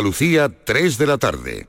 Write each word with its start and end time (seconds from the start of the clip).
Lucía, 0.00 0.50
3 0.64 0.98
de 0.98 1.06
la 1.06 1.18
tarde. 1.18 1.68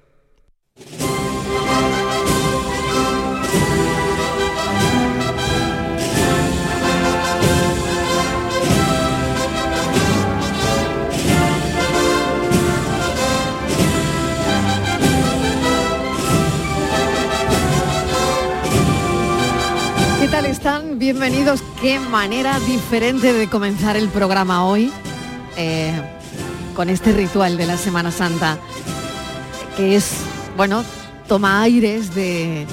¿Qué 20.19 20.27
tal 20.29 20.45
están? 20.45 20.99
Bienvenidos. 20.99 21.63
Qué 21.81 21.99
manera 21.99 22.59
diferente 22.61 23.31
de 23.33 23.47
comenzar 23.49 23.95
el 23.95 24.09
programa 24.09 24.65
hoy. 24.65 24.91
Eh, 25.55 26.16
con 26.77 26.89
este 26.91 27.11
ritual 27.11 27.57
de 27.57 27.65
la 27.65 27.75
Semana 27.75 28.11
Santa, 28.11 28.59
que 29.75 29.95
es, 29.95 30.11
bueno, 30.55 30.85
toma 31.27 31.63
aires 31.63 32.13
de, 32.13 32.67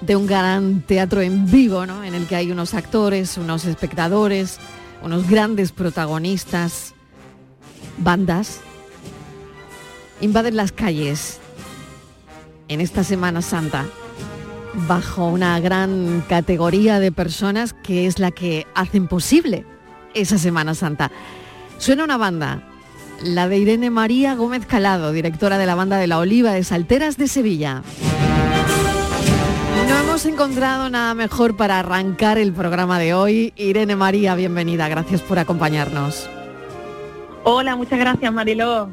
de 0.00 0.16
un 0.16 0.26
gran 0.26 0.80
teatro 0.80 1.20
en 1.20 1.48
vivo, 1.48 1.86
¿no? 1.86 2.02
En 2.02 2.16
el 2.16 2.26
que 2.26 2.34
hay 2.34 2.50
unos 2.50 2.74
actores, 2.74 3.38
unos 3.38 3.64
espectadores, 3.64 4.58
unos 5.04 5.30
grandes 5.30 5.70
protagonistas, 5.70 6.94
bandas, 7.98 8.58
invaden 10.20 10.56
las 10.56 10.72
calles 10.72 11.38
en 12.66 12.80
esta 12.80 13.04
Semana 13.04 13.40
Santa 13.40 13.86
bajo 14.88 15.28
una 15.28 15.60
gran 15.60 16.24
categoría 16.28 16.98
de 16.98 17.12
personas 17.12 17.72
que 17.72 18.08
es 18.08 18.18
la 18.18 18.32
que 18.32 18.66
hacen 18.74 19.06
posible 19.06 19.64
esa 20.12 20.38
Semana 20.38 20.74
Santa. 20.74 21.12
Suena 21.78 22.02
una 22.02 22.16
banda 22.16 22.64
la 23.22 23.48
de 23.48 23.58
Irene 23.58 23.90
María 23.90 24.34
Gómez 24.34 24.66
Calado, 24.66 25.12
directora 25.12 25.58
de 25.58 25.66
la 25.66 25.74
banda 25.74 25.96
de 25.98 26.06
la 26.06 26.18
Oliva 26.18 26.52
de 26.52 26.64
Salteras 26.64 27.16
de 27.16 27.28
Sevilla. 27.28 27.82
No 29.88 29.98
hemos 29.98 30.26
encontrado 30.26 30.90
nada 30.90 31.14
mejor 31.14 31.56
para 31.56 31.78
arrancar 31.78 32.38
el 32.38 32.52
programa 32.52 32.98
de 32.98 33.14
hoy. 33.14 33.52
Irene 33.56 33.96
María, 33.96 34.34
bienvenida, 34.34 34.88
gracias 34.88 35.22
por 35.22 35.38
acompañarnos. 35.38 36.28
Hola, 37.44 37.76
muchas 37.76 37.98
gracias 37.98 38.32
Mariló. 38.32 38.90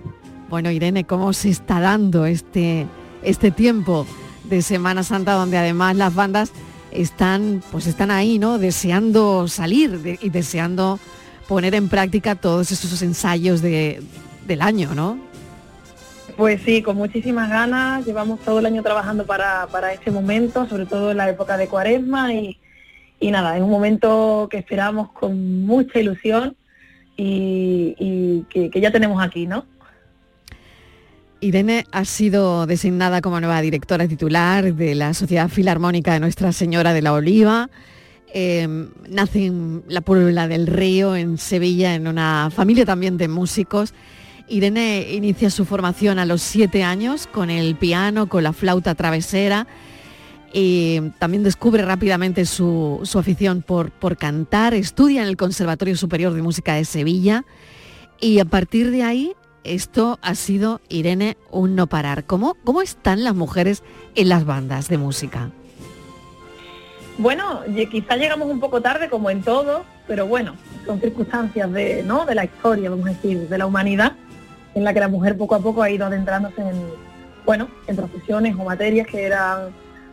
Bueno, 0.49 0.69
Irene, 0.69 1.05
¿cómo 1.05 1.33
se 1.33 1.49
está 1.49 1.79
dando 1.79 2.25
este, 2.25 2.85
este 3.23 3.51
tiempo 3.51 4.05
de 4.43 4.61
Semana 4.61 5.03
Santa 5.03 5.33
donde 5.33 5.57
además 5.57 5.95
las 5.95 6.13
bandas 6.13 6.51
están, 6.91 7.63
pues 7.71 7.87
están 7.87 8.11
ahí, 8.11 8.37
¿no? 8.37 8.59
Deseando 8.59 9.47
salir 9.47 10.19
y 10.21 10.29
deseando 10.29 10.99
poner 11.47 11.75
en 11.75 11.89
práctica 11.89 12.35
todos 12.35 12.71
esos 12.71 13.01
ensayos 13.01 13.61
de, 13.61 14.01
del 14.47 14.61
año, 14.61 14.93
¿no? 14.95 15.17
Pues 16.37 16.61
sí, 16.63 16.81
con 16.81 16.97
muchísimas 16.97 17.49
ganas. 17.49 18.05
Llevamos 18.05 18.39
todo 18.39 18.59
el 18.59 18.65
año 18.65 18.81
trabajando 18.81 19.25
para, 19.25 19.67
para 19.67 19.93
este 19.93 20.09
momento, 20.09 20.67
sobre 20.67 20.85
todo 20.85 21.11
en 21.11 21.17
la 21.17 21.29
época 21.29 21.57
de 21.57 21.67
cuaresma 21.67 22.33
y, 22.33 22.57
y 23.19 23.31
nada, 23.31 23.55
es 23.55 23.63
un 23.63 23.69
momento 23.69 24.47
que 24.49 24.57
esperamos 24.57 25.11
con 25.11 25.65
mucha 25.65 25.99
ilusión 25.99 26.55
y, 27.15 28.43
que, 28.49 28.69
que, 28.69 28.81
ya 28.81 28.91
tenemos 28.91 29.23
aquí, 29.23 29.45
¿no? 29.45 29.65
Irene 31.39 31.85
ha 31.91 32.05
sido 32.05 32.65
designada 32.65 33.21
como 33.21 33.39
nueva 33.39 33.61
directora 33.61 34.07
titular 34.07 34.73
de 34.73 34.95
la 34.95 35.13
Sociedad 35.13 35.49
Filarmónica 35.49 36.13
de 36.13 36.19
Nuestra 36.19 36.51
Señora 36.51 36.93
de 36.93 37.01
la 37.01 37.13
Oliva. 37.13 37.69
Em, 38.35 38.89
nace 39.07 39.45
en 39.45 39.83
la 39.87 40.01
Puebla 40.01 40.47
del 40.47 40.65
Río, 40.65 41.15
en 41.15 41.37
Sevilla, 41.37 41.93
en 41.93 42.07
una 42.07 42.49
familia 42.49 42.83
también 42.83 43.15
de 43.15 43.27
músicos. 43.27 43.93
Irene 44.47 45.07
inicia 45.11 45.51
su 45.51 45.65
formación 45.65 46.17
a 46.17 46.25
los 46.25 46.41
siete 46.41 46.83
años 46.83 47.27
con 47.27 47.51
el 47.51 47.75
piano, 47.75 48.27
con 48.27 48.41
la 48.41 48.51
flauta 48.51 48.95
travesera. 48.95 49.67
Y 50.51 50.99
también 51.19 51.43
descubre 51.43 51.83
rápidamente 51.83 52.45
su, 52.45 53.07
afición 53.15 53.61
por, 53.61 53.91
por, 53.91 54.17
cantar, 54.17 54.73
estudia 54.73 55.21
en 55.21 55.27
el 55.27 55.37
Conservatorio 55.37 55.95
Superior 55.95 56.33
de 56.33 56.41
Música 56.41 56.73
de 56.73 56.85
Sevilla 56.85 57.45
y 58.19 58.39
a 58.39 58.45
partir 58.45 58.89
de 58.89 59.03
ahí 59.03 59.33
esto 59.63 60.17
ha 60.21 60.35
sido, 60.35 60.81
Irene, 60.89 61.37
un 61.51 61.75
no 61.75 61.87
parar. 61.87 62.25
¿Cómo, 62.25 62.55
cómo 62.63 62.81
están 62.81 63.23
las 63.23 63.35
mujeres 63.35 63.83
en 64.15 64.29
las 64.29 64.45
bandas 64.45 64.89
de 64.89 64.97
música? 64.97 65.51
Bueno, 67.17 67.61
quizá 67.91 68.15
llegamos 68.15 68.49
un 68.49 68.59
poco 68.59 68.81
tarde 68.81 69.09
como 69.09 69.29
en 69.29 69.43
todo, 69.43 69.85
pero 70.07 70.25
bueno, 70.25 70.55
son 70.85 70.99
circunstancias 70.99 71.71
de, 71.71 72.03
¿no? 72.03 72.25
de 72.25 72.35
la 72.35 72.45
historia, 72.45 72.89
vamos 72.89 73.05
a 73.05 73.09
decir, 73.09 73.47
de 73.47 73.57
la 73.57 73.65
humanidad, 73.65 74.13
en 74.73 74.83
la 74.83 74.93
que 74.93 74.99
la 74.99 75.07
mujer 75.07 75.37
poco 75.37 75.55
a 75.55 75.59
poco 75.59 75.83
ha 75.83 75.89
ido 75.89 76.05
adentrándose 76.05 76.61
en, 76.61 76.81
bueno, 77.45 77.67
en 77.87 77.95
profesiones 77.95 78.55
o 78.57 78.63
materias 78.63 79.07
que 79.07 79.25
eran 79.25 79.69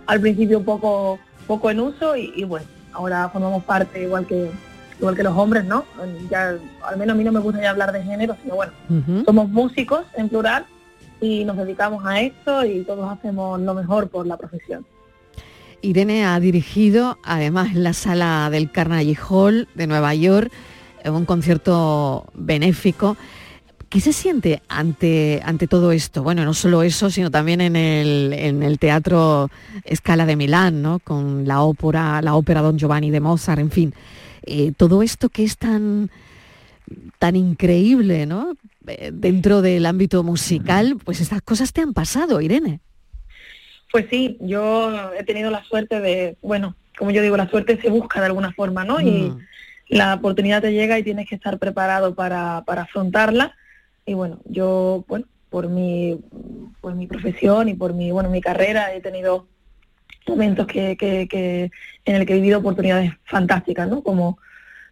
al 0.06 0.21
principio 0.21 0.62
poco, 0.62 1.19
poco 1.47 1.71
en 1.71 1.81
uso 1.81 2.16
y, 2.16 2.44
bueno, 2.44 2.66
ahora 2.93 3.28
formamos 3.31 3.65
parte 3.65 4.03
igual 4.03 4.27
que 4.27 4.50
igual 4.99 5.17
que 5.17 5.22
los 5.22 5.34
hombres, 5.34 5.65
¿no? 5.65 5.87
Ya, 6.28 6.59
al 6.82 6.99
menos 6.99 7.15
a 7.15 7.17
mí 7.17 7.25
no 7.25 7.32
me 7.32 7.41
gusta 7.41 7.62
ya 7.62 7.71
hablar 7.71 7.91
de 7.91 8.03
género, 8.03 8.37
sino 8.43 8.56
bueno, 8.56 8.72
somos 9.25 9.49
músicos 9.49 10.03
en 10.15 10.28
plural 10.28 10.67
y 11.22 11.44
nos 11.47 11.56
dedicamos 11.56 12.05
a 12.05 12.21
esto 12.21 12.67
y 12.67 12.82
todos 12.84 13.11
hacemos 13.11 13.59
lo 13.61 13.72
mejor 13.72 14.11
por 14.11 14.27
la 14.27 14.37
profesión. 14.37 14.84
Irene 15.83 16.25
ha 16.25 16.39
dirigido, 16.41 17.19
además 17.23 17.75
en 17.75 17.85
la 17.85 17.93
sala 17.93 18.49
del 18.51 18.71
Carnegie 18.71 19.17
Hall 19.29 19.69
de 19.75 19.87
Nueva 19.87 20.15
York, 20.15 20.53
un 21.05 21.25
concierto 21.25 22.27
benéfico. 22.35 23.17
¿Qué 23.89 24.01
se 24.01 24.13
siente 24.13 24.63
ante, 24.69 25.41
ante 25.45 25.67
todo 25.67 25.91
esto? 25.91 26.23
Bueno, 26.23 26.45
no 26.45 26.55
solo 26.55 26.83
eso, 26.83 27.11
sino 27.11 27.31
también 27.31 27.61
en 27.61 27.75
el, 27.75 28.33
en 28.33 28.63
el 28.63 28.79
Teatro 28.79 29.51
Scala 29.93 30.27
de 30.27 30.37
Milán, 30.37 30.81
¿no? 30.81 31.01
con 31.01 31.49
la 31.49 31.63
ópera, 31.63 32.23
la 32.23 32.35
ópera 32.35 32.62
Don 32.62 32.79
Giovanni 32.79 33.11
de 33.11 33.21
Mozart, 33.21 33.61
en 33.61 33.71
fin. 33.71 33.95
Eh, 34.43 34.73
todo 34.77 35.03
esto 35.03 35.29
que 35.29 35.43
es 35.43 35.57
tan, 35.57 36.11
tan 37.19 37.35
increíble, 37.35 38.27
¿no? 38.27 38.55
Eh, 38.87 39.11
dentro 39.12 39.61
del 39.61 39.85
ámbito 39.87 40.23
musical, 40.23 40.97
pues 41.05 41.21
estas 41.21 41.43
cosas 41.43 41.73
te 41.73 41.81
han 41.81 41.93
pasado, 41.93 42.41
Irene. 42.41 42.81
Pues 43.91 44.06
sí, 44.11 44.37
yo 44.41 45.12
he 45.15 45.25
tenido 45.25 45.51
la 45.51 45.65
suerte 45.65 46.01
de, 46.01 46.37
bueno, 46.43 46.77
como 46.97 47.11
yo 47.11 47.23
digo, 47.23 47.37
la 47.37 47.49
suerte 47.49 47.81
se 47.81 47.91
busca 47.91 48.21
de 48.21 48.27
alguna 48.27 48.53
forma, 48.53 48.84
¿no? 48.84 49.01
Y 49.01 49.31
mm. 49.31 49.39
la 49.89 50.15
oportunidad 50.15 50.62
te 50.62 50.73
llega 50.73 50.99
y 50.99 51.03
tienes 51.03 51.28
que 51.28 51.34
estar 51.34 51.59
preparado 51.59 52.15
para, 52.15 52.62
para 52.67 52.83
afrontarla. 52.83 53.56
Y 54.06 54.15
bueno, 54.15 54.41
yo, 54.45 55.05
bueno, 55.09 55.27
por 55.49 55.69
mi, 55.69 56.21
por 56.81 56.95
mi 56.95 57.06
profesión 57.06 57.69
y 57.69 57.75
por 57.75 57.95
mi, 57.95 58.11
bueno, 58.12 58.31
mi 58.31 58.41
carrera 58.41 58.95
he 58.95 59.00
tenido 59.00 59.47
momentos 60.29 60.67
que, 60.67 60.97
que, 60.97 61.27
que 61.27 61.71
en 62.05 62.17
el 62.17 62.27
que 62.27 62.34
he 62.34 62.37
vivido 62.37 62.61
oportunidades 62.61 63.12
fantásticas, 63.25 63.89
¿no? 63.89 64.03
Como 64.03 64.39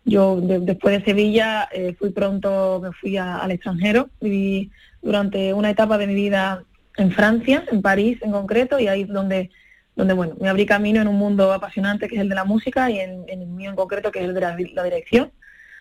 yo 0.05 0.41
después 0.41 0.99
de 0.99 1.05
Sevilla 1.05 1.69
eh, 1.71 1.95
fui 1.99 2.11
pronto, 2.11 2.81
me 2.83 2.93
fui 2.93 3.17
al 3.19 3.51
extranjero, 3.51 4.09
viví 4.21 4.71
durante 5.03 5.53
una 5.53 5.71
etapa 5.71 5.99
de 5.99 6.07
mi 6.07 6.15
vida 6.15 6.65
en 6.99 7.13
Francia, 7.13 7.65
en 7.71 7.81
París 7.81 8.19
en 8.23 8.33
concreto, 8.33 8.79
y 8.79 8.89
ahí 8.89 9.03
es 9.03 9.09
donde, 9.09 9.51
donde 9.97 10.15
bueno, 10.15 10.37
me 10.41 10.49
abrí 10.49 10.67
camino 10.67 11.01
en 11.01 11.09
un 11.09 11.17
mundo 11.17 11.53
apasionante 11.53 12.09
que 12.09 12.17
es 12.17 12.21
el 12.21 12.29
de 12.29 12.35
la 12.35 12.45
música 12.45 12.91
y 12.91 12.99
en, 12.99 13.25
el 13.29 13.47
mío 13.47 13.71
en 13.71 13.77
concreto 13.77 14.11
que 14.11 14.19
es 14.19 14.25
el 14.27 14.35
de 14.35 14.41
la, 14.41 14.57
dirección, 14.57 15.31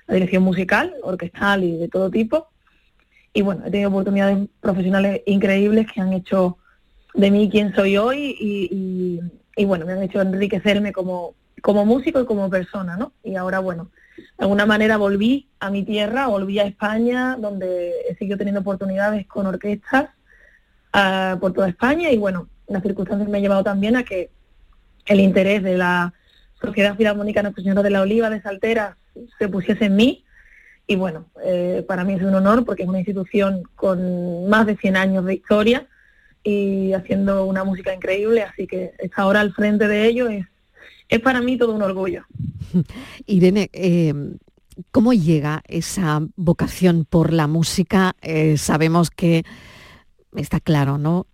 la 0.05 0.13
dirección 0.13 0.43
musical, 0.43 0.93
orquestal 1.01 1.63
y 1.63 1.77
de 1.77 1.87
todo 1.87 2.09
tipo. 2.09 2.49
Y 3.33 3.41
bueno, 3.41 3.63
he 3.65 3.71
tenido 3.71 3.89
oportunidades 3.89 4.47
profesionales 4.61 5.21
increíbles 5.25 5.87
que 5.91 6.01
han 6.01 6.13
hecho 6.13 6.57
de 7.13 7.31
mí 7.31 7.49
quien 7.49 7.73
soy 7.73 7.97
hoy 7.97 8.35
y, 8.39 9.19
y, 9.55 9.65
bueno, 9.65 9.85
me 9.85 9.93
han 9.93 10.03
hecho 10.03 10.21
enriquecerme 10.21 10.91
como, 10.91 11.33
como 11.61 11.85
músico 11.85 12.21
y 12.21 12.25
como 12.25 12.49
persona, 12.49 12.95
¿no? 12.95 13.13
Y 13.23 13.35
ahora, 13.35 13.59
bueno, 13.59 13.89
de 14.17 14.43
alguna 14.45 14.67
manera 14.67 14.97
volví 14.97 15.47
a 15.59 15.71
mi 15.71 15.83
tierra, 15.83 16.27
volví 16.27 16.59
a 16.59 16.65
España, 16.65 17.35
donde 17.39 17.91
he 18.07 18.15
seguido 18.15 18.37
teniendo 18.37 18.61
oportunidades 18.61 19.25
con 19.25 19.47
orquestas 19.47 20.09
por 21.39 21.53
toda 21.53 21.69
España 21.69 22.11
y 22.11 22.17
bueno, 22.17 22.47
las 22.67 22.81
circunstancias 22.81 23.29
me 23.29 23.37
han 23.37 23.43
llevado 23.43 23.63
también 23.63 23.95
a 23.95 24.03
que 24.03 24.29
el 25.05 25.19
interés 25.19 25.63
de 25.63 25.77
la 25.77 26.13
Sociedad 26.61 26.97
Filarmónica 26.97 27.41
Nuestra 27.41 27.63
Señora 27.63 27.83
de 27.83 27.89
la 27.91 28.01
Oliva 28.01 28.29
de 28.29 28.41
Saltera 28.41 28.97
se 29.37 29.47
pusiese 29.47 29.85
en 29.85 29.95
mí 29.95 30.25
y 30.87 30.95
bueno, 30.95 31.25
eh, 31.43 31.83
para 31.87 32.03
mí 32.03 32.13
es 32.13 32.21
un 32.21 32.33
honor 32.33 32.65
porque 32.65 32.83
es 32.83 32.89
una 32.89 32.99
institución 32.99 33.63
con 33.75 34.47
más 34.47 34.65
de 34.65 34.77
100 34.77 34.95
años 34.95 35.25
de 35.25 35.35
historia 35.35 35.87
y 36.43 36.93
haciendo 36.93 37.45
una 37.45 37.63
música 37.65 37.93
increíble, 37.93 38.41
así 38.41 38.67
que 38.67 38.93
estar 38.99 39.25
ahora 39.25 39.41
al 39.41 39.53
frente 39.53 39.87
de 39.87 40.07
ello 40.07 40.29
es, 40.29 40.45
es 41.09 41.19
para 41.19 41.41
mí 41.41 41.57
todo 41.57 41.75
un 41.75 41.81
orgullo. 41.81 42.23
Irene, 43.25 43.69
eh, 43.73 44.13
¿cómo 44.91 45.11
llega 45.11 45.61
esa 45.67 46.21
vocación 46.37 47.05
por 47.05 47.33
la 47.33 47.47
música? 47.47 48.15
Eh, 48.21 48.57
sabemos 48.57 49.11
que 49.11 49.43
está 50.35 50.59
claro, 50.59 50.97
¿no? 50.97 51.27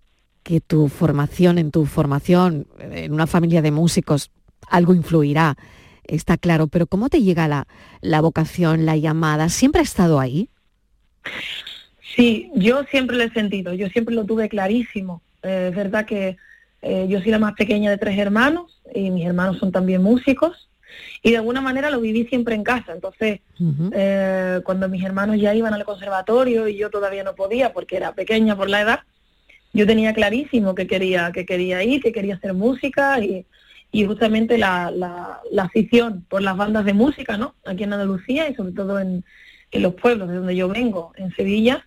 Que 0.44 0.62
tu 0.62 0.88
formación, 0.90 1.58
en 1.58 1.72
tu 1.72 1.86
formación, 1.86 2.68
en 2.80 3.14
una 3.14 3.28
familia 3.28 3.62
de 3.62 3.72
músicos, 3.72 4.32
algo 4.70 4.94
influirá, 4.94 5.58
está 6.04 6.38
claro, 6.38 6.68
pero 6.68 6.88
¿cómo 6.88 7.10
te 7.10 7.22
llega 7.22 7.48
la, 7.48 7.68
la 8.02 8.22
vocación, 8.22 8.86
la 8.86 8.98
llamada? 8.98 9.50
¿Siempre 9.50 9.82
ha 9.82 9.84
estado 9.84 10.20
ahí? 10.20 10.50
Sí, 12.16 12.52
yo 12.56 12.84
siempre 12.92 13.18
lo 13.18 13.24
he 13.24 13.32
sentido, 13.32 13.74
yo 13.74 13.88
siempre 13.90 14.14
lo 14.14 14.26
tuve 14.26 14.50
clarísimo. 14.50 15.22
Eh, 15.42 15.68
es 15.70 15.76
verdad 15.76 16.06
que 16.06 16.38
eh, 16.82 17.08
yo 17.10 17.22
soy 17.22 17.32
la 17.32 17.40
más 17.40 17.54
pequeña 17.54 17.90
de 17.90 17.98
tres 17.98 18.18
hermanos 18.18 18.82
y 18.94 19.10
mis 19.10 19.26
hermanos 19.26 19.58
son 19.58 19.72
también 19.72 20.04
músicos 20.04 20.70
y 21.22 21.32
de 21.32 21.38
alguna 21.38 21.62
manera 21.62 21.90
lo 21.90 22.02
viví 22.02 22.26
siempre 22.26 22.56
en 22.56 22.64
casa. 22.64 22.94
Entonces, 22.94 23.40
eh, 23.94 24.62
cuando 24.64 24.90
mis 24.90 25.04
hermanos 25.04 25.38
ya 25.40 25.54
iban 25.54 25.74
al 25.74 25.86
conservatorio 25.86 26.68
y 26.68 26.78
yo 26.78 26.90
todavía 26.90 27.24
no 27.24 27.36
podía 27.36 27.74
porque 27.74 27.98
era 27.98 28.14
pequeña 28.14 28.56
por 28.56 28.70
la 28.70 28.82
edad, 28.82 29.00
yo 29.74 29.88
tenía 29.88 30.14
clarísimo 30.14 30.76
que 30.76 30.88
quería, 30.88 31.32
que 31.32 31.46
quería 31.46 31.84
ir, 31.84 32.02
que 32.02 32.12
quería 32.12 32.36
hacer 32.36 32.54
música 32.54 33.20
y, 33.20 33.46
justamente 34.06 34.58
la, 34.58 34.92
la, 34.92 35.64
afición 35.64 36.26
por 36.28 36.42
las 36.42 36.58
bandas 36.58 36.84
de 36.84 36.94
música, 36.94 37.38
¿no? 37.38 37.54
Aquí 37.64 37.84
en 37.84 37.94
Andalucía 37.94 38.50
y 38.50 38.56
sobre 38.56 38.74
todo 38.74 39.00
en, 39.00 39.24
en 39.72 39.82
los 39.82 39.94
pueblos 39.94 40.30
de 40.30 40.36
donde 40.36 40.56
yo 40.56 40.68
vengo, 40.68 41.14
en 41.16 41.32
Sevilla, 41.36 41.86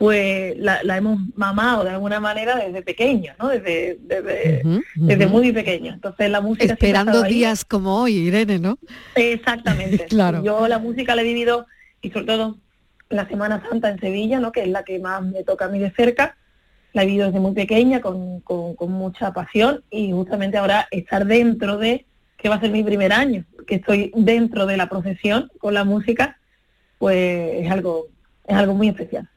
pues 0.00 0.56
la, 0.56 0.80
hemos 0.96 1.18
mamado 1.36 1.84
de 1.84 1.90
alguna 1.90 2.20
manera 2.20 2.56
desde 2.56 2.80
pequeño, 2.80 3.34
¿no? 3.38 3.48
Desde, 3.48 3.98
desde, 4.00 5.26
muy 5.26 5.52
pequeño. 5.52 5.92
Entonces 5.92 6.30
la 6.30 6.40
música... 6.40 6.72
Esperando 6.72 7.22
días 7.22 7.66
como 7.66 8.00
hoy, 8.00 8.14
Irene, 8.14 8.58
¿no? 8.58 8.78
Exactamente. 9.14 10.06
claro. 10.08 10.42
Yo 10.42 10.66
la 10.68 10.78
música 10.78 11.14
la 11.14 11.20
he 11.20 11.26
vivido, 11.26 11.66
y 12.00 12.10
sobre 12.12 12.24
todo 12.24 12.56
la 13.10 13.28
Semana 13.28 13.62
Santa 13.68 13.90
en 13.90 14.00
Sevilla, 14.00 14.40
¿no? 14.40 14.52
Que 14.52 14.62
es 14.62 14.68
la 14.68 14.84
que 14.84 14.98
más 15.00 15.22
me 15.22 15.44
toca 15.44 15.66
a 15.66 15.68
mí 15.68 15.78
de 15.78 15.90
cerca. 15.90 16.34
La 16.94 17.02
he 17.02 17.06
vivido 17.06 17.26
desde 17.26 17.40
muy 17.40 17.52
pequeña, 17.52 18.00
con, 18.00 18.40
con 18.40 18.92
mucha 18.92 19.34
pasión, 19.34 19.84
y 19.90 20.12
justamente 20.12 20.56
ahora 20.56 20.88
estar 20.90 21.26
dentro 21.26 21.76
de, 21.76 22.06
que 22.38 22.48
va 22.48 22.54
a 22.54 22.60
ser 22.60 22.70
mi 22.70 22.82
primer 22.82 23.12
año, 23.12 23.44
que 23.66 23.74
estoy 23.74 24.12
dentro 24.16 24.64
de 24.64 24.78
la 24.78 24.88
procesión 24.88 25.50
con 25.58 25.74
la 25.74 25.84
música, 25.84 26.38
pues 26.96 27.66
es 27.66 27.70
algo, 27.70 28.06
es 28.46 28.56
algo 28.56 28.72
muy 28.72 28.88
especial 28.88 29.28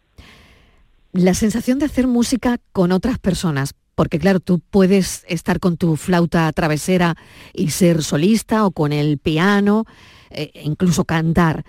la 1.13 1.33
sensación 1.33 1.79
de 1.79 1.85
hacer 1.85 2.07
música 2.07 2.59
con 2.71 2.91
otras 2.91 3.19
personas, 3.19 3.75
porque 3.95 4.19
claro, 4.19 4.39
tú 4.39 4.59
puedes 4.59 5.23
estar 5.27 5.59
con 5.59 5.77
tu 5.77 5.95
flauta 5.95 6.51
travesera 6.51 7.15
y 7.53 7.69
ser 7.69 8.03
solista 8.03 8.65
o 8.65 8.71
con 8.71 8.91
el 8.91 9.19
piano, 9.19 9.85
e 10.31 10.51
incluso 10.63 11.05
cantar, 11.05 11.63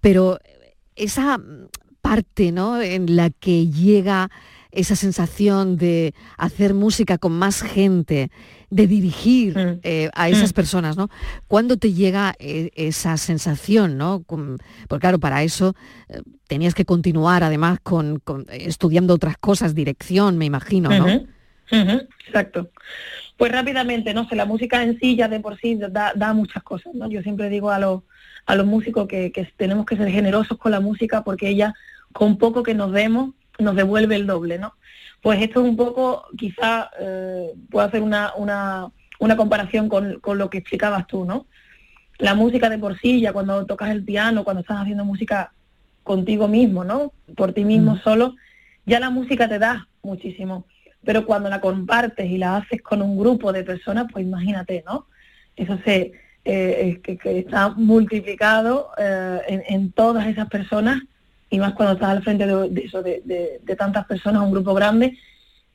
pero 0.00 0.38
esa 0.96 1.40
parte 2.02 2.50
¿no? 2.50 2.82
en 2.82 3.14
la 3.16 3.30
que 3.30 3.68
llega 3.68 4.30
esa 4.72 4.96
sensación 4.96 5.76
de 5.76 6.14
hacer 6.36 6.74
música 6.74 7.18
con 7.18 7.32
más 7.32 7.62
gente, 7.62 8.30
de 8.70 8.86
dirigir 8.86 9.56
mm. 9.56 9.80
eh, 9.82 10.10
a 10.14 10.28
esas 10.28 10.50
mm. 10.50 10.54
personas, 10.54 10.96
¿no? 10.96 11.08
¿Cuándo 11.46 11.76
te 11.76 11.92
llega 11.92 12.34
eh, 12.38 12.70
esa 12.74 13.16
sensación, 13.16 13.96
¿no? 13.96 14.24
porque 14.26 15.00
claro, 15.00 15.18
para 15.18 15.42
eso 15.42 15.74
eh, 16.08 16.20
tenías 16.46 16.74
que 16.74 16.84
continuar 16.84 17.42
además 17.42 17.78
con, 17.82 18.22
estudiando 18.50 19.14
otras 19.14 19.38
cosas, 19.38 19.74
dirección, 19.74 20.36
me 20.38 20.44
imagino, 20.44 20.90
¿no? 20.90 21.06
exacto. 22.26 22.70
Pues 23.36 23.52
rápidamente, 23.52 24.14
no 24.14 24.28
sé, 24.28 24.34
la 24.34 24.46
música 24.46 24.82
en 24.82 24.98
sí 24.98 25.16
ya 25.16 25.28
de 25.28 25.40
por 25.40 25.58
sí 25.58 25.78
da, 25.78 26.34
muchas 26.34 26.62
cosas, 26.62 26.94
¿no? 26.94 27.08
Yo 27.08 27.22
siempre 27.22 27.48
digo 27.48 27.70
a 27.70 27.78
los, 27.78 28.02
a 28.46 28.56
los 28.56 28.66
músicos 28.66 29.06
que, 29.06 29.30
que 29.30 29.48
tenemos 29.56 29.86
que 29.86 29.96
ser 29.96 30.10
generosos 30.10 30.58
con 30.58 30.72
la 30.72 30.80
música 30.80 31.22
porque 31.22 31.48
ella, 31.48 31.74
con 32.12 32.36
poco 32.36 32.62
que 32.62 32.74
nos 32.74 32.92
demos, 32.92 33.34
nos 33.58 33.76
devuelve 33.76 34.16
el 34.16 34.26
doble, 34.26 34.58
¿no? 34.58 34.74
Pues 35.22 35.40
esto 35.42 35.60
es 35.60 35.68
un 35.68 35.76
poco, 35.76 36.26
quizá 36.36 36.90
eh, 37.00 37.52
puedo 37.70 37.86
hacer 37.86 38.02
una, 38.02 38.32
una, 38.36 38.88
una 39.18 39.36
comparación 39.36 39.88
con, 39.88 40.20
con, 40.20 40.38
lo 40.38 40.48
que 40.48 40.58
explicabas 40.58 41.06
tú, 41.06 41.24
¿no? 41.24 41.46
La 42.18 42.34
música 42.34 42.68
de 42.68 42.78
por 42.78 42.98
sí, 42.98 43.20
ya 43.20 43.32
cuando 43.32 43.66
tocas 43.66 43.90
el 43.90 44.04
piano, 44.04 44.44
cuando 44.44 44.60
estás 44.60 44.78
haciendo 44.78 45.04
música 45.04 45.52
contigo 46.02 46.48
mismo, 46.48 46.84
¿no? 46.84 47.12
Por 47.36 47.52
ti 47.52 47.64
mismo 47.64 47.94
mm. 47.94 48.00
solo, 48.00 48.34
ya 48.86 49.00
la 49.00 49.10
música 49.10 49.48
te 49.48 49.58
da 49.58 49.88
muchísimo. 50.02 50.66
Pero 51.04 51.26
cuando 51.26 51.48
la 51.48 51.60
compartes 51.60 52.30
y 52.30 52.38
la 52.38 52.56
haces 52.56 52.82
con 52.82 53.02
un 53.02 53.18
grupo 53.18 53.52
de 53.52 53.64
personas, 53.64 54.06
pues 54.12 54.24
imagínate, 54.24 54.84
¿no? 54.86 55.06
Eso 55.56 55.78
se 55.84 56.12
eh, 56.44 57.00
que, 57.02 57.18
que, 57.18 57.40
está 57.40 57.70
multiplicado 57.70 58.90
eh, 58.96 59.40
en, 59.48 59.62
en, 59.66 59.92
todas 59.92 60.26
esas 60.28 60.48
personas 60.48 61.02
y 61.50 61.58
más 61.58 61.74
cuando 61.74 61.94
estás 61.94 62.10
al 62.10 62.22
frente 62.22 62.46
de, 62.46 62.82
eso, 62.84 63.02
de, 63.02 63.60
tantas 63.76 64.06
personas, 64.06 64.42
un 64.42 64.52
grupo 64.52 64.74
grande, 64.74 65.18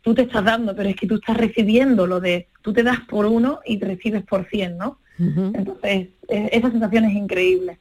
tú 0.02 0.14
te 0.14 0.24
estás 0.24 0.44
dando, 0.44 0.76
pero 0.76 0.90
es 0.90 0.96
que 0.96 1.08
tú 1.08 1.16
estás 1.16 1.38
recibiendo 1.38 2.06
lo 2.06 2.20
de, 2.20 2.48
tú 2.62 2.74
te 2.74 2.84
das 2.84 3.00
por 3.02 3.26
uno 3.26 3.60
y 3.66 3.78
te 3.78 3.88
recibes 3.88 4.24
por 4.24 4.48
cien, 4.50 4.78
¿no? 4.78 5.00
Entonces, 5.18 6.10
esa 6.28 6.72
sensación 6.72 7.06
es 7.06 7.14
increíble. 7.14 7.78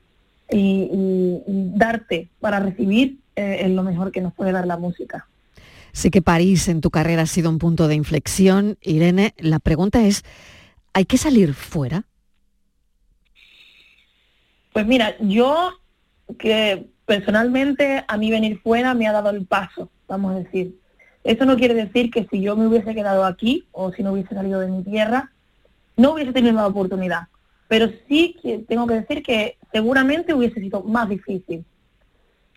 Y, 0.50 0.88
darte 1.74 2.28
para 2.40 2.60
recibir 2.60 3.18
eh, 3.36 3.62
es 3.62 3.70
lo 3.70 3.82
mejor 3.82 4.12
que 4.12 4.20
nos 4.20 4.34
puede 4.34 4.52
dar 4.52 4.66
la 4.66 4.76
música. 4.76 5.26
Sé 5.92 6.10
que 6.10 6.22
París 6.22 6.68
en 6.68 6.80
tu 6.80 6.90
carrera 6.90 7.22
ha 7.22 7.26
sido 7.26 7.50
un 7.50 7.58
punto 7.58 7.88
de 7.88 7.94
inflexión. 7.94 8.76
Irene, 8.82 9.34
la 9.38 9.58
pregunta 9.58 10.04
es, 10.04 10.24
¿hay 10.92 11.06
que 11.06 11.16
salir 11.18 11.54
fuera? 11.54 12.04
Pues 14.72 14.86
mira, 14.86 15.16
yo 15.20 15.70
que 16.38 16.91
personalmente 17.06 18.04
a 18.06 18.16
mí 18.16 18.30
venir 18.30 18.60
fuera 18.60 18.94
me 18.94 19.06
ha 19.06 19.12
dado 19.12 19.30
el 19.30 19.46
paso, 19.46 19.90
vamos 20.08 20.34
a 20.34 20.38
decir. 20.38 20.78
Eso 21.24 21.44
no 21.44 21.56
quiere 21.56 21.74
decir 21.74 22.10
que 22.10 22.26
si 22.30 22.40
yo 22.40 22.56
me 22.56 22.66
hubiese 22.66 22.94
quedado 22.94 23.24
aquí 23.24 23.66
o 23.72 23.92
si 23.92 24.02
no 24.02 24.12
hubiese 24.12 24.34
salido 24.34 24.60
de 24.60 24.68
mi 24.68 24.82
tierra, 24.82 25.30
no 25.96 26.12
hubiese 26.12 26.32
tenido 26.32 26.54
la 26.54 26.66
oportunidad. 26.66 27.28
Pero 27.68 27.90
sí 28.08 28.36
tengo 28.68 28.86
que 28.86 28.94
decir 28.94 29.22
que 29.22 29.56
seguramente 29.72 30.34
hubiese 30.34 30.60
sido 30.60 30.82
más 30.82 31.08
difícil. 31.08 31.64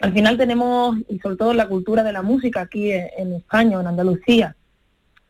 Al 0.01 0.13
final 0.13 0.37
tenemos, 0.37 0.97
y 1.07 1.19
sobre 1.19 1.37
todo 1.37 1.53
la 1.53 1.67
cultura 1.67 2.03
de 2.03 2.11
la 2.11 2.21
música 2.21 2.61
aquí 2.61 2.91
en, 2.91 3.33
España, 3.33 3.79
en 3.79 3.87
Andalucía, 3.87 4.55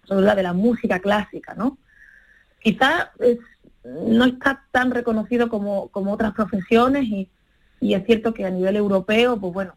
sobre 0.06 0.26
la 0.26 0.36
de 0.36 0.44
la 0.44 0.54
música 0.54 1.00
clásica, 1.00 1.54
¿no? 1.54 1.78
Quizá 2.62 3.12
no 3.84 4.26
está 4.26 4.64
tan 4.72 4.90
reconocido 4.90 5.50
como, 5.50 5.90
como 5.90 6.14
otras 6.14 6.34
profesiones 6.34 7.04
y, 7.04 7.30
y 7.86 7.94
es 7.94 8.04
cierto 8.04 8.34
que 8.34 8.46
a 8.46 8.50
nivel 8.50 8.78
europeo, 8.78 9.38
pues 9.38 9.54
bueno, 9.54 9.76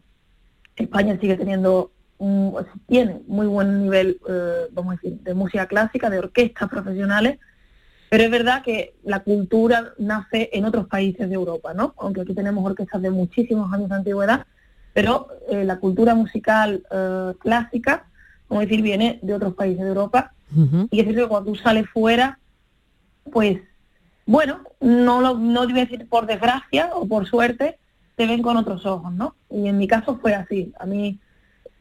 España 0.75 1.15
sigue 1.21 1.37
teniendo, 1.37 1.91
un, 2.17 2.55
tiene 2.87 3.21
muy 3.27 3.45
buen 3.45 3.83
nivel, 3.83 4.19
eh, 4.27 4.65
vamos 4.71 4.93
a 4.93 4.95
decir, 4.95 5.19
de 5.19 5.35
música 5.35 5.67
clásica, 5.67 6.09
de 6.09 6.17
orquestas 6.17 6.67
profesionales, 6.69 7.37
pero 8.09 8.23
es 8.23 8.31
verdad 8.31 8.63
que 8.63 8.95
la 9.03 9.19
cultura 9.19 9.93
nace 9.99 10.49
en 10.53 10.65
otros 10.65 10.87
países 10.87 11.29
de 11.29 11.35
Europa, 11.35 11.75
¿no? 11.75 11.93
Aunque 11.99 12.21
aquí 12.21 12.33
tenemos 12.33 12.65
orquestas 12.65 12.99
de 12.99 13.11
muchísimos 13.11 13.71
años 13.71 13.89
de 13.89 13.95
antigüedad, 13.95 14.47
pero 14.91 15.27
eh, 15.47 15.63
la 15.63 15.77
cultura 15.77 16.15
musical 16.15 16.81
eh, 16.89 17.33
clásica, 17.37 18.07
como 18.47 18.61
decir, 18.61 18.81
viene 18.81 19.19
de 19.21 19.35
otros 19.35 19.53
países 19.53 19.83
de 19.83 19.89
Europa. 19.89 20.33
Y 20.89 20.99
es 20.99 21.05
cierto 21.05 21.21
que 21.21 21.27
cuando 21.27 21.51
tú 21.51 21.55
sales 21.57 21.87
fuera, 21.93 22.39
pues, 23.31 23.59
bueno, 24.25 24.61
no 24.79 25.21
lo 25.21 25.37
no 25.37 25.65
voy 25.65 25.73
a 25.73 25.85
decir 25.85 26.09
por 26.09 26.25
desgracia 26.25 26.89
o 26.95 27.07
por 27.07 27.27
suerte, 27.27 27.77
te 28.19 28.27
ven 28.27 28.41
con 28.41 28.57
otros 28.57 28.85
ojos, 28.85 29.13
¿no? 29.13 29.33
Y 29.49 29.69
en 29.69 29.77
mi 29.77 29.87
caso 29.87 30.17
fue 30.17 30.35
así. 30.35 30.73
A 30.77 30.85
mí, 30.85 31.17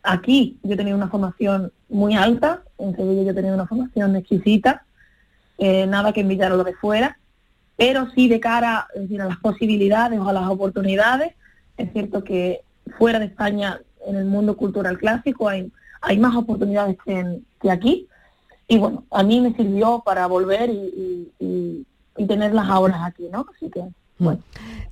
aquí 0.04 0.56
yo 0.62 0.76
tenido 0.76 0.96
una 0.96 1.08
formación 1.08 1.72
muy 1.88 2.14
alta, 2.14 2.62
en 2.78 2.94
Sevilla 2.94 3.24
yo 3.24 3.34
tenido 3.34 3.56
una 3.56 3.66
formación 3.66 4.14
exquisita, 4.14 4.84
eh, 5.58 5.84
nada 5.88 6.12
que 6.12 6.20
invitar 6.20 6.52
a 6.52 6.56
lo 6.56 6.62
de 6.62 6.74
fuera, 6.74 7.18
pero 7.76 8.08
sí 8.14 8.28
de 8.28 8.38
cara 8.38 8.86
decir, 8.94 9.20
a 9.20 9.24
las 9.24 9.38
posibilidades 9.38 10.20
o 10.20 10.28
a 10.28 10.32
las 10.32 10.48
oportunidades, 10.48 11.34
es 11.76 11.92
cierto 11.92 12.22
que 12.22 12.60
fuera 12.98 13.18
de 13.18 13.24
España, 13.24 13.80
en 14.06 14.14
el 14.14 14.26
mundo 14.26 14.56
cultural 14.56 14.96
clásico, 14.96 15.48
hay, 15.48 15.72
hay 16.02 16.18
más 16.18 16.36
oportunidades 16.36 16.98
que, 17.04 17.40
que 17.60 17.68
aquí. 17.68 18.06
Y 18.68 18.78
bueno, 18.78 19.02
a 19.10 19.24
mí 19.24 19.40
me 19.40 19.56
sirvió 19.56 20.04
para 20.06 20.28
volver 20.28 20.70
y, 20.70 21.32
y, 21.40 21.86
y 22.16 22.26
tener 22.28 22.54
las 22.54 22.68
aulas 22.68 23.00
aquí, 23.02 23.28
¿no? 23.28 23.44
Así 23.52 23.68
que, 23.70 23.82
bueno. 24.18 24.40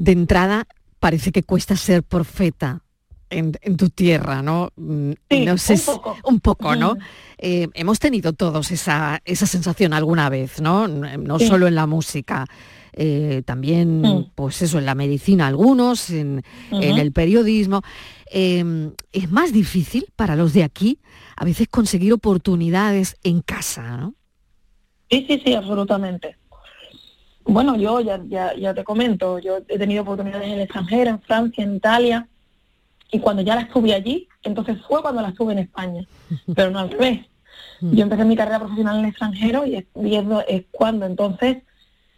De 0.01 0.11
entrada, 0.11 0.67
parece 0.99 1.33
que 1.33 1.43
cuesta 1.43 1.77
ser 1.77 2.03
profeta 2.03 2.83
en, 3.31 3.77
tu 3.77 3.91
tierra, 3.91 4.43
¿no? 4.43 4.71
Mm, 4.77 5.13
no 5.45 5.59
sé, 5.59 5.81
un 6.25 6.41
poco, 6.41 6.77
¿no? 6.77 6.97
Eh, 7.39 7.69
hemos 7.75 7.99
tenido 7.99 8.33
todos 8.33 8.71
esa, 8.71 9.21
esa 9.25 9.47
sensación 9.47 9.93
alguna 9.93 10.29
vez, 10.29 10.61
¿no? 10.61 10.87
No 10.89 11.39
solo 11.39 11.67
en 11.67 11.75
la 11.75 11.87
música, 11.87 12.47
eh, 12.93 13.43
también, 13.45 14.31
pues 14.35 14.63
eso, 14.63 14.79
en 14.79 14.87
la 14.87 14.95
medicina 14.95 15.47
algunos, 15.47 16.11
en, 16.11 16.43
el 16.71 17.13
periodismo. 17.13 17.83
Em, 18.31 18.93
es 19.13 19.31
más 19.31 19.53
difícil 19.53 20.07
para 20.17 20.35
los 20.35 20.53
de 20.53 20.65
aquí 20.65 20.99
a 21.37 21.45
veces 21.45 21.69
conseguir 21.69 22.13
oportunidades 22.13 23.17
en 23.23 23.43
casa, 23.43 23.97
¿no? 23.99 24.15
Sí, 25.11 25.25
sí, 25.29 25.41
sí, 25.45 25.55
absolutamente. 25.55 26.37
Bueno, 27.47 27.77
yo 27.77 28.01
ya, 28.01 28.21
ya, 28.27 28.55
ya 28.55 28.75
te 28.75 28.85
comento, 28.85 29.39
yo 29.39 29.59
he 29.69 29.79
tenido 29.79 30.03
oportunidades 30.03 30.47
en 30.47 30.55
el 30.55 30.61
extranjero, 30.63 31.11
en 31.11 31.21
Francia, 31.21 31.63
en 31.65 31.77
Italia, 31.77 32.29
y 33.11 33.21
cuando 33.21 33.43
ya 33.43 33.55
las 33.55 33.69
tuve 33.69 33.95
allí, 33.95 34.29
entonces 34.43 34.79
fue 34.87 35.01
cuando 35.01 35.23
las 35.23 35.35
tuve 35.35 35.53
en 35.53 35.61
España, 35.61 36.05
pero 36.55 36.71
no 36.71 36.81
al 36.81 36.91
revés. 36.91 37.27
Yo 37.81 38.03
empecé 38.03 38.25
mi 38.25 38.37
carrera 38.37 38.59
profesional 38.59 38.97
en 38.97 39.05
el 39.05 39.11
extranjero 39.11 39.67
y 39.67 39.77
es, 39.77 39.85
es 40.49 40.65
cuando 40.71 41.05
entonces 41.05 41.59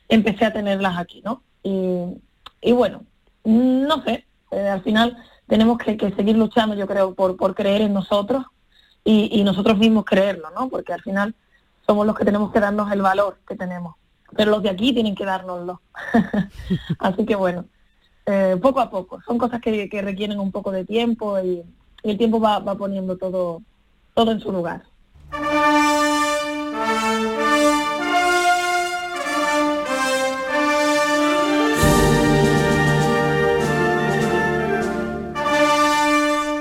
empecé 0.09 0.45
a 0.45 0.53
tenerlas 0.53 0.97
aquí, 0.99 1.21
¿no? 1.23 1.43
Y, 1.63 2.73
bueno, 2.73 3.03
no 3.45 4.03
sé, 4.05 4.25
eh, 4.53 4.69
al 4.69 4.83
final 4.83 5.17
tenemos 5.47 5.79
que, 5.79 5.97
seguir 6.17 6.37
luchando, 6.37 6.75
yo 6.75 6.87
creo, 6.87 7.15
por, 7.15 7.37
por 7.37 7.55
creer 7.55 7.83
en 7.83 7.93
nosotros 7.93 8.45
y, 9.05 9.43
nosotros 9.43 9.79
mismos 9.79 10.05
creerlo, 10.05 10.51
¿no? 10.51 10.69
Porque 10.69 10.93
al 10.93 11.03
final 11.03 11.35
somos 11.87 12.07
los 12.07 12.17
que 12.17 12.25
tenemos 12.25 12.53
que 12.53 12.61
darnos 12.61 12.91
el 12.93 13.03
valor 13.03 13.39
que 13.47 13.57
tenemos. 13.57 13.97
Pero 14.37 14.51
los 14.51 14.63
de 14.63 14.71
aquí 14.71 14.93
tienen 14.93 15.15
que 15.15 15.25
dárnoslo. 15.25 15.81
Así 16.99 17.25
que 17.25 17.35
bueno, 17.35 17.65
eh, 18.27 18.57
poco 18.61 18.81
a 18.81 18.91
poco. 18.91 19.21
Son 19.23 19.39
cosas 19.39 19.61
que, 19.61 19.89
requieren 20.03 20.39
un 20.39 20.53
poco 20.53 20.71
de 20.71 20.85
tiempo 20.85 21.39
y, 21.41 21.63
el 22.03 22.17
tiempo 22.17 22.39
va, 22.39 22.61
va 22.61 22.77
poniendo 22.77 23.17
todo, 23.17 23.63
todo 24.15 24.31
en 24.31 24.41
su 24.41 24.53
lugar. 24.53 24.83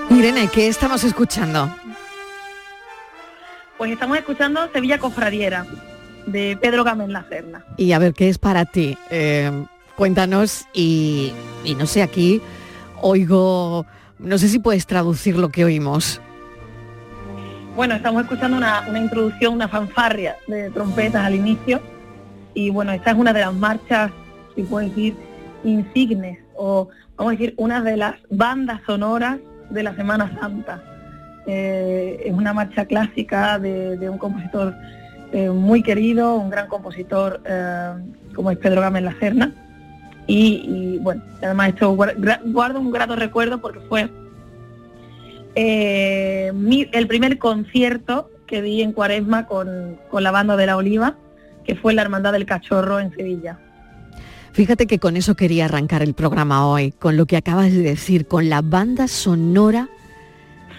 Irene, 0.10 0.50
¿qué 0.52 0.68
estamos 0.68 1.04
escuchando? 1.04 1.70
Pues 3.78 3.92
estamos 3.92 4.18
escuchando 4.18 4.68
Sevilla 4.74 4.98
Cofradiera, 4.98 5.68
de 6.28 6.58
Pedro 6.62 6.84
La 6.84 7.26
Serna. 7.30 7.66
Y 7.78 7.92
a 7.92 8.00
ver, 8.00 8.14
¿qué 8.14 8.30
es 8.30 8.38
para 8.38 8.66
ti? 8.66 8.98
Eh, 9.10 9.52
cuéntanos 9.96 10.68
y, 10.74 11.34
no 11.78 11.86
sé, 11.88 12.04
aquí 12.04 12.42
oigo, 13.02 13.86
no 14.20 14.38
sé 14.38 14.48
si 14.48 14.60
puedes 14.60 14.86
traducir 14.86 15.38
lo 15.38 15.50
que 15.50 15.66
oímos. 15.66 16.22
Bueno, 17.76 17.96
estamos 17.96 18.24
escuchando 18.24 18.58
una, 18.58 18.84
una 18.88 19.00
introducción, 19.00 19.54
una 19.54 19.68
fanfarria 19.68 20.36
de 20.48 20.70
trompetas 20.72 21.24
al 21.26 21.36
inicio 21.36 21.80
y 22.54 22.70
bueno, 22.72 22.92
esta 22.92 23.12
es 23.12 23.18
una 23.18 23.34
de 23.34 23.42
las 23.42 23.54
marchas, 23.54 24.12
si 24.56 24.64
puedo 24.64 24.88
decir, 24.88 25.16
insignes 25.64 26.40
o 26.56 26.90
vamos 27.16 27.34
a 27.34 27.38
decir, 27.38 27.54
una 27.58 27.82
de 27.82 27.98
las 27.98 28.16
bandas 28.30 28.82
sonoras 28.86 29.38
de 29.70 29.84
la 29.84 29.96
Semana 29.96 30.36
Santa. 30.40 30.82
Eh, 31.46 32.24
es 32.26 32.34
una 32.34 32.54
marcha 32.54 32.86
clásica 32.86 33.58
de, 33.60 34.10
un 34.10 34.18
compositor 34.18 34.76
eh, 35.32 35.50
muy 35.50 35.84
querido, 35.84 36.36
un 36.36 36.50
gran 36.50 36.68
compositor 36.68 37.42
eh, 37.46 37.94
como 38.36 38.52
es 38.52 38.58
Pedro 38.58 38.82
Gámez 38.82 39.04
La 39.04 39.20
Serna. 39.20 39.54
Y, 40.30 40.98
bueno, 41.02 41.24
además 41.42 41.70
esto 41.70 41.96
guardo 41.96 42.80
un 42.82 42.92
grato 42.92 43.16
recuerdo 43.16 43.62
porque 43.62 43.80
fue 43.88 44.10
el 45.56 47.08
primer 47.08 47.38
concierto 47.38 48.30
que 48.46 48.62
di 48.62 48.82
en 48.82 48.92
Cuaresma 48.92 49.46
con, 49.46 49.98
con 50.10 50.24
la 50.24 50.32
banda 50.32 50.58
de 50.58 50.66
la 50.66 50.76
Oliva, 50.76 51.16
que 51.64 51.76
fue 51.76 51.94
la 51.94 52.02
Hermandad 52.02 52.34
del 52.34 52.46
Cachorro 52.46 53.00
en 53.00 53.12
Sevilla. 53.16 53.58
Fíjate 54.58 54.88
que 54.88 54.98
con 54.98 55.18
eso 55.18 55.36
quería 55.36 55.66
arrancar 55.66 56.02
el 56.02 56.16
programa 56.16 56.68
hoy, 56.68 56.92
con 56.92 57.16
lo 57.16 57.28
que 57.28 57.38
acabas 57.38 57.72
de 57.72 57.84
decir, 57.84 58.26
con 58.26 58.50
la 58.50 58.64
banda 58.64 59.08
sonora 59.08 59.88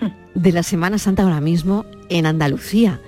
de 0.35 0.51
la 0.51 0.65
Semana 0.65 0.99
Santa 0.99 1.23
ahora 1.23 1.41
mismo 1.41 1.87
en 2.09 2.27
Andalucía, 2.27 3.01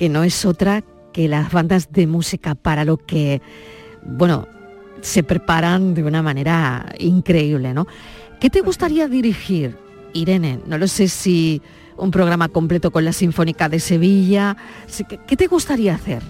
que 0.00 0.08
no 0.08 0.24
es 0.24 0.46
otra 0.46 0.82
que 1.12 1.28
las 1.28 1.52
bandas 1.52 1.92
de 1.92 2.06
música 2.06 2.54
para 2.54 2.86
lo 2.86 2.96
que, 2.96 3.42
bueno, 4.02 4.48
se 5.02 5.22
preparan 5.22 5.92
de 5.92 6.02
una 6.02 6.22
manera 6.22 6.86
increíble, 6.98 7.74
¿no? 7.74 7.86
¿Qué 8.40 8.48
te 8.48 8.62
gustaría 8.62 9.08
dirigir, 9.08 9.76
Irene? 10.14 10.58
No 10.64 10.78
lo 10.78 10.88
sé 10.88 11.08
si 11.08 11.60
un 11.98 12.10
programa 12.10 12.48
completo 12.48 12.90
con 12.90 13.04
la 13.04 13.12
Sinfónica 13.12 13.68
de 13.68 13.78
Sevilla. 13.78 14.56
¿Qué 15.26 15.36
te 15.36 15.46
gustaría 15.48 15.96
hacer? 15.96 16.22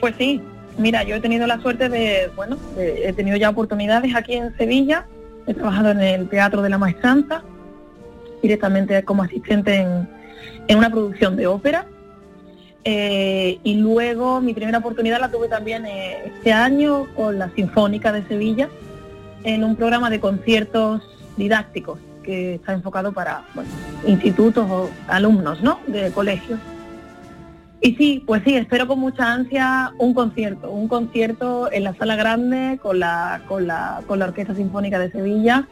Pues 0.00 0.16
sí, 0.18 0.42
Mira, 0.76 1.04
yo 1.04 1.14
he 1.14 1.20
tenido 1.20 1.46
la 1.46 1.60
suerte 1.60 1.88
de, 1.88 2.32
bueno, 2.34 2.56
he 2.76 3.12
tenido 3.12 3.36
ya 3.36 3.50
oportunidades 3.50 4.12
aquí 4.16 4.34
en 4.34 4.56
Sevilla, 4.56 5.06
he 5.46 5.54
trabajado 5.54 5.92
en 5.92 6.00
el 6.00 6.28
Teatro 6.28 6.62
de 6.62 6.68
la 6.68 6.78
Maestranza, 6.78 7.44
directamente 8.42 9.04
como 9.04 9.22
asistente 9.22 9.76
en, 9.76 10.76
una 10.76 10.90
producción 10.90 11.36
de 11.36 11.46
ópera. 11.46 11.86
Eh, 12.84 13.58
y 13.64 13.74
luego 13.76 14.40
mi 14.40 14.52
primera 14.52 14.78
oportunidad 14.78 15.18
la 15.18 15.30
tuve 15.30 15.48
también 15.48 15.86
eh, 15.86 16.26
este 16.26 16.52
año 16.52 17.06
con 17.14 17.38
la 17.38 17.48
Sinfónica 17.50 18.12
de 18.12 18.26
Sevilla, 18.28 18.68
en 19.42 19.64
un 19.64 19.76
programa 19.76 20.10
de 20.10 20.20
conciertos 20.20 21.02
didácticos 21.36 21.98
que 22.22 22.54
está 22.54 22.72
enfocado 22.72 23.12
para 23.12 23.44
institutos 24.06 24.70
o 24.70 24.90
alumnos 25.08 25.62
¿no? 25.62 25.80
de 25.86 26.10
colegios. 26.10 26.58
Y 27.80 27.96
sí, 27.96 28.22
pues 28.26 28.42
sí, 28.44 28.56
espero 28.56 28.86
con 28.86 28.98
mucha 28.98 29.30
ansia 29.30 29.92
un 29.98 30.14
concierto, 30.14 30.70
un 30.70 30.88
concierto 30.88 31.70
en 31.70 31.84
la 31.84 31.94
sala 31.94 32.16
grande 32.16 32.78
con 32.82 32.98
la, 32.98 33.42
con 33.46 33.66
la, 33.66 34.00
con 34.06 34.18
la 34.18 34.24
Orquesta 34.24 34.54
Sinfónica 34.54 34.98
de 34.98 35.10
Sevilla. 35.10 35.68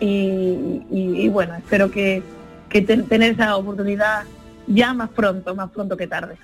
Y, 0.00 1.28
bueno, 1.28 1.54
espero 1.54 1.90
que, 1.92 2.24
tener 2.68 3.32
esa 3.32 3.56
oportunidad 3.56 4.24
ya 4.68 4.94
más 4.94 5.10
pronto, 5.10 5.54
más 5.54 5.70
pronto 5.70 5.96
que 5.96 6.06
tarde. 6.06 6.36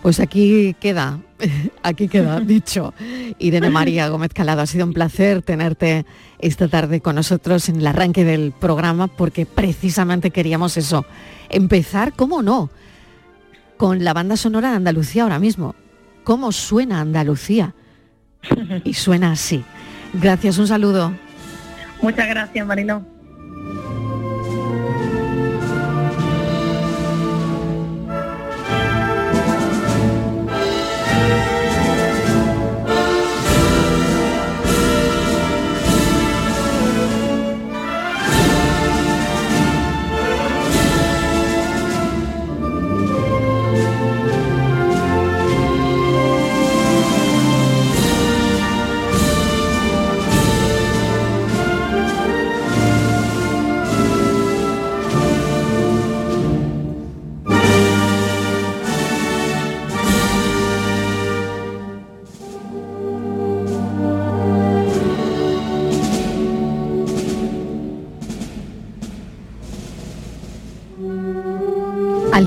Pues 0.00 0.20
aquí 0.20 0.74
queda, 0.80 1.18
aquí 1.82 2.08
queda 2.08 2.40
dicho. 2.40 2.94
Irene 3.38 3.70
María 3.70 4.08
Gómez 4.08 4.32
Calado, 4.32 4.62
ha 4.62 4.66
sido 4.66 4.86
un 4.86 4.92
placer 4.92 5.42
tenerte 5.42 6.06
esta 6.38 6.68
tarde 6.68 7.00
con 7.00 7.16
nosotros 7.16 7.68
en 7.68 7.76
el 7.76 7.86
arranque 7.86 8.24
del 8.24 8.52
programa 8.52 9.06
porque 9.06 9.46
precisamente 9.46 10.30
queríamos 10.30 10.76
eso, 10.76 11.04
empezar, 11.50 12.12
¿cómo 12.14 12.42
no? 12.42 12.70
con 13.82 14.04
la 14.04 14.12
banda 14.12 14.36
sonora 14.36 14.70
de 14.70 14.76
Andalucía 14.76 15.24
ahora 15.24 15.40
mismo. 15.40 15.74
¿Cómo 16.22 16.52
suena 16.52 17.00
Andalucía? 17.00 17.74
Y 18.84 18.94
suena 18.94 19.32
así. 19.32 19.64
Gracias, 20.12 20.56
un 20.58 20.68
saludo. 20.68 21.12
Muchas 22.00 22.28
gracias, 22.28 22.64
Marilón. 22.64 23.04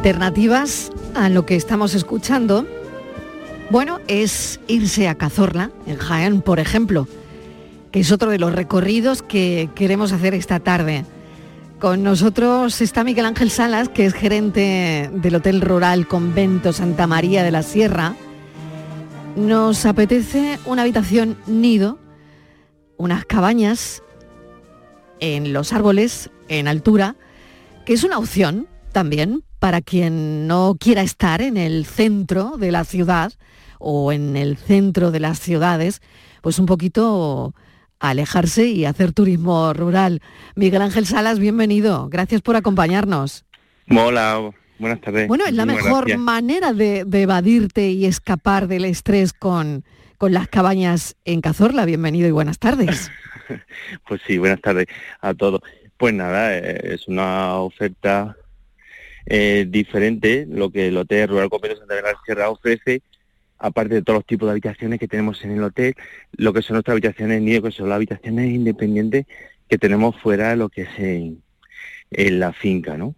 Alternativas 0.05 0.91
a 1.15 1.29
lo 1.29 1.47
que 1.47 1.55
estamos 1.55 1.95
escuchando, 1.95 2.67
bueno, 3.71 4.01
es 4.07 4.59
irse 4.67 5.07
a 5.07 5.15
Cazorla, 5.15 5.71
en 5.87 5.97
Jaén, 5.97 6.43
por 6.43 6.59
ejemplo, 6.59 7.07
que 7.91 8.01
es 8.01 8.11
otro 8.11 8.29
de 8.29 8.37
los 8.37 8.53
recorridos 8.53 9.23
que 9.23 9.67
queremos 9.73 10.11
hacer 10.11 10.35
esta 10.35 10.59
tarde. 10.59 11.05
Con 11.79 12.03
nosotros 12.03 12.81
está 12.81 13.03
Miguel 13.03 13.25
Ángel 13.25 13.49
Salas, 13.49 13.89
que 13.89 14.05
es 14.05 14.13
gerente 14.13 15.09
del 15.11 15.33
Hotel 15.33 15.59
Rural 15.59 16.07
Convento 16.07 16.71
Santa 16.71 17.07
María 17.07 17.41
de 17.41 17.49
la 17.49 17.63
Sierra. 17.63 18.13
Nos 19.35 19.87
apetece 19.87 20.59
una 20.67 20.83
habitación 20.83 21.35
nido, 21.47 21.97
unas 22.97 23.25
cabañas 23.25 24.03
en 25.19 25.51
los 25.51 25.73
árboles, 25.73 26.29
en 26.47 26.67
altura, 26.67 27.15
que 27.87 27.93
es 27.93 28.03
una 28.03 28.19
opción 28.19 28.67
también 28.91 29.44
para 29.59 29.81
quien 29.81 30.47
no 30.47 30.75
quiera 30.79 31.01
estar 31.01 31.41
en 31.41 31.57
el 31.57 31.85
centro 31.85 32.57
de 32.57 32.71
la 32.71 32.83
ciudad 32.83 33.33
o 33.79 34.11
en 34.11 34.35
el 34.35 34.57
centro 34.57 35.11
de 35.11 35.19
las 35.19 35.39
ciudades, 35.39 36.01
pues 36.41 36.59
un 36.59 36.65
poquito 36.65 37.53
alejarse 37.99 38.67
y 38.67 38.85
hacer 38.85 39.13
turismo 39.13 39.73
rural. 39.73 40.21
Miguel 40.55 40.81
Ángel 40.81 41.05
Salas, 41.05 41.39
bienvenido. 41.39 42.09
Gracias 42.09 42.41
por 42.41 42.55
acompañarnos. 42.55 43.45
Hola, 43.89 44.51
buenas 44.79 45.01
tardes. 45.01 45.27
Bueno, 45.27 45.45
es 45.45 45.53
la 45.53 45.65
mejor 45.65 46.17
manera 46.17 46.73
de, 46.73 47.05
evadirte 47.11 47.89
y 47.89 48.05
escapar 48.05 48.67
del 48.67 48.85
estrés 48.85 49.33
con, 49.33 49.83
con 50.17 50.33
las 50.33 50.47
cabañas 50.47 51.15
en 51.25 51.41
Cazorla. 51.41 51.85
Bienvenido 51.85 52.27
y 52.27 52.31
buenas 52.31 52.59
tardes. 52.59 53.11
pues 54.07 54.21
sí, 54.25 54.37
buenas 54.37 54.61
tardes 54.61 54.87
a 55.21 55.33
todos. 55.33 55.61
Pues 55.97 56.13
nada, 56.13 56.57
eh, 56.57 56.93
es 56.93 57.07
una 57.07 57.55
oferta 57.55 58.35
eh, 59.25 59.65
diferente 59.67 60.45
lo 60.49 60.69
que 60.69 60.87
el 60.87 60.97
Hotel 60.97 61.29
Rural 61.29 61.49
Convento 61.49 61.77
Santa 61.77 61.95
María 61.95 62.17
Sierra 62.25 62.49
ofrece, 62.49 63.01
aparte 63.57 63.95
de 63.95 64.01
todos 64.01 64.17
los 64.19 64.25
tipos 64.25 64.47
de 64.47 64.51
habitaciones 64.51 64.99
que 64.99 65.07
tenemos 65.07 65.43
en 65.43 65.51
el 65.51 65.63
hotel, 65.63 65.95
lo 66.33 66.53
que 66.53 66.61
son 66.61 66.75
nuestras 66.75 66.93
habitaciones 66.93 67.41
nido, 67.41 67.63
que 67.63 67.71
son 67.71 67.89
las 67.89 67.95
habitaciones 67.95 68.51
independientes 68.51 69.25
que 69.67 69.77
tenemos 69.77 70.15
fuera 70.21 70.49
de 70.49 70.55
lo 70.57 70.69
que 70.69 70.83
es 70.83 70.99
en, 70.99 71.41
la 72.39 72.53
finca, 72.53 72.97
¿no? 72.97 73.15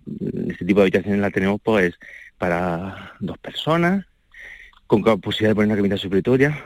Este 0.49 0.65
tipo 0.65 0.79
de 0.79 0.85
habitaciones 0.85 1.19
la 1.19 1.29
tenemos 1.29 1.59
pues 1.61 1.99
para 2.37 3.13
dos 3.19 3.37
personas, 3.37 4.05
con 4.87 5.03
posibilidad 5.03 5.51
de 5.51 5.55
poner 5.55 5.67
una 5.67 5.75
camita 5.75 5.97
supletoria 5.97 6.63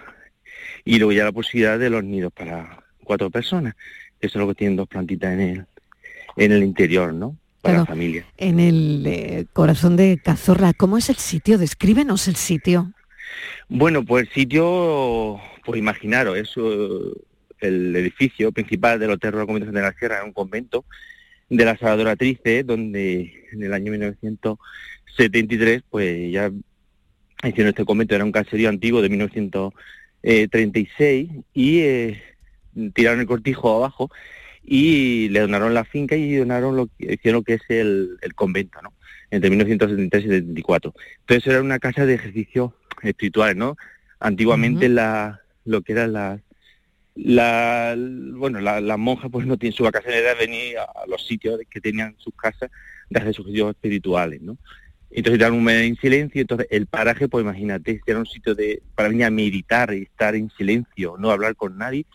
y 0.86 0.98
luego 0.98 1.12
ya 1.12 1.25
la 1.25 1.31
posibilidad 1.31 1.79
de 1.79 1.89
los 1.89 2.03
nidos 2.03 2.31
para 2.31 2.83
cuatro 3.03 3.31
personas. 3.31 3.75
Eso 4.19 4.38
es 4.38 4.41
lo 4.41 4.48
que 4.50 4.55
tienen 4.55 4.77
dos 4.77 4.88
plantitas 4.88 5.33
en 5.33 5.39
el, 5.39 5.65
en 6.38 6.51
el 6.51 6.63
interior, 6.63 7.13
¿no? 7.13 7.38
Para 7.61 7.79
la 7.79 7.85
familia. 7.85 8.25
En 8.37 8.59
el 8.59 9.03
eh, 9.05 9.45
corazón 9.53 9.95
de 9.95 10.19
Cazorla, 10.23 10.73
¿cómo 10.73 10.97
es 10.97 11.09
el 11.09 11.17
sitio? 11.17 11.57
Descríbenos 11.57 12.27
el 12.27 12.35
sitio. 12.35 12.91
Bueno, 13.69 14.03
pues 14.03 14.27
el 14.27 14.33
sitio, 14.33 15.39
pues 15.63 15.79
imaginaros, 15.79 16.37
es 16.37 16.53
el 17.59 17.95
edificio 17.95 18.51
principal 18.51 18.99
del 18.99 19.11
Hotel 19.11 19.31
Rural 19.31 19.47
Convento 19.47 19.71
de 19.71 19.81
la 19.81 19.93
Sierra, 19.93 20.17
era 20.17 20.25
un 20.25 20.33
convento 20.33 20.83
de 21.49 21.65
la 21.65 21.77
Salvadora 21.77 22.15
Trice, 22.15 22.63
donde 22.63 23.47
en 23.51 23.63
el 23.63 23.73
año 23.73 23.91
1973, 23.91 25.81
pues 25.89 26.31
ya 26.31 26.51
hicieron 27.43 27.69
este 27.69 27.85
convento, 27.85 28.13
era 28.15 28.23
un 28.23 28.31
caserío 28.31 28.69
antiguo 28.69 29.01
de 29.01 29.09
1936, 29.09 31.29
y 31.53 31.79
eh, 31.79 32.21
tiraron 32.93 33.19
el 33.19 33.27
cortijo 33.27 33.75
abajo 33.75 34.09
y 34.63 35.29
le 35.29 35.41
donaron 35.41 35.73
la 35.73 35.83
finca 35.83 36.15
y 36.15 36.35
donaron 36.35 36.75
lo 36.75 36.87
que, 36.87 37.13
hicieron 37.13 37.43
que 37.43 37.55
es 37.55 37.61
el, 37.69 38.17
convento, 38.35 38.81
¿no? 38.81 38.93
Entre 39.29 39.49
1973 39.49 40.25
y 40.25 40.27
74. 40.27 40.93
Entonces 41.21 41.47
era 41.47 41.61
una 41.61 41.79
casa 41.79 42.05
de 42.05 42.13
ejercicios 42.13 42.71
espirituales, 43.01 43.55
¿no? 43.55 43.77
Antiguamente 44.19 44.89
la, 44.89 45.41
lo 45.65 45.81
que 45.81 45.93
era 45.93 46.07
la, 46.07 46.39
la 47.15 47.95
bueno, 47.97 48.61
las 48.61 48.83
la 48.83 48.97
monjas 48.97 49.31
pues 49.31 49.45
no 49.45 49.57
tienen 49.57 49.75
su 49.75 49.83
vacaciones 49.83 50.23
de 50.23 50.35
venir 50.35 50.77
a 50.77 51.05
los 51.07 51.25
sitios 51.25 51.59
que 51.69 51.81
tenían 51.81 52.15
sus 52.17 52.33
casas 52.35 52.69
de 53.09 53.19
hacer 53.19 53.31
ejercicios 53.31 53.71
espirituales, 53.71 54.41
¿no? 54.41 54.57
Entonces 55.09 55.41
era 55.41 55.51
un 55.51 55.63
mes 55.63 55.81
en 55.81 55.97
silencio, 55.97 56.39
entonces 56.39 56.67
el 56.69 56.87
paraje, 56.87 57.27
pues 57.27 57.43
imagínate, 57.43 58.01
era 58.05 58.19
un 58.19 58.25
sitio 58.25 58.55
de, 58.55 58.81
para 58.95 59.09
venir 59.09 59.25
a 59.25 59.29
meditar 59.29 59.93
y 59.93 60.03
estar 60.03 60.35
en 60.35 60.49
silencio, 60.51 61.15
no 61.17 61.31
hablar 61.31 61.55
con 61.57 61.77
nadie, 61.77 62.05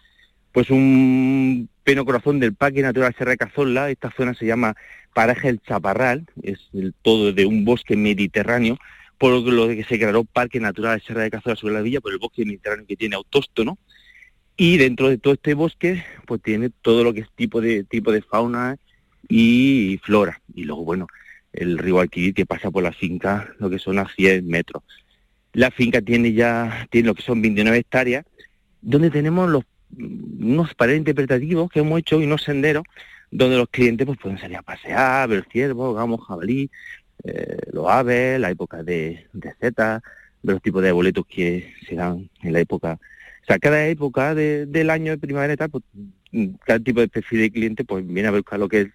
pues 0.52 0.70
un 0.70 1.68
peno 1.86 2.04
corazón 2.04 2.40
del 2.40 2.52
Parque 2.52 2.82
Natural 2.82 3.14
Sierra 3.14 3.30
de 3.30 3.36
Cazorla. 3.36 3.90
Esta 3.90 4.10
zona 4.10 4.34
se 4.34 4.44
llama 4.44 4.74
Paraje 5.14 5.48
el 5.48 5.60
Chaparral, 5.60 6.26
es 6.42 6.58
el 6.74 6.92
todo 7.00 7.32
de 7.32 7.46
un 7.46 7.64
bosque 7.64 7.96
mediterráneo, 7.96 8.76
por 9.18 9.40
lo 9.40 9.68
que 9.68 9.84
se 9.84 9.96
creó 9.96 10.24
Parque 10.24 10.58
Natural 10.58 11.00
Sierra 11.00 11.22
de 11.22 11.30
Cazorla 11.30 11.54
sobre 11.54 11.74
la 11.74 11.82
villa, 11.82 12.00
por 12.00 12.10
el 12.10 12.18
bosque 12.18 12.44
mediterráneo 12.44 12.86
que 12.88 12.96
tiene 12.96 13.14
autóctono. 13.14 13.78
Y 14.56 14.78
dentro 14.78 15.08
de 15.08 15.18
todo 15.18 15.34
este 15.34 15.54
bosque, 15.54 16.02
pues 16.26 16.42
tiene 16.42 16.70
todo 16.70 17.04
lo 17.04 17.14
que 17.14 17.20
es 17.20 17.30
tipo 17.36 17.60
de, 17.60 17.84
tipo 17.84 18.10
de 18.10 18.22
fauna 18.22 18.78
y 19.28 20.00
flora. 20.02 20.40
Y 20.56 20.64
luego, 20.64 20.82
bueno, 20.82 21.06
el 21.52 21.78
río 21.78 22.00
Alquirí 22.00 22.32
que 22.32 22.46
pasa 22.46 22.68
por 22.72 22.82
la 22.82 22.92
finca, 22.92 23.54
lo 23.60 23.70
que 23.70 23.78
son 23.78 24.00
a 24.00 24.08
100 24.12 24.44
metros. 24.48 24.82
La 25.52 25.70
finca 25.70 26.02
tiene 26.02 26.32
ya, 26.32 26.88
tiene 26.90 27.06
lo 27.06 27.14
que 27.14 27.22
son 27.22 27.40
29 27.40 27.78
hectáreas, 27.78 28.24
donde 28.82 29.10
tenemos 29.10 29.48
los 29.48 29.64
unos 29.96 30.74
paredes 30.74 30.98
interpretativos 30.98 31.70
que 31.70 31.80
hemos 31.80 31.98
hecho 31.98 32.20
y 32.20 32.24
unos 32.24 32.42
senderos 32.42 32.84
donde 33.30 33.56
los 33.56 33.68
clientes 33.68 34.06
pues 34.06 34.18
pueden 34.18 34.38
salir 34.38 34.56
a 34.56 34.62
pasear, 34.62 35.28
ver 35.28 35.46
ciervos, 35.50 35.94
gamos, 35.96 36.24
jabalí, 36.26 36.70
eh, 37.24 37.58
los 37.72 37.88
aves, 37.88 38.40
la 38.40 38.50
época 38.50 38.82
de, 38.82 39.26
de 39.32 39.52
ver 39.60 40.02
los 40.42 40.62
tipos 40.62 40.82
de 40.82 40.92
boletos 40.92 41.26
que 41.26 41.74
se 41.88 41.96
dan 41.96 42.30
en 42.42 42.52
la 42.52 42.60
época. 42.60 42.98
O 43.42 43.46
sea, 43.46 43.58
cada 43.58 43.86
época 43.86 44.34
del 44.34 44.90
año 44.90 45.12
de 45.12 45.18
primavera 45.18 45.56
tal, 45.56 45.70
pues 45.70 45.84
cada 46.64 46.80
tipo 46.80 47.00
de 47.00 47.08
perfil 47.08 47.40
de 47.40 47.50
cliente 47.50 47.84
pues 47.84 48.06
viene 48.06 48.28
a 48.28 48.32
buscar 48.32 48.58
lo 48.58 48.68
que 48.68 48.80
es 48.82 48.88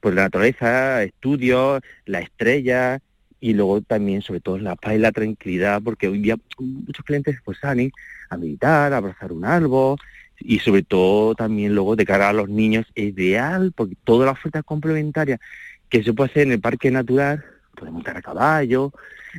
pues 0.00 0.14
la 0.14 0.22
naturaleza, 0.22 1.02
estudios, 1.02 1.80
la 2.04 2.20
estrella 2.20 3.00
y 3.40 3.54
luego 3.54 3.80
también 3.82 4.22
sobre 4.22 4.40
todo 4.40 4.58
la 4.58 4.76
paz 4.76 4.94
y 4.94 4.98
la 4.98 5.12
tranquilidad, 5.12 5.82
porque 5.82 6.08
hoy 6.08 6.18
día 6.18 6.36
muchos 6.58 7.04
clientes 7.04 7.38
pues 7.44 7.58
salen 7.58 7.90
a 8.30 8.36
meditar, 8.36 8.92
a 8.92 8.98
abrazar 8.98 9.32
un 9.32 9.44
árbol 9.44 9.98
y 10.38 10.58
sobre 10.58 10.82
todo 10.82 11.34
también 11.34 11.74
luego 11.74 11.96
de 11.96 12.04
cara 12.04 12.28
a 12.28 12.32
los 12.32 12.48
niños 12.48 12.86
es 12.94 13.08
ideal 13.08 13.72
porque 13.74 13.96
todas 14.04 14.26
las 14.26 14.38
ofertas 14.38 14.64
complementarias 14.64 15.40
que 15.88 16.02
se 16.02 16.12
puede 16.12 16.30
hacer 16.30 16.42
en 16.44 16.52
el 16.52 16.60
parque 16.60 16.90
natural, 16.90 17.44
podemos 17.74 17.94
montar 17.94 18.16
a 18.16 18.22
caballo, 18.22 18.92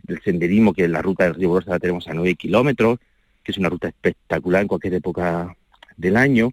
el 0.08 0.22
senderismo 0.22 0.74
que 0.74 0.86
es 0.86 0.90
la 0.90 1.02
ruta 1.02 1.26
del 1.26 1.36
Río 1.36 1.60
la 1.66 1.80
tenemos 1.80 2.08
a 2.08 2.14
9 2.14 2.36
kilómetros, 2.36 3.00
que 3.44 3.52
es 3.52 3.58
una 3.58 3.70
ruta 3.70 3.88
espectacular 3.88 4.62
en 4.62 4.68
cualquier 4.68 4.96
época 4.96 5.56
del 5.98 6.18
año, 6.18 6.52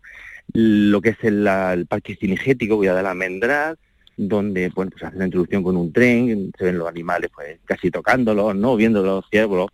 lo 0.53 1.01
que 1.01 1.11
es 1.11 1.19
el, 1.23 1.87
parque 1.89 2.17
cinegético, 2.17 2.83
a 2.83 2.93
dar 2.93 3.05
la 3.05 3.15
Mendral, 3.15 3.79
donde 4.17 4.69
bueno, 4.71 4.91
pues 4.91 5.05
hace 5.05 5.17
la 5.17 5.25
introducción 5.25 5.63
con 5.63 5.77
un 5.77 5.93
tren, 5.93 6.53
se 6.57 6.65
ven 6.65 6.79
los 6.79 6.89
animales 6.89 7.31
pues 7.35 7.59
casi 7.65 7.91
tocándolos, 7.91 8.55
¿no? 8.55 8.77
viendo 8.77 9.03
los 9.03 9.25
ciervos, 9.31 9.71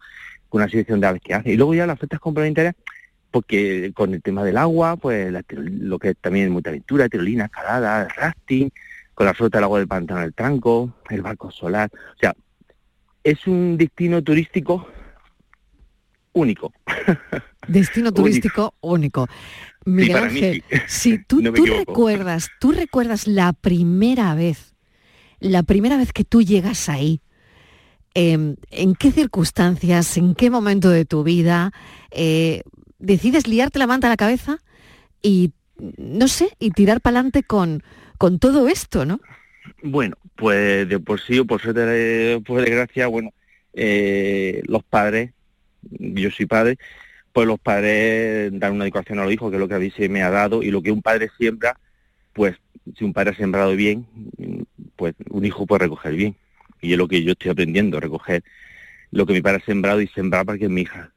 con 0.48 0.60
una 0.60 0.70
selección 0.70 1.00
de 1.00 1.06
aves 1.06 1.22
que 1.22 1.34
hace. 1.34 1.52
Y 1.52 1.56
luego 1.56 1.74
ya 1.74 1.86
las 1.86 1.96
ofertas 1.96 2.20
complementarias, 2.20 2.74
porque 3.30 3.92
con 3.94 4.14
el 4.14 4.22
tema 4.22 4.44
del 4.44 4.56
agua, 4.56 4.96
pues 4.96 5.32
lo 5.50 5.98
que 5.98 6.10
es 6.10 6.16
también 6.20 6.50
mucha 6.50 6.70
aventura, 6.70 7.08
tirolina, 7.08 7.46
escalada, 7.46 8.08
rafting, 8.08 8.70
con 9.14 9.26
la 9.26 9.34
flota 9.34 9.58
del 9.58 9.64
agua 9.64 9.78
del 9.78 9.88
pantano 9.88 10.20
del 10.20 10.34
tranco, 10.34 10.94
el 11.10 11.22
barco 11.22 11.50
solar. 11.50 11.90
O 11.92 12.18
sea, 12.18 12.34
es 13.22 13.46
un 13.46 13.76
destino 13.76 14.22
turístico 14.22 14.88
único. 16.32 16.72
Destino 17.68 18.12
turístico 18.12 18.74
único. 18.80 19.26
Miguel 19.84 20.16
Ángel, 20.16 20.64
si 20.86 21.18
tú, 21.26 21.42
tú 21.42 21.66
recuerdas, 21.66 22.48
tú 22.60 22.72
recuerdas 22.72 23.26
la 23.26 23.52
primera 23.52 24.34
vez, 24.34 24.74
la 25.40 25.62
primera 25.62 25.96
vez 25.96 26.12
que 26.12 26.24
tú 26.24 26.42
llegas 26.42 26.88
ahí, 26.88 27.20
Em, 28.14 28.56
¿en 28.70 28.94
qué 28.94 29.12
circunstancias, 29.12 30.16
en 30.16 30.34
qué 30.34 30.50
momento 30.50 30.90
de 30.90 31.04
tu 31.04 31.22
vida 31.22 31.72
eh, 32.10 32.62
decides 32.98 33.46
liarte 33.46 33.78
la 33.78 33.86
manta 33.86 34.06
a 34.06 34.10
la 34.10 34.16
cabeza 34.16 34.58
y, 35.22 35.52
no 35.98 36.26
sé, 36.26 36.50
y 36.58 36.70
tirar 36.70 37.00
para 37.00 37.18
adelante 37.18 37.42
con, 37.42 37.82
con 38.16 38.38
todo 38.38 38.68
esto, 38.68 39.04
¿no? 39.04 39.20
Bueno, 39.82 40.16
pues 40.36 40.88
de 40.88 40.98
por 40.98 41.20
sí 41.20 41.38
o 41.38 41.44
por 41.44 41.60
suerte, 41.60 42.40
por 42.46 42.60
desgracia, 42.62 43.06
bueno, 43.06 43.30
eh, 43.74 44.62
los 44.66 44.82
padres, 44.84 45.32
yo 45.82 46.30
soy 46.30 46.46
padre, 46.46 46.78
pues 47.32 47.46
los 47.46 47.60
padres 47.60 48.50
dan 48.54 48.72
una 48.72 48.84
educación 48.84 49.18
a 49.18 49.24
los 49.24 49.32
hijos, 49.32 49.50
que 49.50 49.56
es 49.56 49.60
lo 49.60 49.68
que 49.68 49.74
a 49.74 49.78
mí 49.78 49.90
se 49.90 50.08
me 50.08 50.22
ha 50.22 50.30
dado, 50.30 50.62
y 50.62 50.70
lo 50.70 50.82
que 50.82 50.90
un 50.90 51.02
padre 51.02 51.30
siembra, 51.38 51.78
pues 52.32 52.56
si 52.96 53.04
un 53.04 53.12
padre 53.12 53.30
ha 53.30 53.36
sembrado 53.36 53.76
bien, 53.76 54.06
pues 54.96 55.14
un 55.28 55.44
hijo 55.44 55.66
puede 55.66 55.84
recoger 55.84 56.14
bien 56.14 56.36
y 56.80 56.92
es 56.92 56.98
lo 56.98 57.08
que 57.08 57.22
yo 57.22 57.32
estoy 57.32 57.50
aprendiendo, 57.50 58.00
recoger 58.00 58.42
lo 59.10 59.26
que 59.26 59.32
mi 59.32 59.40
padre 59.40 59.60
ha 59.62 59.66
sembrado 59.66 60.00
y 60.00 60.08
sembrar 60.08 60.44
para 60.44 60.58
que 60.58 60.68
mi 60.68 60.82
hija 60.82 61.12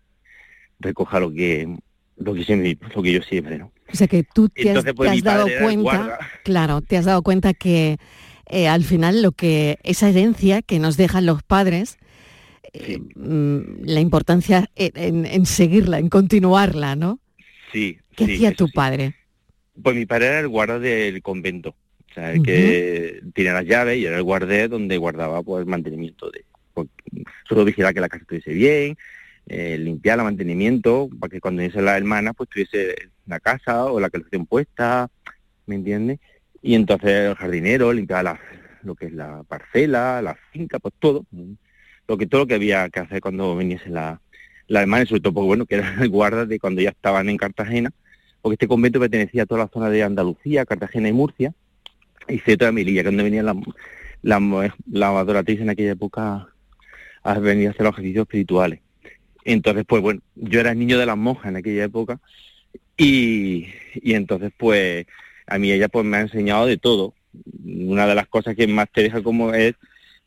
recoja 0.79 1.19
lo 1.19 1.31
que 1.31 1.67
lo 2.17 2.33
que, 2.33 2.77
lo 2.95 3.03
que 3.03 3.13
yo 3.13 3.21
siempre, 3.21 3.57
¿no? 3.57 3.71
O 3.91 3.95
sea 3.95 4.07
que 4.07 4.23
tú 4.23 4.49
te 4.49 4.71
has, 4.71 4.85
pues, 4.95 5.23
dado 5.23 5.47
cuenta, 5.59 6.19
claro, 6.43 6.81
te 6.81 6.97
has 6.97 7.05
dado 7.05 7.23
cuenta 7.23 7.53
que 7.53 7.97
eh, 8.47 8.67
al 8.67 8.83
final 8.83 9.21
lo 9.21 9.31
que 9.31 9.79
esa 9.83 10.09
herencia 10.09 10.61
que 10.61 10.79
nos 10.79 10.97
dejan 10.97 11.25
los 11.25 11.43
padres, 11.43 11.97
eh, 12.73 12.99
mm, 13.15 13.83
la 13.83 13.99
importancia 13.99 14.69
en, 14.75 15.45
seguirla, 15.45 15.99
en 15.99 16.09
continuarla, 16.09 16.95
¿no? 16.95 17.19
Sí. 17.71 17.97
¿Qué 18.15 18.25
hacía 18.25 18.53
tu 18.53 18.69
padre? 18.69 19.15
Pues 19.81 19.95
mi 19.95 20.05
padre 20.05 20.27
era 20.27 20.39
el 20.41 20.47
guarda 20.47 20.79
del 20.79 21.21
convento. 21.21 21.75
O 22.11 22.13
sea, 22.13 22.33
el 22.33 22.43
que 22.43 23.21
tenía 23.33 23.53
las 23.53 23.65
llaves 23.65 23.97
y 23.97 24.05
era 24.05 24.17
el 24.17 24.23
guardé 24.23 24.67
donde 24.67 24.97
guardaba 24.97 25.41
pues 25.43 25.65
mantenimiento 25.65 26.29
de 26.29 26.43
pues, 26.73 26.89
solo 27.47 27.63
vigilar 27.63 27.93
que 27.93 28.01
la 28.01 28.09
casa 28.09 28.23
estuviese 28.23 28.53
bien, 28.53 28.97
eh, 29.47 29.77
limpiar 29.77 30.19
el 30.19 30.25
mantenimiento, 30.25 31.09
para 31.19 31.31
que 31.31 31.39
cuando 31.39 31.61
viniese 31.61 31.81
la 31.81 31.95
hermana 31.95 32.33
pues 32.33 32.49
tuviese 32.49 32.95
la 33.27 33.39
casa 33.39 33.85
o 33.85 33.99
la 34.01 34.09
calefacción 34.09 34.45
puesta, 34.45 35.09
¿me 35.65 35.75
entiendes? 35.75 36.19
Y 36.61 36.75
entonces 36.75 37.29
el 37.29 37.35
jardinero 37.35 37.93
limpiaba 37.93 38.39
lo 38.83 38.95
que 38.95 39.05
es 39.05 39.13
la 39.13 39.43
parcela, 39.43 40.21
la 40.21 40.35
finca, 40.51 40.79
pues 40.79 40.93
todo, 40.99 41.25
lo 42.07 42.17
que 42.17 42.27
todo 42.27 42.41
lo 42.41 42.47
que 42.47 42.55
había 42.55 42.89
que 42.89 42.99
hacer 42.99 43.21
cuando 43.21 43.55
viniese 43.55 43.89
la, 43.89 44.19
la 44.67 44.81
hermana, 44.81 45.03
y 45.03 45.07
sobre 45.07 45.21
todo 45.21 45.33
porque 45.33 45.47
bueno, 45.47 45.65
que 45.65 45.75
era 45.75 45.95
el 46.01 46.09
guarda 46.09 46.45
de 46.45 46.59
cuando 46.59 46.81
ya 46.81 46.89
estaban 46.89 47.29
en 47.29 47.37
Cartagena, 47.37 47.91
porque 48.41 48.55
este 48.55 48.67
convento 48.67 48.99
pertenecía 48.99 49.43
a 49.43 49.45
toda 49.45 49.61
la 49.61 49.69
zona 49.69 49.89
de 49.89 50.03
Andalucía, 50.03 50.65
Cartagena 50.65 51.07
y 51.07 51.13
Murcia, 51.13 51.53
y 52.27 52.51
otra 52.51 52.71
Mililla, 52.71 53.03
cuando 53.03 53.23
venía 53.23 53.43
la, 53.43 53.55
la, 54.21 54.75
la 54.91 55.19
adoratriz 55.19 55.59
en 55.61 55.69
aquella 55.69 55.91
época 55.91 56.47
a 57.23 57.39
venir 57.39 57.67
a 57.67 57.71
hacer 57.71 57.83
los 57.83 57.93
ejercicios 57.93 58.23
espirituales. 58.23 58.79
Entonces, 59.43 59.85
pues 59.87 60.01
bueno, 60.01 60.21
yo 60.35 60.59
era 60.59 60.71
el 60.71 60.79
niño 60.79 60.97
de 60.97 61.05
las 61.05 61.17
monjas 61.17 61.47
en 61.47 61.57
aquella 61.57 61.85
época 61.85 62.19
y, 62.97 63.67
y 63.95 64.13
entonces 64.13 64.51
pues 64.57 65.05
a 65.47 65.57
mí 65.57 65.71
ella 65.71 65.89
pues 65.89 66.05
me 66.05 66.17
ha 66.17 66.21
enseñado 66.21 66.65
de 66.65 66.77
todo. 66.77 67.13
Una 67.63 68.05
de 68.07 68.15
las 68.15 68.27
cosas 68.27 68.55
que 68.55 68.67
más 68.67 68.89
te 68.91 69.03
deja 69.03 69.23
como 69.23 69.53
es, 69.53 69.75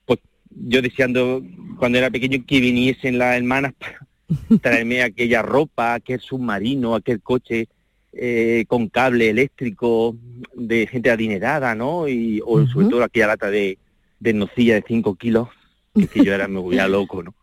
pues 0.05 0.19
yo 0.51 0.83
deseando 0.83 1.43
cuando 1.79 1.99
era 1.99 2.11
pequeño 2.11 2.45
que 2.47 2.61
viniesen 2.61 3.19
las 3.19 3.37
hermanas 3.37 3.75
para 3.75 4.09
traerme 4.63 5.03
aquella 5.03 5.43
ropa, 5.43 5.95
aquel 5.95 6.21
submarino, 6.21 6.95
aquel 6.95 7.21
coche 7.21 7.69
eh, 8.17 8.65
con 8.69 8.89
cable 8.89 9.31
eléctrico 9.31 10.17
de 10.55 10.87
gente 10.87 11.11
adinerada, 11.11 11.75
¿no? 11.75 12.09
Y, 12.09 12.41
o 12.45 12.67
sobre 12.67 12.89
todo 12.89 13.03
aquella 13.03 13.29
lata 13.29 13.51
de, 13.51 13.79
de 14.21 14.33
nocilla 14.33 14.75
de 14.75 14.85
5 14.87 15.15
kilos, 15.17 15.49
que, 15.95 16.25
yo 16.25 16.35
era, 16.35 16.49
me 16.49 16.61
volvía 16.61 16.89
loco, 16.89 17.23
¿no? 17.23 17.35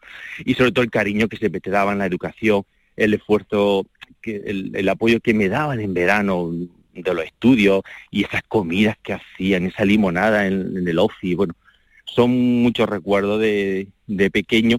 Y 0.45 0.53
sobre 0.53 0.71
todo 0.71 0.83
el 0.83 0.91
cariño 0.91 1.27
que 1.27 1.37
se 1.37 1.49
te 1.49 1.69
daba 1.69 1.91
en 1.91 1.99
la 1.99 2.05
educación, 2.05 2.63
el 2.95 3.13
esfuerzo, 3.13 3.85
que, 4.21 4.41
el, 4.45 4.89
apoyo 4.89 5.19
que 5.19 5.33
me 5.33 5.49
daban 5.49 5.79
en 5.79 5.93
verano 5.93 6.51
de 6.93 7.13
los 7.13 7.25
estudios 7.25 7.81
y 8.09 8.23
esas 8.23 8.43
comidas 8.43 8.97
que 9.01 9.13
hacían, 9.13 9.65
esa 9.65 9.85
limonada 9.85 10.47
en, 10.47 10.87
el 10.87 10.99
ofi, 10.99 11.35
bueno, 11.35 11.53
son 12.05 12.31
muchos 12.61 12.89
recuerdos 12.89 13.39
de, 13.39 13.87
de 14.07 14.29
pequeño 14.29 14.77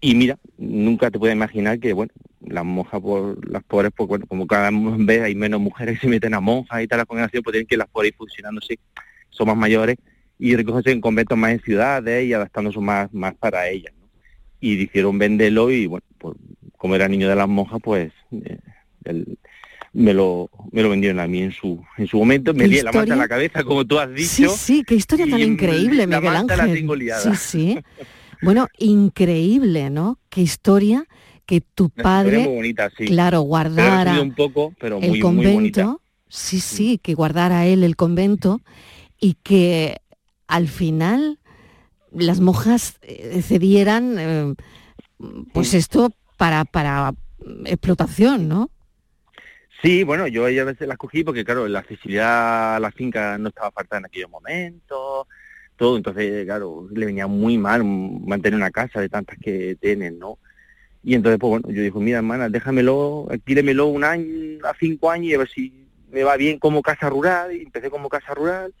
y 0.00 0.16
mira, 0.16 0.36
nunca 0.58 1.10
te 1.10 1.18
puedes 1.18 1.36
imaginar 1.36 1.78
que, 1.78 1.92
bueno, 1.92 2.12
las 2.46 2.64
monjas, 2.64 3.00
por 3.00 3.50
las 3.50 3.62
pobres, 3.64 3.92
pues 3.96 4.08
bueno, 4.08 4.26
como 4.26 4.46
cada 4.46 4.70
vez 4.72 5.22
hay 5.22 5.34
menos 5.34 5.60
mujeres 5.60 5.98
que 5.98 6.06
se 6.06 6.10
meten 6.10 6.34
a 6.34 6.40
monjas 6.40 6.82
y 6.82 6.88
tal, 6.88 6.98
la 6.98 7.06
congregación, 7.06 7.42
pues 7.42 7.52
tienen 7.52 7.66
que 7.66 7.76
las 7.76 7.88
pobres 7.88 8.12
ir 8.12 8.16
funcionándose, 8.16 8.78
son 9.30 9.46
más 9.48 9.56
mayores 9.56 9.96
y 10.38 10.56
recogerse 10.56 10.90
en 10.90 11.00
conventos 11.00 11.38
más 11.38 11.52
en 11.52 11.60
ciudades 11.60 12.26
y 12.26 12.32
adaptándose 12.32 12.80
más, 12.80 13.12
más 13.12 13.34
para 13.34 13.68
ellas. 13.68 13.92
¿no? 13.98 14.08
Y 14.60 14.76
dijeron 14.76 15.18
venderlo 15.18 15.70
y 15.70 15.86
bueno, 15.86 16.04
pues 16.18 16.36
como 16.76 16.96
era 16.96 17.08
niño 17.08 17.28
de 17.28 17.36
las 17.36 17.48
monjas, 17.48 17.78
pues 17.82 18.12
eh, 18.32 18.58
me 19.92 20.14
lo 20.14 20.50
me 20.72 20.82
lo 20.82 20.90
vendieron 20.90 21.20
a 21.20 21.26
mí 21.26 21.42
en 21.42 21.52
su 21.52 21.80
en 21.96 22.06
su 22.06 22.18
momento, 22.18 22.54
me 22.54 22.66
di 22.66 22.80
la 22.80 22.92
manta 22.92 23.12
en 23.12 23.18
la 23.18 23.28
cabeza, 23.28 23.62
como 23.62 23.84
tú 23.84 23.98
has 23.98 24.12
dicho. 24.12 24.26
Sí, 24.26 24.48
sí, 24.48 24.84
qué 24.84 24.94
historia 24.94 25.26
tan 25.28 25.40
increíble, 25.40 26.06
Miguel 26.06 26.36
Ángel. 26.36 26.88
Sí, 27.22 27.36
sí. 27.36 27.78
Bueno, 28.40 28.66
increíble, 28.78 29.90
¿no? 29.90 30.18
Qué 30.28 30.40
historia 30.40 31.06
que 31.52 31.60
tu 31.60 31.90
padre, 31.90 32.46
bonita, 32.46 32.90
sí. 32.96 33.04
claro, 33.04 33.42
guardara 33.42 34.18
un 34.22 34.34
poco, 34.34 34.74
pero 34.80 34.98
muy, 34.98 35.16
el 35.16 35.20
convento, 35.20 36.00
sí, 36.26 36.60
sí, 36.60 36.96
que 36.96 37.12
guardara 37.12 37.66
él 37.66 37.84
el 37.84 37.94
convento 37.94 38.62
y 39.20 39.34
que 39.34 39.98
al 40.46 40.66
final 40.68 41.38
las 42.10 42.40
monjas 42.40 42.96
eh, 43.02 43.42
cedieran, 43.42 44.16
eh, 44.18 44.54
pues 45.52 45.74
esto 45.74 46.14
para, 46.38 46.64
para 46.64 47.12
explotación, 47.66 48.48
¿no? 48.48 48.70
Sí, 49.82 50.04
bueno, 50.04 50.26
yo 50.28 50.46
a 50.46 50.64
veces 50.64 50.88
las 50.88 50.96
cogí 50.96 51.22
porque, 51.22 51.44
claro, 51.44 51.68
la 51.68 51.80
accesibilidad 51.80 52.76
a 52.76 52.80
la 52.80 52.92
finca 52.92 53.36
no 53.36 53.50
estaba 53.50 53.70
falta 53.72 53.98
en 53.98 54.06
aquellos 54.06 54.30
momentos, 54.30 55.26
todo, 55.76 55.98
entonces, 55.98 56.46
claro, 56.46 56.88
le 56.90 57.04
venía 57.04 57.26
muy 57.26 57.58
mal 57.58 57.84
mantener 57.84 58.56
una 58.56 58.70
casa 58.70 59.02
de 59.02 59.10
tantas 59.10 59.36
que 59.38 59.76
tienen, 59.78 60.18
¿no? 60.18 60.38
Y 61.02 61.14
entonces, 61.14 61.38
pues 61.38 61.50
bueno, 61.50 61.68
yo 61.70 61.82
digo, 61.82 62.00
mira, 62.00 62.18
hermana, 62.18 62.48
déjamelo, 62.48 63.26
alquílemelo 63.30 63.86
un 63.86 64.04
año, 64.04 64.64
a 64.64 64.74
cinco 64.78 65.10
años 65.10 65.26
y 65.26 65.34
a 65.34 65.38
ver 65.38 65.48
si 65.48 65.86
me 66.10 66.22
va 66.22 66.36
bien 66.36 66.58
como 66.58 66.82
casa 66.82 67.10
rural. 67.10 67.54
Y 67.54 67.62
empecé 67.62 67.90
como 67.90 68.08
casa 68.08 68.34
rural 68.34 68.72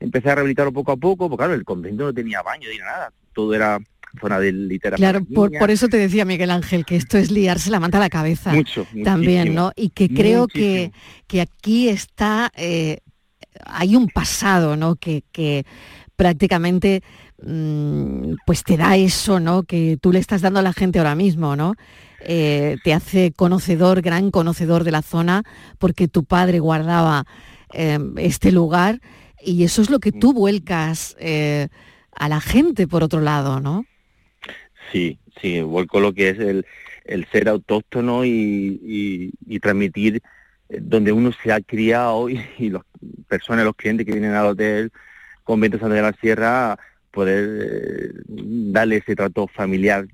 empecé 0.00 0.30
a 0.30 0.34
rehabilitarlo 0.34 0.72
poco 0.72 0.92
a 0.92 0.96
poco, 0.96 1.28
porque 1.28 1.42
claro, 1.42 1.54
el 1.54 1.64
convento 1.64 2.04
no 2.04 2.14
tenía 2.14 2.42
baño 2.42 2.68
ni 2.70 2.78
nada, 2.78 3.12
todo 3.32 3.54
era 3.54 3.78
zona 4.20 4.40
de 4.40 4.50
literatura. 4.50 5.12
Claro, 5.12 5.24
por, 5.24 5.70
eso 5.70 5.88
te 5.88 5.98
decía 5.98 6.24
Miguel 6.24 6.50
Ángel 6.50 6.84
que 6.84 6.96
esto 6.96 7.16
es 7.16 7.30
liarse 7.30 7.70
la 7.70 7.78
manta 7.78 7.98
a 7.98 8.00
la 8.00 8.10
cabeza. 8.10 8.52
Mucho, 8.52 8.86
también, 9.04 9.54
¿no? 9.54 9.70
Y 9.76 9.90
que 9.90 10.08
creo 10.08 10.48
que, 10.48 10.90
que 11.28 11.40
aquí 11.40 11.88
está, 11.88 12.50
eh, 12.56 12.98
hay 13.66 13.94
un 13.94 14.08
pasado, 14.08 14.76
¿no? 14.76 14.96
Que, 14.96 15.22
que 15.30 15.64
prácticamente 16.16 17.02
pues 18.44 18.64
te 18.64 18.76
da 18.76 18.96
eso, 18.96 19.40
¿no? 19.40 19.62
Que 19.62 19.96
tú 20.00 20.12
le 20.12 20.18
estás 20.18 20.42
dando 20.42 20.60
a 20.60 20.62
la 20.62 20.72
gente 20.72 20.98
ahora 20.98 21.14
mismo, 21.14 21.56
¿no? 21.56 21.74
Eh, 22.20 22.76
te 22.84 22.92
hace 22.92 23.32
conocedor, 23.32 24.02
gran 24.02 24.30
conocedor 24.30 24.84
de 24.84 24.90
la 24.90 25.02
zona, 25.02 25.42
porque 25.78 26.06
tu 26.06 26.24
padre 26.24 26.58
guardaba 26.58 27.24
eh, 27.72 27.98
este 28.16 28.52
lugar 28.52 29.00
y 29.42 29.64
eso 29.64 29.82
es 29.82 29.90
lo 29.90 30.00
que 30.00 30.12
tú 30.12 30.32
mm. 30.32 30.34
vuelcas 30.34 31.16
eh, 31.18 31.68
a 32.14 32.28
la 32.28 32.40
gente, 32.40 32.86
por 32.86 33.02
otro 33.02 33.20
lado, 33.20 33.60
¿no? 33.60 33.86
Sí, 34.92 35.18
sí, 35.40 35.60
vuelco 35.60 36.00
lo 36.00 36.12
que 36.12 36.30
es 36.30 36.38
el, 36.38 36.64
ser 37.32 37.48
autóctono 37.48 38.24
y, 38.24 39.32
transmitir 39.62 40.22
eh, 40.68 40.78
donde 40.80 41.12
uno 41.12 41.32
se 41.42 41.52
ha 41.52 41.60
criado 41.60 42.28
y, 42.28 42.70
las 42.70 42.82
personas, 43.28 43.64
los 43.64 43.76
clientes 43.76 44.06
que 44.06 44.12
vienen 44.12 44.32
al 44.32 44.46
hotel 44.46 44.92
Convento 45.44 45.78
Santa 45.78 45.94
de 45.94 46.02
la 46.02 46.12
Sierra, 46.12 46.78
poder 47.10 47.58
eh, 47.62 48.12
darle 48.26 48.98
ese 48.98 49.16
trato 49.16 49.46
familiar 49.48 50.06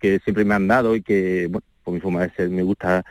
que 0.00 0.18
siempre 0.20 0.44
me 0.44 0.54
han 0.54 0.68
dado 0.68 0.96
y 0.96 1.02
que, 1.02 1.46
bueno, 1.50 1.64
por 1.84 1.94
mi 1.94 2.00
forma 2.00 2.22
de 2.22 2.30
ser, 2.34 2.50
me 2.50 2.62
gusta 2.62 3.04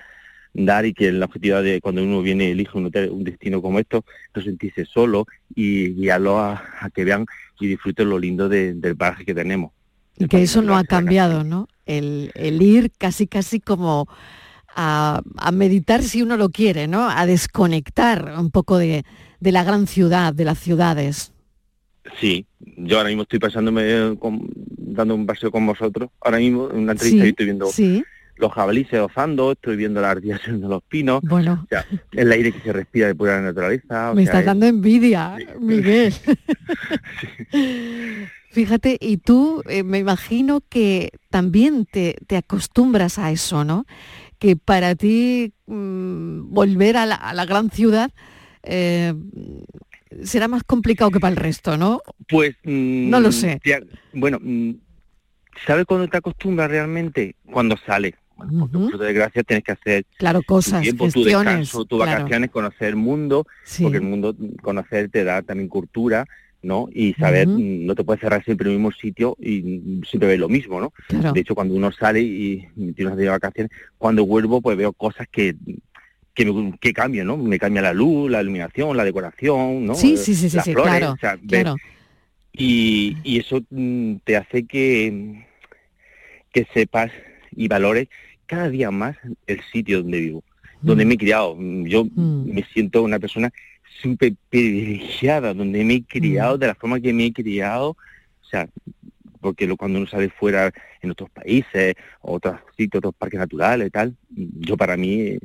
dar 0.53 0.85
y 0.85 0.93
que 0.93 1.11
la 1.11 1.25
objetividad 1.25 1.63
de 1.63 1.79
cuando 1.81 2.03
uno 2.03 2.21
viene 2.21 2.51
elige 2.51 2.77
un, 2.77 2.85
un 2.85 3.23
destino 3.23 3.61
como 3.61 3.79
esto, 3.79 4.03
no 4.35 4.41
sentirse 4.41 4.85
solo 4.85 5.25
y 5.55 5.93
guiarlo 5.93 6.39
a, 6.39 6.63
que 6.93 7.05
vean 7.05 7.25
y 7.59 7.67
disfruten 7.67 8.09
lo 8.09 8.19
lindo 8.19 8.49
del 8.49 8.95
paraje 8.97 9.25
que 9.25 9.35
tenemos. 9.35 9.71
Y 10.17 10.27
que 10.27 10.41
eso 10.41 10.61
no 10.61 10.77
ha 10.77 10.83
cambiado, 10.83 11.43
¿no? 11.43 11.67
El, 11.85 12.31
ir 12.35 12.91
casi 12.97 13.25
casi 13.25 13.59
como 13.59 14.07
a, 14.75 15.21
meditar 15.53 16.03
si 16.03 16.21
uno 16.21 16.37
lo 16.37 16.49
quiere, 16.49 16.87
¿no? 16.87 17.09
A 17.09 17.25
desconectar 17.25 18.35
un 18.37 18.51
poco 18.51 18.77
de, 18.77 19.05
la 19.39 19.63
gran 19.63 19.87
ciudad, 19.87 20.33
de 20.33 20.45
las 20.45 20.59
ciudades. 20.59 21.31
Sí, 22.19 22.45
yo 22.77 22.97
ahora 22.97 23.09
mismo 23.09 23.23
estoy 23.23 23.39
pasándome, 23.39 24.17
dando 24.77 25.15
un 25.15 25.25
paseo 25.25 25.51
con 25.51 25.65
vosotros. 25.65 26.09
Ahora 26.21 26.37
mismo 26.37 26.69
en 26.71 26.79
una 26.79 26.93
entrevista 26.93 27.25
estoy 27.25 27.45
viendo 27.45 27.67
sí 27.67 28.03
los 28.39 28.53
jabalíes 28.53 28.91
osando, 28.93 29.51
estoy 29.51 29.75
viendo 29.75 30.01
las 30.01 30.11
ardillas 30.11 30.39
de 30.45 30.57
los 30.57 30.81
pinos. 30.83 31.21
Bueno. 31.23 31.61
O 31.65 31.67
sea, 31.67 31.85
el 32.13 32.31
aire 32.31 32.53
que 32.53 32.61
se 32.61 32.71
respira 32.71 33.07
de 33.07 33.15
pura 33.15 33.41
naturaleza. 33.41 34.13
Me 34.15 34.23
está 34.23 34.41
dando 34.41 34.65
envidia, 34.65 35.37
Miguel. 35.59 36.13
Fíjate, 38.51 38.97
y 38.99 39.17
tú 39.17 39.61
eh, 39.67 39.83
me 39.83 39.99
imagino 39.99 40.61
que 40.69 41.11
también 41.29 41.85
te, 41.85 42.15
acostumbras 42.35 43.19
a 43.19 43.29
eso, 43.31 43.63
¿no? 43.63 43.85
Que 44.39 44.55
para 44.55 44.95
ti 44.95 45.53
mm, 45.67 46.51
volver 46.51 46.97
a 46.97 47.05
la, 47.05 47.45
gran 47.45 47.69
ciudad 47.69 48.11
eh, 48.63 49.13
será 50.23 50.47
más 50.47 50.63
complicado 50.63 51.11
que 51.11 51.19
para 51.19 51.31
el 51.31 51.37
resto, 51.37 51.77
¿no? 51.77 52.01
Pues... 52.27 52.55
no 52.63 53.19
lo 53.19 53.29
mm, 53.29 53.33
sé. 53.33 53.59
bueno, 54.13 54.39
mm, 54.41 54.71
¿sabes 55.65 55.85
cuándo 55.85 56.07
te 56.07 56.17
acostumbras 56.17 56.69
realmente? 56.69 57.35
Cuando 57.45 57.77
sales 57.77 58.15
por 58.47 58.97
desgracia 58.97 59.43
tienes 59.43 59.63
que 59.63 59.71
hacer 59.73 60.05
claro, 60.17 60.41
cosas, 60.43 60.79
tu 60.79 60.83
tiempo, 60.83 61.09
tu 61.11 61.23
descanso, 61.23 61.85
tus 61.85 61.99
vacaciones, 61.99 62.49
conocer 62.49 62.89
el 62.89 62.95
mundo, 62.95 63.45
porque 63.81 63.97
el 63.97 64.03
mundo 64.03 64.35
conocer 64.61 65.09
te 65.09 65.23
da 65.23 65.41
también 65.41 65.67
cultura, 65.67 66.25
¿no? 66.61 66.87
Y 66.91 67.13
saber, 67.13 67.47
mm, 67.47 67.85
no 67.85 67.95
te 67.95 68.03
puedes 68.03 68.21
cerrar 68.21 68.43
siempre 68.43 68.67
en 68.67 68.73
el 68.73 68.79
mismo 68.79 68.91
sitio 68.91 69.35
y 69.39 70.01
siempre 70.07 70.29
ves 70.29 70.39
lo 70.39 70.49
mismo, 70.49 70.79
¿no? 70.79 70.93
De 71.33 71.39
hecho, 71.39 71.55
cuando 71.55 71.73
uno 71.73 71.91
sale 71.91 72.21
y, 72.21 72.67
tiene 72.95 73.15
de 73.15 73.29
vacaciones, 73.29 73.71
cuando 73.97 74.25
vuelvo, 74.25 74.61
pues 74.61 74.77
veo 74.77 74.93
cosas 74.93 75.27
que 75.29 75.55
que, 76.33 76.93
cambian, 76.93 77.27
¿no? 77.27 77.37
Me 77.37 77.59
cambia 77.59 77.81
la 77.81 77.93
luz, 77.93 78.31
la 78.31 78.41
iluminación, 78.41 78.95
la 78.95 79.03
decoración, 79.03 79.85
¿no? 79.85 79.95
Sí, 79.95 80.17
sí, 80.17 80.35
sí, 80.35 80.49
sí, 80.49 80.73
claro, 80.73 81.15
Y, 82.53 83.17
y, 83.23 83.39
eso 83.39 83.61
mm, 83.69 84.15
te 84.23 84.37
hace 84.37 84.65
que, 84.65 85.45
que 86.51 86.67
sepas 86.73 87.11
y 87.51 87.67
valores 87.67 88.07
cada 88.45 88.69
día 88.69 88.89
más 88.89 89.15
el 89.45 89.61
sitio 89.71 90.01
donde 90.01 90.19
vivo, 90.19 90.43
donde 90.81 91.05
mm. 91.05 91.07
me 91.07 91.13
he 91.13 91.17
criado. 91.17 91.55
Yo 91.85 92.05
mm. 92.05 92.51
me 92.51 92.63
siento 92.73 93.03
una 93.03 93.19
persona 93.19 93.51
súper 94.01 94.33
privilegiada, 94.49 95.53
donde 95.53 95.83
me 95.83 95.95
he 95.95 96.03
criado, 96.03 96.57
mm. 96.57 96.59
de 96.59 96.67
la 96.67 96.75
forma 96.75 96.99
que 96.99 97.13
me 97.13 97.27
he 97.27 97.33
criado, 97.33 97.89
o 97.91 98.45
sea, 98.49 98.67
porque 99.39 99.67
lo, 99.67 99.77
cuando 99.77 99.99
uno 99.99 100.07
sale 100.07 100.29
fuera 100.29 100.71
en 101.01 101.11
otros 101.11 101.29
países, 101.29 101.95
otros 102.21 102.59
sitios, 102.75 102.99
otros 102.99 103.13
parques 103.15 103.39
naturales 103.39 103.87
y 103.87 103.91
tal, 103.91 104.15
yo 104.29 104.75
para 104.75 104.97
mí, 104.97 105.37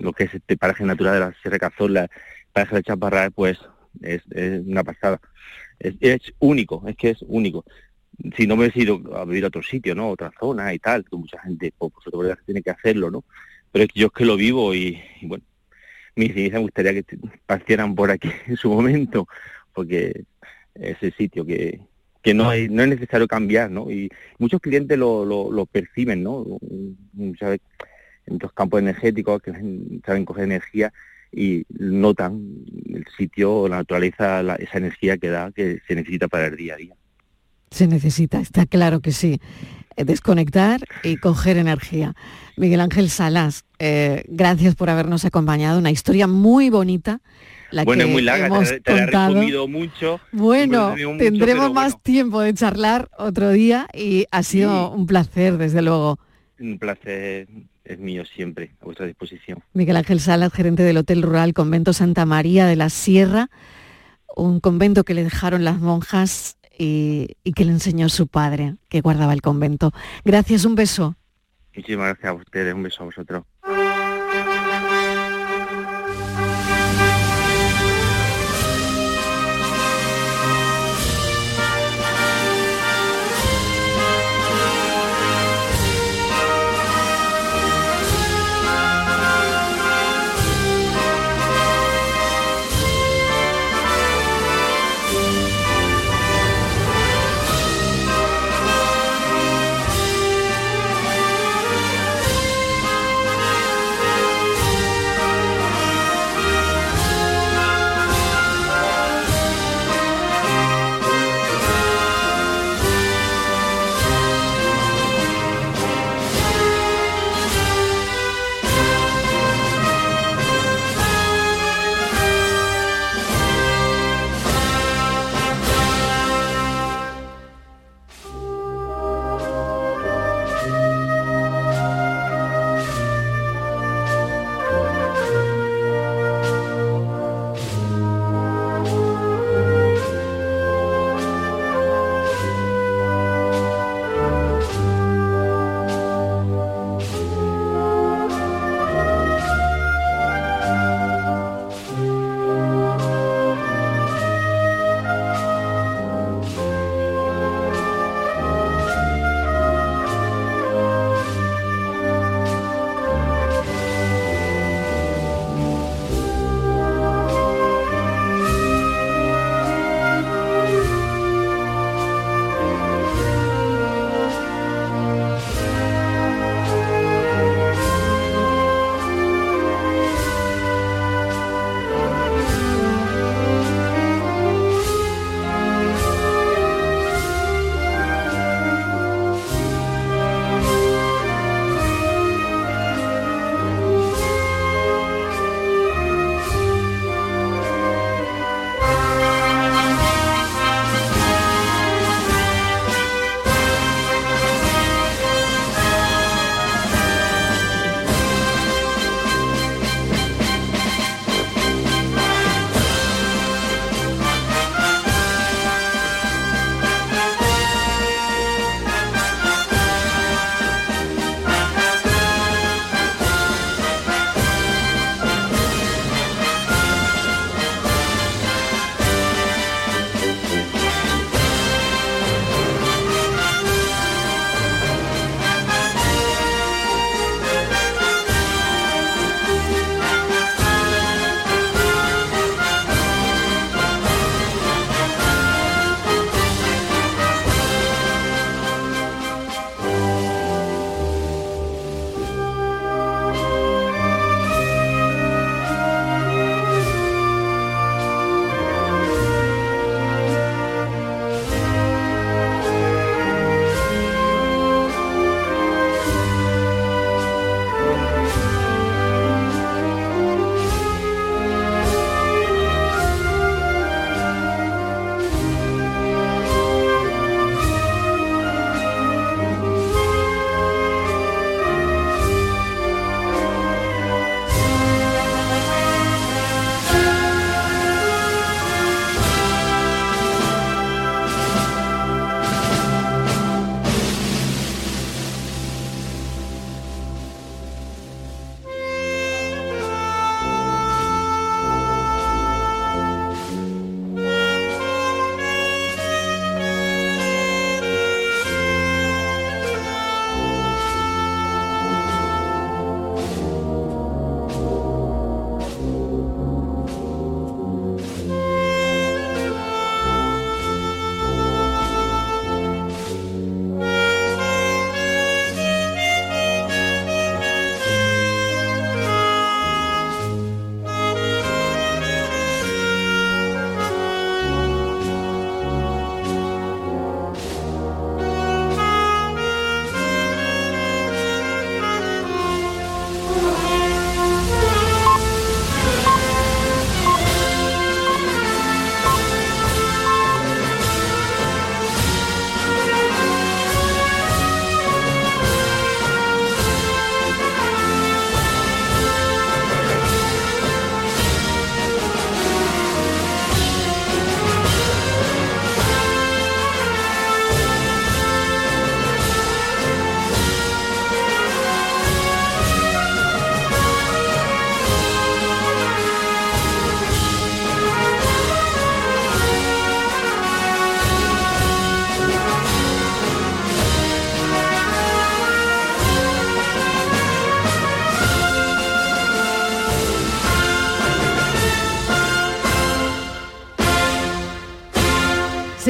lo 0.00 0.12
que 0.12 0.24
es 0.24 0.34
este 0.34 0.56
paraje 0.56 0.84
natural 0.84 1.14
de 1.14 1.20
la 1.20 1.34
Sierra 1.40 1.58
Cazorla, 1.58 2.10
paraje 2.52 2.76
de 2.76 2.82
Chaparral, 2.82 3.32
pues 3.32 3.58
es, 4.02 4.22
una 4.66 4.84
pasada. 4.84 5.20
Es, 5.78 6.20
único, 6.38 6.84
es 6.86 6.96
que 6.96 7.10
es 7.10 7.24
único 7.26 7.64
si 8.36 8.46
no 8.46 8.56
me 8.56 8.66
he 8.66 8.72
ido 8.74 9.00
a 9.16 9.24
vivir 9.24 9.44
a 9.44 9.48
otro 9.48 9.62
sitio, 9.62 9.94
¿no? 9.94 10.10
Otra 10.10 10.30
zona 10.38 10.74
y 10.74 10.78
tal, 10.78 11.04
que 11.04 11.16
mucha 11.16 11.40
gente, 11.40 11.72
por, 11.76 11.90
por 11.90 12.36
tiene 12.44 12.62
que 12.62 12.70
hacerlo, 12.70 13.10
¿no? 13.10 13.24
Pero 13.72 13.84
es 13.84 13.92
que 13.92 14.00
yo 14.00 14.06
es 14.08 14.12
que 14.12 14.24
lo 14.24 14.36
vivo 14.36 14.74
y, 14.74 15.00
bueno, 15.22 15.44
mis 16.16 16.34
me 16.34 16.58
gustaría 16.58 16.92
que 16.92 17.04
partieran 17.46 17.94
por 17.94 18.10
aquí 18.10 18.30
en 18.46 18.56
su 18.56 18.70
momento, 18.70 19.26
porque 19.72 20.24
es 20.74 20.96
el 21.02 21.14
sitio 21.14 21.44
que, 21.44 21.80
que 22.22 22.34
no, 22.34 22.48
hay, 22.50 22.68
no 22.68 22.82
es 22.82 22.88
necesario 22.88 23.26
cambiar, 23.26 23.70
¿no? 23.70 23.90
Y 23.90 24.10
muchos 24.38 24.60
clientes 24.60 24.98
lo, 24.98 25.24
lo, 25.24 25.66
perciben, 25.66 26.22
¿no? 26.22 26.58
¿Sabes? 27.38 27.60
En 28.30 28.38
los 28.40 28.52
campos 28.52 28.80
energéticos 28.80 29.42
que 29.42 29.52
saben 30.06 30.24
coger 30.24 30.44
energía 30.44 30.92
y 31.32 31.64
notan 31.68 32.40
el 32.92 33.04
sitio, 33.16 33.68
la 33.68 33.78
naturaleza, 33.78 34.40
esa 34.58 34.78
energía 34.78 35.18
que 35.18 35.28
da, 35.28 35.50
que 35.52 35.80
se 35.86 35.94
necesita 35.94 36.28
para 36.28 36.46
el 36.46 36.56
día 36.56 36.74
a 36.74 36.76
día. 36.76 36.94
Se 37.70 37.86
necesita, 37.86 38.40
está 38.40 38.66
claro 38.66 39.00
que 39.00 39.12
sí. 39.12 39.40
eh, 39.96 40.04
desconectar 40.04 40.80
y 41.04 41.16
coger 41.18 41.56
energía. 41.56 42.14
Miguel 42.56 42.80
Ángel 42.80 43.10
Salas, 43.10 43.64
eh, 43.78 44.24
gracias 44.28 44.74
por 44.74 44.90
habernos 44.90 45.24
acompañado. 45.24 45.78
Una 45.78 45.90
historia 45.90 46.26
muy 46.26 46.70
bonita. 46.70 47.20
La 47.70 47.84
bueno, 47.84 48.02
que 48.02 48.08
es 48.08 48.12
muy 48.12 48.22
larga, 48.22 48.46
hemos 48.46 48.68
te, 48.68 48.80
te 48.80 48.90
la 48.92 48.96
he 48.98 49.04
contado. 49.04 49.34
resumido 49.34 49.68
mucho. 49.68 50.20
Bueno, 50.32 50.90
mucho, 50.90 51.16
tendremos 51.18 51.72
más 51.72 51.92
bueno, 51.92 52.00
tiempo 52.02 52.40
de 52.40 52.54
charlar 52.54 53.08
otro 53.16 53.50
día 53.50 53.86
y 53.94 54.26
ha 54.32 54.42
sido 54.42 54.88
Sí. 54.88 54.98
un 55.00 55.06
placer, 55.06 55.56
desde 55.58 55.80
luego. 55.82 56.18
Un 56.58 56.78
placer 56.80 57.46
es 57.92 57.98
mío 57.98 58.24
siempre, 58.24 58.72
a 58.80 58.84
vuestra 58.84 59.06
disposición. 59.06 59.62
Miguel 59.72 59.96
Ángel 59.96 60.20
Salas, 60.20 60.52
gerente 60.52 60.82
del 60.82 60.96
Hotel 60.96 61.22
Rural 61.22 61.52
Convento 61.54 61.92
Santa 61.92 62.24
María 62.24 62.66
de 62.66 62.76
la 62.76 62.88
Sierra, 62.88 63.50
un 64.36 64.60
convento 64.60 65.04
que 65.04 65.14
le 65.14 65.24
dejaron 65.24 65.64
las 65.64 65.80
monjas 65.80 66.56
y, 66.78 67.36
y 67.44 67.52
que 67.52 67.64
le 67.64 67.72
enseñó 67.72 68.08
su 68.08 68.28
padre, 68.28 68.76
que 68.88 69.00
guardaba 69.00 69.32
el 69.32 69.42
convento. 69.42 69.92
Gracias, 70.24 70.64
un 70.64 70.76
beso. 70.76 71.16
Muchísimas 71.74 72.08
gracias 72.08 72.30
a 72.30 72.34
ustedes, 72.34 72.74
un 72.74 72.82
beso 72.82 73.02
a 73.02 73.06
vosotros. 73.06 73.44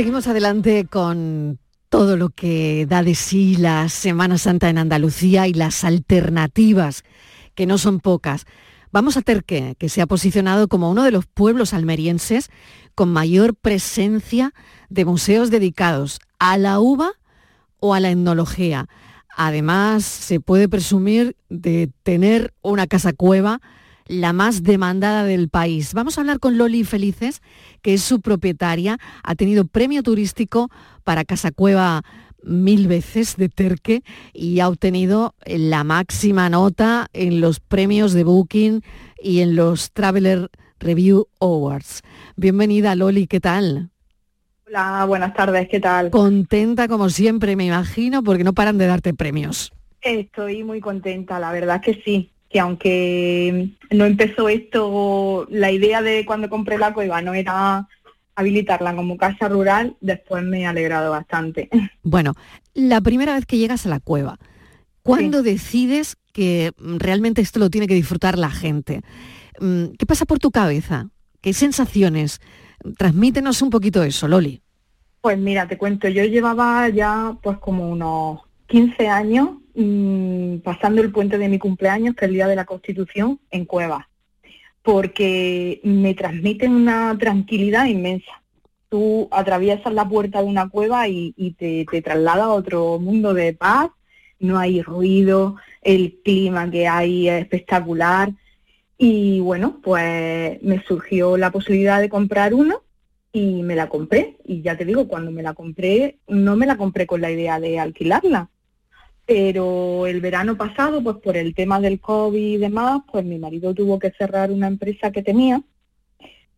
Seguimos 0.01 0.29
adelante 0.29 0.87
con 0.87 1.59
todo 1.91 2.17
lo 2.17 2.31
que 2.31 2.87
da 2.89 3.03
de 3.03 3.15
sí 3.15 3.57
la 3.57 3.91
Semana 3.91 4.39
Santa 4.39 4.71
en 4.71 4.79
Andalucía 4.79 5.47
y 5.47 5.53
las 5.53 5.85
alternativas, 5.85 7.05
que 7.55 7.67
no 7.67 7.77
son 7.77 8.01
pocas. 8.01 8.47
Vamos 8.93 9.19
a 9.19 9.21
Terque, 9.21 9.75
que 9.79 9.91
se 9.91 10.01
ha 10.01 10.07
posicionado 10.07 10.69
como 10.69 10.91
uno 10.91 11.03
de 11.03 11.11
los 11.11 11.27
pueblos 11.27 11.75
almerienses 11.75 12.49
con 12.95 13.13
mayor 13.13 13.55
presencia 13.55 14.55
de 14.89 15.05
museos 15.05 15.51
dedicados 15.51 16.19
a 16.39 16.57
la 16.57 16.81
uva 16.81 17.11
o 17.79 17.93
a 17.93 18.01
la 18.01 18.11
etnología. 18.11 18.87
Además, 19.37 20.03
se 20.05 20.41
puede 20.41 20.67
presumir 20.67 21.37
de 21.51 21.91
tener 22.05 22.55
una 22.63 22.87
casa 22.87 23.13
cueva 23.13 23.61
la 24.11 24.33
más 24.33 24.65
demandada 24.65 25.25
del 25.25 25.49
país. 25.49 25.95
Vamos 25.95 26.19
a 26.19 26.23
hablar 26.23 26.41
con 26.41 26.59
Loli 26.59 26.83
Felices, 26.83 27.43
que 27.81 27.95
es 27.95 28.03
su 28.03 28.21
propietaria. 28.21 28.99
Ha 29.23 29.35
tenido 29.37 29.65
premio 29.65 30.03
turístico 30.03 30.69
para 31.05 31.25
Casa 31.25 31.53
Cueva 31.53 32.03
mil 32.43 32.89
veces 32.89 33.37
de 33.37 33.49
Terque 33.49 34.03
y 34.33 34.61
ha 34.61 34.69
obtenido 34.69 35.35
la 35.47 35.85
máxima 35.85 36.49
nota 36.49 37.07
en 37.13 37.41
los 37.41 37.61
premios 37.61 38.13
de 38.13 38.25
Booking 38.25 38.83
y 39.23 39.41
en 39.41 39.55
los 39.55 39.93
Traveler 39.93 40.51
Review 40.81 41.29
Awards. 41.39 42.03
Bienvenida 42.37 42.95
Loli, 42.97 43.27
¿qué 43.27 43.39
tal? 43.39 43.91
Hola, 44.67 45.05
buenas 45.07 45.35
tardes, 45.35 45.69
¿qué 45.69 45.79
tal? 45.79 46.11
Contenta 46.11 46.89
como 46.89 47.11
siempre, 47.11 47.55
me 47.55 47.67
imagino, 47.67 48.23
porque 48.23 48.45
no 48.45 48.55
paran 48.55 48.79
de 48.79 48.87
darte 48.87 49.15
premios. 49.15 49.73
Estoy 50.01 50.65
muy 50.65 50.81
contenta, 50.81 51.39
la 51.39 51.53
verdad 51.53 51.81
que 51.81 52.01
sí 52.05 52.33
que 52.51 52.59
aunque 52.59 53.71
no 53.91 54.05
empezó 54.05 54.49
esto, 54.49 55.47
la 55.51 55.71
idea 55.71 56.03
de 56.03 56.27
cuando 56.27 56.51
compré 56.51 56.79
la 56.79 56.93
cueva 56.93 57.23
no 57.23 57.33
era 57.33 57.87
habilitarla 58.35 58.97
como 58.97 59.17
casa 59.17 59.49
rural, 59.49 59.97
después 60.01 60.43
me 60.43 60.67
ha 60.67 60.71
alegrado 60.71 61.11
bastante. 61.11 61.71
Bueno, 62.03 62.35
la 62.75 63.01
primera 63.01 63.35
vez 63.35 63.47
que 63.47 63.59
llegas 63.59 63.87
a 63.87 63.89
la 63.89 64.01
cueva, 64.01 64.39
¿cuándo 65.03 65.43
decides 65.43 66.17
que 66.33 66.73
realmente 66.77 67.41
esto 67.41 67.61
lo 67.61 67.71
tiene 67.71 67.87
que 67.87 67.95
disfrutar 67.95 68.37
la 68.39 68.51
gente? 68.51 69.03
Mm, 69.61 69.93
¿Qué 69.99 70.07
pasa 70.07 70.25
por 70.25 70.39
tu 70.39 70.51
cabeza? 70.51 71.11
¿Qué 71.41 71.53
sensaciones? 71.53 72.41
Transmítenos 72.97 73.63
un 73.63 73.71
poquito 73.71 74.03
eso, 74.03 74.27
Loli. 74.27 74.63
Pues 75.21 75.39
mira, 75.39 75.69
te 75.69 75.79
cuento, 75.79 76.09
yo 76.09 76.25
llevaba 76.25 76.89
ya 76.89 77.37
pues 77.43 77.59
como 77.59 77.89
unos 77.91 78.41
15 78.67 79.09
años 79.09 79.51
Mm, 79.83 80.59
pasando 80.59 81.01
el 81.01 81.11
puente 81.11 81.39
de 81.39 81.49
mi 81.49 81.59
cumpleaños, 81.59 82.15
que 82.15 82.27
es 82.27 82.29
el 82.29 82.35
día 82.35 82.47
de 82.47 82.55
la 82.55 82.67
Constitución, 82.67 83.41
en 83.51 83.65
cuevas, 83.65 84.05
porque 84.83 85.81
me 85.85 86.13
transmiten 86.13 86.73
una 86.73 87.17
tranquilidad 87.19 87.87
inmensa. 87.87 88.43
Tú 88.91 89.29
atraviesas 89.31 89.95
la 89.95 90.07
puerta 90.07 90.43
de 90.43 90.49
una 90.49 90.69
cueva 90.69 91.09
y, 91.09 91.57
te, 91.59 91.87
te 91.91 92.03
traslada 92.03 92.45
a 92.45 92.51
otro 92.51 92.99
mundo 92.99 93.33
de 93.33 93.55
paz, 93.55 93.89
no 94.39 94.59
hay 94.59 94.83
ruido, 94.83 95.57
el 95.81 96.21
clima 96.23 96.71
que 96.71 96.87
hay 96.87 97.31
es 97.31 97.41
espectacular. 97.41 98.33
Y 98.99 99.41
bueno, 99.41 99.81
pues 99.83 100.63
me 100.63 100.83
surgió 100.85 101.39
la 101.39 101.51
posibilidad 101.51 102.01
de 102.03 102.11
comprar 102.11 102.53
uno 102.53 102.83
y 103.33 103.63
me 103.63 103.77
la 103.77 103.89
compré. 103.89 104.37
Y 104.45 104.61
ya 104.61 104.77
te 104.77 104.85
digo, 104.85 105.09
cuando 105.09 105.31
me 105.31 105.43
la 105.43 105.55
compré, 105.55 106.19
no 106.29 106.55
me 106.57 106.67
la 106.67 106.77
compré 106.77 107.07
con 107.07 107.23
la 107.23 107.31
idea 107.31 107.59
de 107.61 107.79
alquilarla, 107.79 108.51
pero 109.31 110.09
el 110.09 110.21
verano 110.21 110.57
pasado, 110.57 111.01
pues 111.05 111.19
por 111.19 111.37
el 111.37 111.55
tema 111.55 111.79
del 111.79 112.01
COVID 112.01 112.37
y 112.37 112.57
demás, 112.57 113.03
pues 113.13 113.25
mi 113.25 113.39
marido 113.39 113.73
tuvo 113.73 113.97
que 113.97 114.11
cerrar 114.11 114.51
una 114.51 114.67
empresa 114.67 115.13
que 115.13 115.23
tenía 115.23 115.63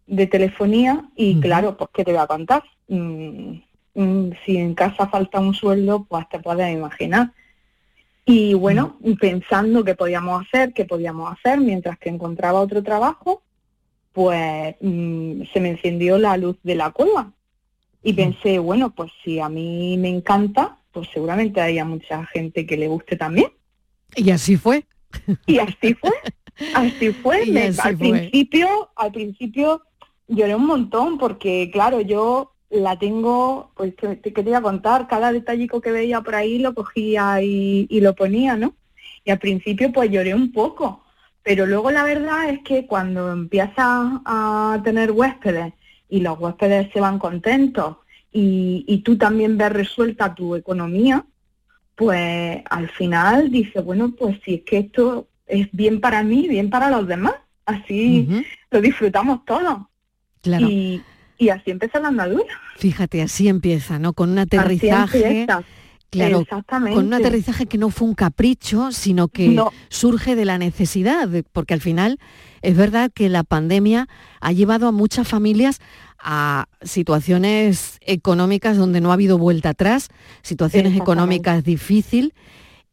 de 0.07 0.27
telefonía 0.27 1.05
y 1.15 1.39
claro, 1.39 1.77
pues 1.77 1.91
¿qué 1.93 2.03
te 2.03 2.13
voy 2.13 2.23
a 2.23 2.27
contar? 2.27 2.63
Mm, 2.89 3.57
mm, 3.93 4.31
si 4.47 4.57
en 4.57 4.73
casa 4.75 5.07
falta 5.07 5.39
un 5.39 5.53
sueldo, 5.53 6.07
pues 6.09 6.27
te 6.31 6.39
puedes 6.39 6.73
imaginar. 6.73 7.33
Y 8.25 8.55
bueno, 8.55 8.97
pensando 9.21 9.85
qué 9.85 9.95
podíamos 9.95 10.43
hacer, 10.43 10.73
qué 10.73 10.87
podíamos 10.87 11.31
hacer, 11.31 11.61
mientras 11.61 11.99
que 11.99 12.09
encontraba 12.09 12.61
otro 12.61 12.83
trabajo, 12.83 13.43
pues 14.15 14.77
mm, 14.81 15.43
se 15.53 15.61
me 15.61 15.73
encendió 15.73 16.17
la 16.17 16.39
luz 16.39 16.57
de 16.63 16.77
la 16.77 16.91
cueva. 16.91 17.33
Y 18.03 18.15
pensé, 18.15 18.59
bueno, 18.59 18.95
pues 18.95 19.13
si 19.23 19.41
a 19.41 19.51
mí 19.51 19.99
me 19.99 20.09
encanta, 20.09 20.79
pues 20.93 21.09
seguramente 21.13 21.61
haya 21.61 21.85
mucha 21.85 22.25
gente 22.27 22.67
que 22.67 22.77
le 22.77 22.89
guste 22.89 23.17
también. 23.17 23.51
Y 24.15 24.31
así 24.31 24.57
fue. 24.57 24.85
Y 25.47 25.59
así 25.59 25.95
fue. 25.95 26.13
Así 26.75 27.13
fue. 27.13 27.43
al 27.83 27.97
principio, 27.97 28.91
al 28.97 29.13
principio 29.13 29.83
lloré 30.29 30.55
un 30.55 30.67
montón 30.67 31.19
porque 31.19 31.71
claro, 31.73 32.01
yo 32.01 32.53
la 32.71 32.99
tengo, 32.99 33.73
pues 33.77 33.95
te, 33.97 34.17
te 34.17 34.33
quería 34.33 34.63
contar, 34.63 35.07
cada 35.07 35.33
detallico 35.33 35.81
que 35.81 35.93
veía 35.93 36.23
por 36.23 36.35
ahí 36.35 36.59
lo 36.59 36.75
cogía 36.75 37.43
y, 37.43 37.87
y 37.91 38.01
lo 38.01 38.15
ponía, 38.15 38.57
¿no? 38.57 38.75
Y 39.25 39.31
al 39.31 39.39
principio 39.39 39.93
pues 39.93 40.11
lloré 40.11 40.35
un 40.35 40.53
poco, 40.53 41.05
pero 41.43 41.67
luego 41.67 41.91
la 41.91 42.05
verdad 42.05 42.49
es 42.49 42.61
que 42.61 42.87
cuando 42.87 43.31
empiezas 43.31 43.77
a 44.25 44.81
tener 44.85 45.11
huéspedes 45.11 45.75
y 46.09 46.21
los 46.21 46.39
huéspedes 46.39 46.91
se 46.93 47.01
van 47.01 47.19
contentos 47.19 47.97
y, 48.33 49.03
tú 49.05 49.17
también 49.17 49.59
ves 49.59 49.73
resuelta 49.73 50.35
tu 50.35 50.57
economía, 50.57 51.25
pues 51.95 52.63
al 52.71 52.89
final 52.91 53.51
dices, 53.51 53.85
bueno, 53.85 54.15
pues 54.19 54.39
si 54.45 54.55
es 54.55 54.63
que 54.63 54.79
esto 54.79 55.29
es 55.47 55.69
bien 55.73 56.01
para 56.01 56.23
mí, 56.23 56.49
bien 56.49 56.71
para 56.71 56.91
los 56.91 57.07
demás, 57.07 57.35
así 57.67 58.27
lo 58.71 58.81
disfrutamos 58.81 59.45
todos. 59.45 59.83
Claro. 60.41 60.67
Y, 60.67 61.03
y, 61.39 61.51
así 61.51 61.71
empieza 61.71 62.01
la 62.01 62.09
andadura. 62.09 62.55
Fíjate, 62.77 63.23
así 63.23 63.49
empieza, 63.49 63.99
¿no? 63.99 64.15
Con 64.15 64.31
un 64.31 64.39
aterrizaje. 64.39 65.47
Claro, 66.13 66.45
con 66.69 67.07
un 67.07 67.15
aterrizaje 67.15 67.65
que 67.65 67.79
no 67.79 67.89
fue 67.89 68.07
un 68.07 68.15
capricho, 68.15 68.93
sino 68.93 69.29
que 69.29 69.59
surge 69.89 70.37
de 70.37 70.45
la 70.45 70.59
necesidad, 70.59 71.27
porque 71.53 71.73
al 71.73 71.81
final 71.81 72.19
es 72.61 72.77
verdad 72.77 73.11
que 73.11 73.31
la 73.31 73.45
pandemia 73.45 74.09
ha 74.43 74.53
llevado 74.53 74.89
a 74.89 74.93
muchas 74.93 75.27
familias 75.27 75.81
a 76.23 76.67
situaciones 76.83 77.99
económicas 78.01 78.77
donde 78.77 79.01
no 79.01 79.11
ha 79.11 79.15
habido 79.15 79.39
vuelta 79.39 79.71
atrás, 79.71 80.09
situaciones 80.43 80.97
económicas 80.97 81.65
difíciles, 81.65 82.33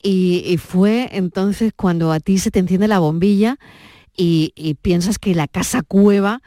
y, 0.01 0.57
fue 0.57 1.09
entonces 1.11 1.73
cuando 1.75 2.13
a 2.13 2.19
ti 2.19 2.37
se 2.37 2.51
te 2.51 2.59
enciende 2.59 2.87
la 2.87 2.99
bombilla 2.99 3.57
y, 4.15 4.77
piensas 4.81 5.19
que 5.19 5.35
la 5.35 5.47
casa 5.47 5.81
cueva 5.81 6.41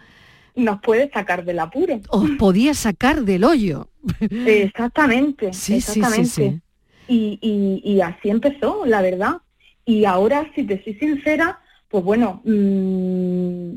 nos 0.54 0.80
puede 0.82 1.10
sacar 1.10 1.44
del 1.44 1.58
apuro. 1.58 2.00
Os 2.10 2.30
podía 2.38 2.74
sacar 2.74 3.22
del 3.22 3.44
hoyo. 3.44 3.88
Exactamente, 4.30 5.52
sí, 5.54 5.76
exactamente. 5.76 6.26
Sí, 6.26 6.60
sí, 7.06 7.38
y, 7.40 7.80
y, 7.82 8.00
así 8.00 8.28
empezó, 8.28 8.84
la 8.84 9.00
verdad. 9.00 9.38
Y 9.84 10.04
ahora, 10.04 10.50
si 10.54 10.64
te 10.64 10.82
soy 10.84 10.94
sincera, 10.94 11.60
pues 11.88 12.04
bueno, 12.04 12.42
mm, 12.44 13.72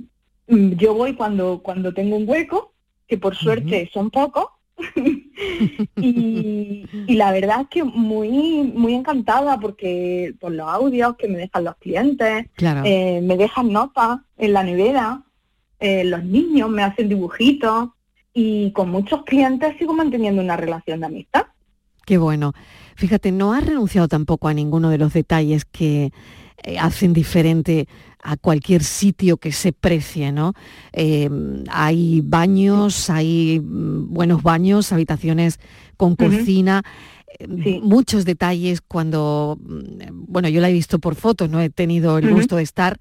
mm, 0.47 0.71
yo 0.77 0.93
voy 0.93 1.15
cuando, 1.15 1.61
cuando 1.63 1.93
tengo 1.93 2.17
un 2.17 2.27
hueco, 2.27 2.74
que 3.07 3.17
por 3.17 3.35
suerte 3.35 3.89
son 3.93 4.09
pocos, 4.09 4.47
y, 5.95 6.85
la 7.07 7.31
verdad 7.31 7.61
es 7.61 7.67
que 7.69 7.83
muy 7.83 8.29
muy 8.75 8.93
encantada 8.93 9.57
porque 9.59 10.35
por 10.39 10.51
los 10.51 10.67
audios 10.67 11.15
que 11.17 11.27
me 11.27 11.37
dejan 11.37 11.63
los 11.63 11.75
clientes, 11.77 12.47
eh, 12.57 13.21
me 13.21 13.37
dejan 13.37 13.71
notas 13.71 14.19
en 14.37 14.53
la 14.53 14.63
nevera, 14.63 15.23
eh, 15.79 16.03
los 16.03 16.23
niños 16.23 16.69
me 16.69 16.83
hacen 16.83 17.07
dibujitos 17.09 17.89
y 18.33 18.71
con 18.71 18.89
muchos 18.89 19.23
clientes 19.23 19.75
sigo 19.79 19.93
manteniendo 19.93 20.41
una 20.41 20.57
relación 20.57 20.99
de 20.99 21.05
amistad. 21.05 21.45
Qué 22.05 22.17
bueno. 22.17 22.53
Fíjate, 22.95 23.31
no 23.31 23.53
has 23.53 23.65
renunciado 23.65 24.07
tampoco 24.07 24.47
a 24.47 24.53
ninguno 24.53 24.89
de 24.89 24.97
los 24.97 25.13
detalles 25.13 25.65
que 25.65 26.11
eh, 26.63 26.77
hacen 26.79 27.13
diferente 27.13 27.87
a 28.21 28.37
cualquier 28.37 28.83
sitio 28.83 29.37
que 29.37 29.51
se 29.51 29.71
precie, 29.71 30.31
¿no? 30.31 30.53
Eh, 30.93 31.29
hay 31.69 32.21
baños, 32.21 33.09
hay 33.09 33.59
mm, 33.59 34.11
buenos 34.11 34.41
baños, 34.41 34.91
habitaciones 34.91 35.59
con 35.95 36.15
cocina. 36.15 36.83
Eh, 37.39 37.79
muchos 37.83 38.25
detalles 38.25 38.81
cuando, 38.81 39.59
mm, 39.61 40.25
bueno, 40.27 40.49
yo 40.49 40.59
la 40.59 40.69
he 40.69 40.73
visto 40.73 40.99
por 40.99 41.15
fotos, 41.15 41.49
no 41.49 41.61
he 41.61 41.69
tenido 41.69 42.17
el 42.17 42.33
gusto 42.33 42.55
de 42.55 42.63
estar, 42.63 42.97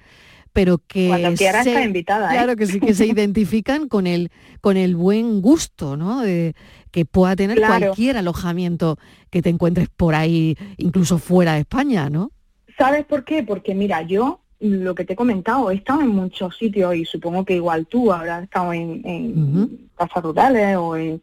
pero 0.52 0.78
que 0.86 1.08
cuando 1.08 1.34
quiera 1.34 1.60
está 1.60 1.82
invitada, 1.82 2.30
claro 2.30 2.54
que 2.56 2.66
sí 2.66 2.78
que 2.78 2.94
se 2.94 3.06
identifican 3.06 3.88
con 3.88 4.06
el 4.06 4.30
con 4.60 4.76
el 4.76 4.94
buen 4.94 5.40
gusto, 5.40 5.96
¿no? 5.96 6.20
De, 6.20 6.54
que 6.90 7.04
pueda 7.04 7.34
tener 7.34 7.60
cualquier 7.60 8.16
alojamiento 8.16 8.98
que 9.30 9.42
te 9.42 9.50
encuentres 9.50 9.88
por 9.88 10.14
ahí, 10.14 10.56
incluso 10.76 11.18
fuera 11.18 11.54
de 11.54 11.60
España, 11.60 12.08
¿no? 12.08 12.30
¿Sabes 12.76 13.04
por 13.04 13.24
qué? 13.24 13.42
Porque 13.42 13.74
mira, 13.74 14.02
yo 14.02 14.40
lo 14.60 14.94
que 14.94 15.04
te 15.04 15.12
he 15.12 15.16
comentado, 15.16 15.70
he 15.70 15.74
estado 15.74 16.00
en 16.00 16.08
muchos 16.08 16.56
sitios 16.56 16.94
y 16.94 17.04
supongo 17.04 17.44
que 17.44 17.54
igual 17.54 17.86
tú 17.86 18.12
habrás 18.12 18.44
estado 18.44 18.72
en, 18.72 19.88
casas 19.96 20.22
rurales 20.22 20.76
o 20.76 20.96
en, 20.96 21.22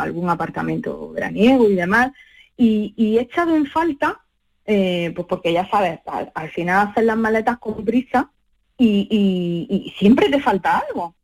algún 0.00 0.28
apartamento 0.28 1.12
veraniego 1.12 1.68
y 1.68 1.74
demás, 1.74 2.12
y, 2.56 3.16
he 3.16 3.20
echado 3.20 3.56
en 3.56 3.66
falta, 3.66 4.20
eh, 4.66 5.12
pues 5.14 5.26
porque 5.26 5.52
ya 5.52 5.68
sabes, 5.68 6.00
al, 6.34 6.50
final 6.50 6.88
hacer 6.88 7.04
las 7.04 7.16
maletas 7.16 7.58
con 7.58 7.84
prisa 7.84 8.30
y, 8.76 9.92
siempre 9.98 10.28
te 10.28 10.40
falta 10.40 10.82
algo. 10.88 11.14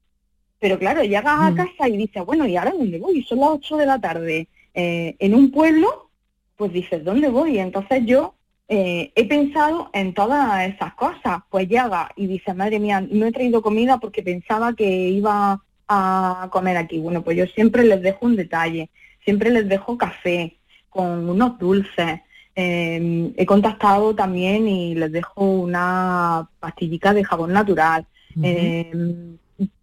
Pero 0.61 0.79
claro, 0.79 1.03
llegas 1.03 1.39
a 1.39 1.51
mm. 1.51 1.55
casa 1.55 1.89
y 1.89 1.97
dices, 1.97 2.25
bueno, 2.25 2.47
¿y 2.47 2.57
ahora 2.57 2.73
dónde 2.73 2.99
voy? 2.99 3.23
Son 3.23 3.39
las 3.39 3.51
8 3.51 3.77
de 3.77 3.87
la 3.87 4.01
tarde 4.01 4.49
eh, 4.75 5.15
en 5.19 5.35
un 5.35 5.51
pueblo, 5.53 6.11
pues 6.57 6.73
dices, 6.73 7.05
¿dónde 7.05 7.29
voy? 7.29 7.57
Y 7.57 7.59
entonces 7.59 8.05
yo 8.07 8.35
eh, 8.69 9.13
he 9.15 9.27
pensado 9.27 9.89
en 9.95 10.13
todas 10.13 10.69
esas 10.69 10.95
cosas. 10.95 11.43
Pues 11.51 11.69
llega 11.69 12.11
y 12.17 12.27
dice, 12.27 12.53
madre 12.55 12.79
mía, 12.79 13.01
no 13.01 13.27
he 13.27 13.33
traído 13.33 13.63
comida 13.63 13.99
porque 13.99 14.23
pensaba 14.23 14.75
que 14.75 15.09
iba 15.09 15.63
a 15.89 16.49
comer 16.53 16.77
aquí. 16.77 16.99
Bueno, 16.99 17.23
pues 17.23 17.37
yo 17.37 17.47
siempre 17.47 17.85
les 17.85 18.03
dejo 18.03 18.27
un 18.27 18.37
detalle, 18.37 18.91
siempre 19.25 19.51
les 19.51 19.69
dejo 19.69 19.97
café 19.97 20.57
con 20.91 21.29
unos 21.29 21.59
dulces. 21.59 22.21
Em, 22.55 23.33
he 23.37 23.47
contactado 23.47 24.15
también 24.15 24.69
y 24.69 24.95
les 24.95 25.13
dejo 25.13 25.45
una 25.45 26.49
pastillita 26.61 27.15
de 27.15 27.25
jabón 27.25 27.53
natural. 27.53 28.07
Em, 28.43 29.39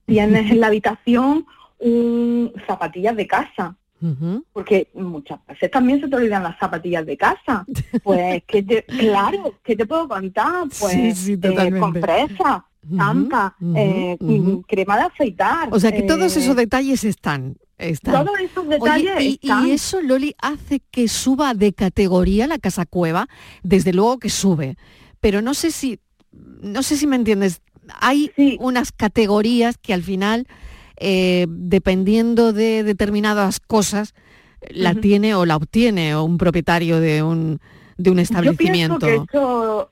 tienes 0.06 0.52
en 0.52 0.60
la 0.60 0.68
habitación 0.68 1.46
un, 1.80 2.54
zapatillas 2.68 3.16
de 3.16 3.28
casa. 3.28 3.76
Porque 4.54 4.90
muchas 4.94 5.40
veces 5.48 5.72
también 5.72 6.02
se 6.02 6.08
te 6.08 6.16
olvidan 6.16 6.44
las 6.44 6.58
zapatillas 6.60 7.06
de 7.06 7.18
casa. 7.18 7.66
Pues, 8.04 8.44
que 8.46 8.62
te, 8.62 8.84
claro, 8.84 9.60
¿qué 9.64 9.76
te 9.76 9.86
puedo 9.86 10.08
contar? 10.08 10.68
Pues, 10.80 11.18
sí, 11.18 11.38
eh, 11.42 11.80
compresa, 11.80 12.66
tampa, 12.98 13.56
eh, 13.76 14.18
crema 14.68 14.98
de 14.98 15.04
afeitar. 15.04 15.70
O 15.72 15.80
sea 15.80 15.92
que 15.92 16.04
todos 16.04 16.36
esos 16.38 16.54
eh, 16.54 16.60
detalles 16.60 17.04
están. 17.04 17.58
Están. 17.78 18.26
Todos 18.26 18.40
esos 18.40 18.68
detalles 18.70 19.22
y, 19.22 19.40
y, 19.42 19.72
eso, 19.72 20.02
Loli, 20.02 20.34
hace 20.42 20.82
que 20.92 21.08
suba 21.08 21.54
de 21.54 21.74
categoría 21.74 22.48
la 22.48 22.58
casa 22.58 22.86
cueva. 22.86 23.28
Desde 23.64 23.92
luego 23.92 24.20
que 24.20 24.30
sube. 24.30 24.78
Pero 25.20 25.42
no 25.42 25.54
sé 25.54 25.72
si, 25.72 26.00
no 26.32 26.84
sé 26.84 26.98
si 26.98 27.08
me 27.08 27.16
entiendes. 27.16 27.62
Hay 28.02 28.32
unas 28.60 28.92
categorías 28.92 29.78
que 29.78 29.94
al 29.94 30.04
final, 30.04 30.48
eh, 30.98 31.46
dependiendo 31.50 32.54
de 32.54 32.84
determinadas 32.84 33.60
cosas, 33.60 34.14
la 34.70 34.96
tiene 34.96 35.36
o 35.36 35.46
la 35.46 35.58
obtiene 35.58 36.18
un 36.18 36.38
propietario 36.38 37.00
de 37.00 37.24
un, 37.24 37.60
de 37.98 38.12
un 38.12 38.20
establecimiento. 38.20 39.28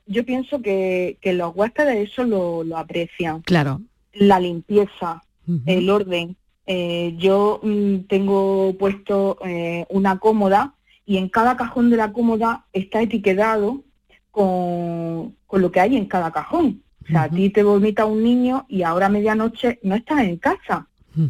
Yo 0.05 0.25
pienso 0.25 0.61
que, 0.61 1.17
que, 1.21 1.33
los 1.33 1.55
huéspedes 1.55 2.11
eso 2.11 2.23
lo, 2.23 2.77
aprecian. 2.77 3.41
Claro. 3.41 3.81
La 4.13 4.39
limpieza, 4.39 5.23
el 5.65 5.89
orden. 5.89 6.35
Eh, 6.65 7.15
yo 7.17 7.59
mm, 7.61 8.05
tengo 8.07 8.73
puesto 8.79 9.37
eh, 9.45 9.85
una 9.89 10.17
cómoda 10.19 10.75
y 11.05 11.17
en 11.17 11.27
cada 11.27 11.57
cajón 11.57 11.89
de 11.89 11.97
la 11.97 12.13
cómoda 12.13 12.65
está 12.71 13.01
etiquetado 13.01 13.83
con, 14.31 15.35
con 15.45 15.61
lo 15.61 15.71
que 15.71 15.81
hay 15.81 15.97
en 15.97 16.05
cada 16.05 16.31
cajón. 16.31 16.83
O 17.03 17.07
sea, 17.07 17.23
a 17.23 17.29
ti 17.29 17.49
te 17.49 17.63
vomita 17.63 18.05
un 18.05 18.23
niño 18.23 18.65
y 18.69 18.83
ahora 18.83 19.07
a 19.07 19.09
medianoche 19.09 19.79
no 19.83 19.95
estás 19.95 20.21
en 20.21 20.37
casa. 20.37 20.87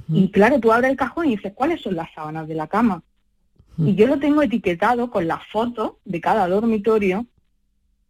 Y 0.09 0.31
claro, 0.31 0.59
tú 0.59 0.71
abres 0.71 0.91
el 0.91 0.97
cajón 0.97 1.27
y 1.27 1.35
dices, 1.35 1.53
¿cuáles 1.53 1.81
son 1.81 1.95
las 1.95 2.11
sábanas 2.13 2.47
de 2.47 2.55
la 2.55 2.67
cama? 2.67 3.03
Y 3.77 3.95
yo 3.95 4.07
lo 4.07 4.19
tengo 4.19 4.41
etiquetado 4.41 5.09
con 5.09 5.27
las 5.27 5.45
fotos 5.47 5.93
de 6.05 6.21
cada 6.21 6.47
dormitorio, 6.47 7.25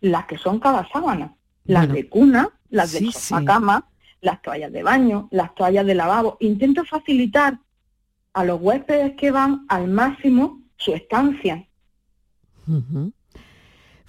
las 0.01 0.25
que 0.25 0.37
son 0.37 0.59
cada 0.59 0.87
sábana. 0.89 1.35
Las 1.65 1.91
de 1.91 2.09
cuna, 2.09 2.49
las 2.69 2.91
de 2.91 3.09
cama, 3.45 3.87
las 4.19 4.41
toallas 4.41 4.71
de 4.71 4.83
baño, 4.83 5.29
las 5.31 5.55
toallas 5.55 5.85
de 5.85 5.95
lavabo. 5.95 6.37
Intento 6.41 6.83
facilitar 6.83 7.59
a 8.33 8.43
los 8.43 8.61
huéspedes 8.61 9.15
que 9.15 9.31
van 9.31 9.65
al 9.69 9.87
máximo 9.87 10.61
su 10.77 10.93
estancia. 10.93 11.65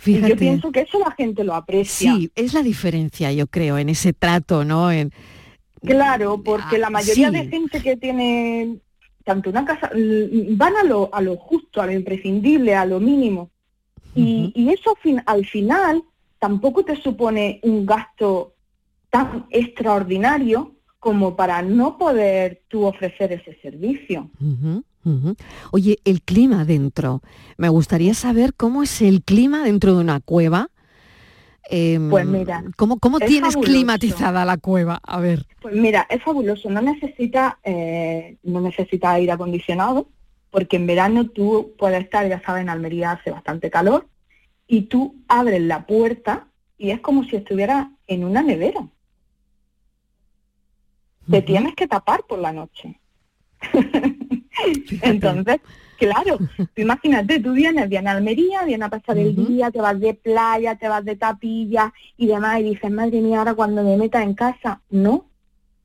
Y 0.07 0.21
yo 0.21 0.37
pienso 0.37 0.73
que 0.73 0.81
eso 0.81 0.99
la 0.99 1.13
gente 1.13 1.45
lo 1.45 1.55
aprecia. 1.55 2.15
Sí, 2.15 2.31
es 2.35 2.53
la 2.53 2.63
diferencia, 2.63 3.33
yo 3.33 3.47
creo, 3.47 3.79
en 3.79 3.89
ese 3.89 4.13
trato, 4.13 4.65
¿no? 4.65 4.91
En... 4.91 5.13
Claro, 5.85 6.43
porque 6.43 6.79
la 6.79 6.89
ah, 6.89 6.91
mayoría 6.91 7.31
de 7.31 7.47
gente 7.47 7.83
que 7.83 7.97
tiene 7.97 8.79
tanto 9.25 9.51
una 9.51 9.65
casa, 9.65 9.91
van 10.51 10.77
a 10.77 10.85
lo, 10.85 11.09
a 11.13 11.21
lo 11.21 11.37
justo, 11.37 11.81
a 11.81 11.87
lo 11.87 11.93
imprescindible, 11.93 12.75
a 12.75 12.85
lo 12.85 13.01
mínimo. 13.01 13.51
y, 14.15 14.53
y, 14.55 14.69
eso 14.69 14.97
al 15.27 15.45
final 15.47 16.03
tampoco 16.39 16.85
te 16.85 16.95
supone 16.97 17.59
un 17.63 17.87
gasto 17.87 18.55
tan 19.11 19.47
extraordinario 19.51 20.75
como 21.05 21.37
para 21.37 21.61
no 21.61 21.99
poder 21.99 22.63
tú 22.69 22.85
ofrecer 22.85 23.31
ese 23.31 23.59
servicio. 23.61 24.31
Oye, 25.71 25.99
el 26.05 26.23
clima 26.23 26.65
dentro. 26.65 27.21
Me 27.59 27.69
gustaría 27.69 28.15
saber 28.15 28.55
cómo 28.55 28.83
es 28.83 29.03
el 29.03 29.23
clima 29.23 29.63
dentro 29.65 29.95
de 29.95 30.01
una 30.01 30.21
cueva. 30.21 30.71
Em, 31.71 32.11
pues 32.11 32.27
mira, 32.27 32.63
¿cómo, 32.77 32.99
cómo 32.99 33.19
tienes 33.21 33.57
climatizada 33.57 34.45
la 34.45 34.59
cueva? 34.59 35.01
A 35.03 35.21
ver. 35.21 35.47
Pues 35.61 35.75
mira, 35.75 36.07
es 36.11 36.23
fabuloso. 36.23 36.69
No 36.71 36.83
necesita, 36.83 37.59
eh, 37.65 38.37
no 38.43 38.61
necesita 38.61 39.13
aire 39.13 39.33
acondicionado, 39.33 40.09
porque 40.51 40.77
en 40.77 40.87
verano 40.87 41.29
tú 41.29 41.73
puedes 41.79 42.05
estar, 42.05 42.29
ya 42.29 42.43
sabes, 42.43 42.63
en 42.63 42.69
Almería 42.69 43.13
hace 43.13 43.31
bastante 43.31 43.71
calor, 43.71 44.07
y 44.67 44.83
tú 44.83 45.17
abres 45.29 45.61
la 45.61 45.87
puerta 45.87 46.49
y 46.77 46.91
es 46.91 47.01
como 47.01 47.25
si 47.25 47.37
estuvieras 47.37 47.89
en 48.07 48.25
una 48.25 48.43
nevera 48.43 48.87
te 51.31 51.43
tienes 51.43 51.75
que 51.75 51.87
tapar 51.87 52.25
por 52.25 52.39
la 52.39 52.53
noche. 52.53 52.99
Entonces, 55.03 55.61
claro, 55.99 56.39
imagínate, 56.77 57.41
tú 57.41 57.53
vienes, 57.53 57.89
vienes 57.89 58.13
a 58.13 58.17
Almería, 58.17 58.65
vienes 58.65 58.87
a 58.87 58.91
pasar 58.91 59.19
el 59.19 59.35
día, 59.35 59.71
te 59.71 59.81
vas 59.81 59.99
de 59.99 60.15
playa, 60.15 60.77
te 60.77 60.89
vas 60.89 61.05
de 61.05 61.17
tapilla 61.17 61.93
y 62.17 62.27
demás, 62.27 62.61
y 62.61 62.65
dices, 62.65 62.91
madre 62.91 63.21
mía, 63.21 63.39
ahora 63.39 63.55
cuando 63.55 63.83
me 63.83 63.97
metas 63.97 64.23
en 64.23 64.35
casa, 64.35 64.81
no, 64.91 65.27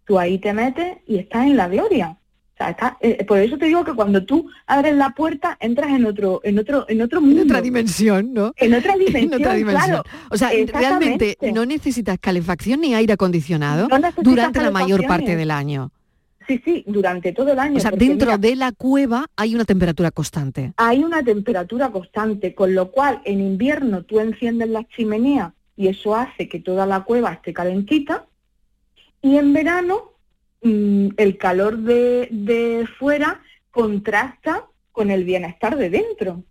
tú 0.05 0.19
ahí 0.19 0.39
te 0.39 0.53
metes 0.53 0.97
y 1.07 1.17
estás 1.17 1.45
en 1.45 1.57
la 1.57 1.67
gloria. 1.67 2.09
O 2.09 2.57
sea, 2.61 2.71
está, 2.71 2.97
eh, 2.99 3.23
por 3.23 3.37
eso 3.37 3.57
te 3.57 3.67
digo 3.67 3.85
que 3.85 3.93
cuando 3.93 4.25
tú 4.25 4.49
abres 4.67 4.93
la 4.95 5.11
puerta 5.11 5.57
entras 5.61 5.91
en 5.91 6.05
otro 6.05 6.41
en 6.43 6.59
otro 6.59 6.85
en 6.89 7.01
otro 7.01 7.21
mundo. 7.21 7.41
En 7.41 7.47
otra 7.47 7.61
dimensión, 7.61 8.33
¿no? 8.33 8.51
En 8.57 8.73
otra 8.73 8.97
dimensión, 8.97 9.41
Claro, 9.63 10.03
o 10.29 10.35
sea, 10.35 10.49
realmente 10.67 11.37
no 11.53 11.65
necesitas 11.65 12.17
calefacción 12.19 12.81
ni 12.81 12.95
aire 12.95 13.13
acondicionado 13.13 13.87
durante 14.17 14.61
la 14.61 14.71
mayor 14.71 15.05
parte 15.05 15.37
del 15.37 15.51
año. 15.51 15.91
Sí, 16.49 16.61
sí, 16.65 16.83
durante 16.85 17.31
todo 17.31 17.53
el 17.53 17.59
año. 17.59 17.77
O 17.77 17.79
sea, 17.79 17.91
dentro 17.91 18.37
de 18.37 18.55
la 18.57 18.73
cueva 18.73 19.27
hay 19.37 19.55
una 19.55 19.63
temperatura 19.63 20.11
constante. 20.11 20.73
Hay 20.75 21.01
una 21.01 21.23
temperatura 21.23 21.89
constante, 21.89 22.53
con 22.53 22.75
lo 22.75 22.91
cual 22.91 23.21
en 23.23 23.39
invierno 23.39 24.03
tú 24.03 24.19
enciendes 24.19 24.67
la 24.67 24.85
chimenea 24.89 25.53
y 25.77 25.87
eso 25.87 26.13
hace 26.13 26.49
que 26.49 26.59
toda 26.59 26.85
la 26.85 27.05
cueva 27.05 27.31
esté 27.31 27.53
calentita. 27.53 28.25
Y 29.21 29.37
en 29.37 29.53
verano 29.53 30.09
Mm, 30.61 31.09
el 31.15 31.37
calor 31.37 31.77
de, 31.77 32.87
fuera 32.97 33.41
contrasta 33.71 34.65
con 34.91 35.09
el 35.09 35.23
bienestar 35.23 35.77
de 35.77 35.89
dentro. 35.89 36.43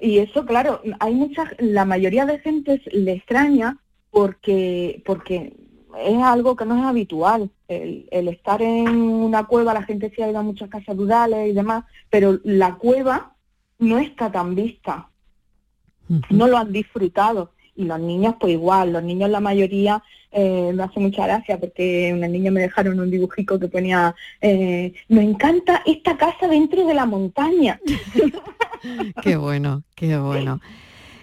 Y 0.00 0.18
eso, 0.18 0.46
claro, 0.46 0.80
hay 1.00 1.14
muchas, 1.14 1.50
la 1.58 1.84
mayoría 1.84 2.24
de 2.24 2.38
gente 2.38 2.80
le 2.90 3.12
extraña 3.12 3.78
porque, 4.10 5.02
porque 5.04 5.52
es 5.98 6.22
algo 6.22 6.56
que 6.56 6.64
no 6.64 6.76
es 6.76 6.84
habitual. 6.84 7.50
El, 7.68 8.28
estar 8.28 8.60
en 8.62 8.88
una 8.88 9.44
cueva, 9.44 9.74
la 9.74 9.82
gente 9.82 10.12
se 10.14 10.24
ha 10.24 10.30
ido 10.30 10.38
a 10.38 10.42
muchas 10.42 10.68
casas 10.68 10.96
rurales 10.96 11.50
y 11.50 11.52
demás, 11.52 11.84
pero 12.08 12.38
la 12.44 12.74
cueva 12.74 13.34
no 13.78 13.98
está 13.98 14.30
tan 14.30 14.54
vista. 14.54 15.08
No 16.28 16.48
lo 16.48 16.58
han 16.58 16.72
disfrutado 16.72 17.52
y 17.76 17.84
los 17.84 18.00
niños 18.00 18.34
pues 18.38 18.52
igual, 18.52 18.92
los 18.92 19.02
niños 19.02 19.30
la 19.30 19.40
mayoría 19.40 20.02
eh, 20.32 20.70
me 20.74 20.82
hace 20.82 21.00
mucha 21.00 21.26
gracia 21.26 21.58
porque 21.58 22.12
una 22.14 22.28
niña 22.28 22.50
me 22.50 22.60
dejaron 22.60 23.00
un 23.00 23.10
dibujico 23.10 23.58
que 23.58 23.68
ponía 23.68 24.14
eh, 24.40 24.92
me 25.08 25.22
encanta 25.22 25.82
esta 25.86 26.16
casa 26.16 26.46
dentro 26.48 26.86
de 26.86 26.94
la 26.94 27.06
montaña. 27.06 27.80
qué 29.22 29.36
bueno, 29.36 29.82
qué 29.94 30.18
bueno. 30.18 30.60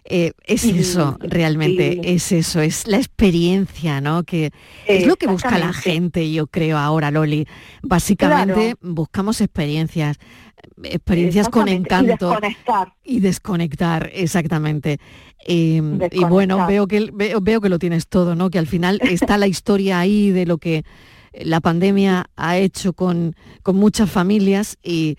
Eh, 0.09 0.31
es 0.45 0.63
eso, 0.63 1.17
realmente, 1.19 1.99
es 2.13 2.31
eso, 2.31 2.61
es 2.61 2.87
la 2.87 2.95
experiencia, 2.95 3.99
¿no? 3.99 4.23
Que 4.23 4.51
es 4.85 5.05
lo 5.05 5.17
que 5.17 5.27
busca 5.27 5.57
la 5.57 5.73
gente, 5.73 6.31
yo 6.31 6.47
creo, 6.47 6.77
ahora, 6.77 7.11
Loli. 7.11 7.45
Básicamente 7.83 8.75
buscamos 8.79 9.41
experiencias, 9.41 10.17
experiencias 10.81 11.49
con 11.49 11.67
encanto. 11.67 12.29
Y 12.29 12.31
desconectar. 12.31 12.93
Y 13.03 13.19
desconectar, 13.19 14.09
exactamente. 14.13 14.99
y 15.45 15.81
bueno, 16.29 16.65
veo 16.67 16.87
que, 16.87 17.11
veo, 17.13 17.59
que 17.59 17.67
lo 17.69 17.77
tienes 17.77 18.07
todo, 18.07 18.33
¿no? 18.33 18.49
Que 18.49 18.59
al 18.59 18.67
final 18.67 19.01
está 19.01 19.37
la 19.37 19.47
historia 19.47 19.99
ahí 19.99 20.31
de 20.31 20.45
lo 20.45 20.57
que 20.57 20.85
la 21.33 21.59
pandemia 21.59 22.29
ha 22.37 22.57
hecho 22.57 22.93
con, 22.93 23.35
con 23.61 23.75
muchas 23.75 24.09
familias 24.09 24.77
y, 24.81 25.17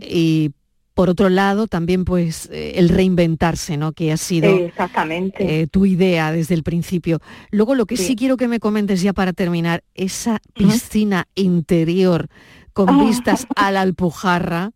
y 0.00 0.50
por 0.94 1.10
otro 1.10 1.28
lado, 1.28 1.66
también 1.66 2.04
pues 2.04 2.48
eh, 2.52 2.74
el 2.76 2.88
reinventarse, 2.88 3.76
¿no? 3.76 3.92
Que 3.92 4.12
ha 4.12 4.16
sido 4.16 4.48
Exactamente. 4.48 5.62
Eh, 5.62 5.66
tu 5.66 5.86
idea 5.86 6.30
desde 6.30 6.54
el 6.54 6.62
principio. 6.62 7.18
Luego 7.50 7.74
lo 7.74 7.86
que 7.86 7.96
sí. 7.96 8.14
quiero 8.14 8.36
que 8.36 8.48
me 8.48 8.60
comentes 8.60 9.02
ya 9.02 9.12
para 9.12 9.32
terminar, 9.32 9.82
esa 9.94 10.40
piscina 10.54 11.26
interior 11.34 12.28
con 12.72 12.88
ah. 12.88 13.04
vistas 13.04 13.46
a 13.56 13.72
la 13.72 13.82
Alpujarra, 13.82 14.70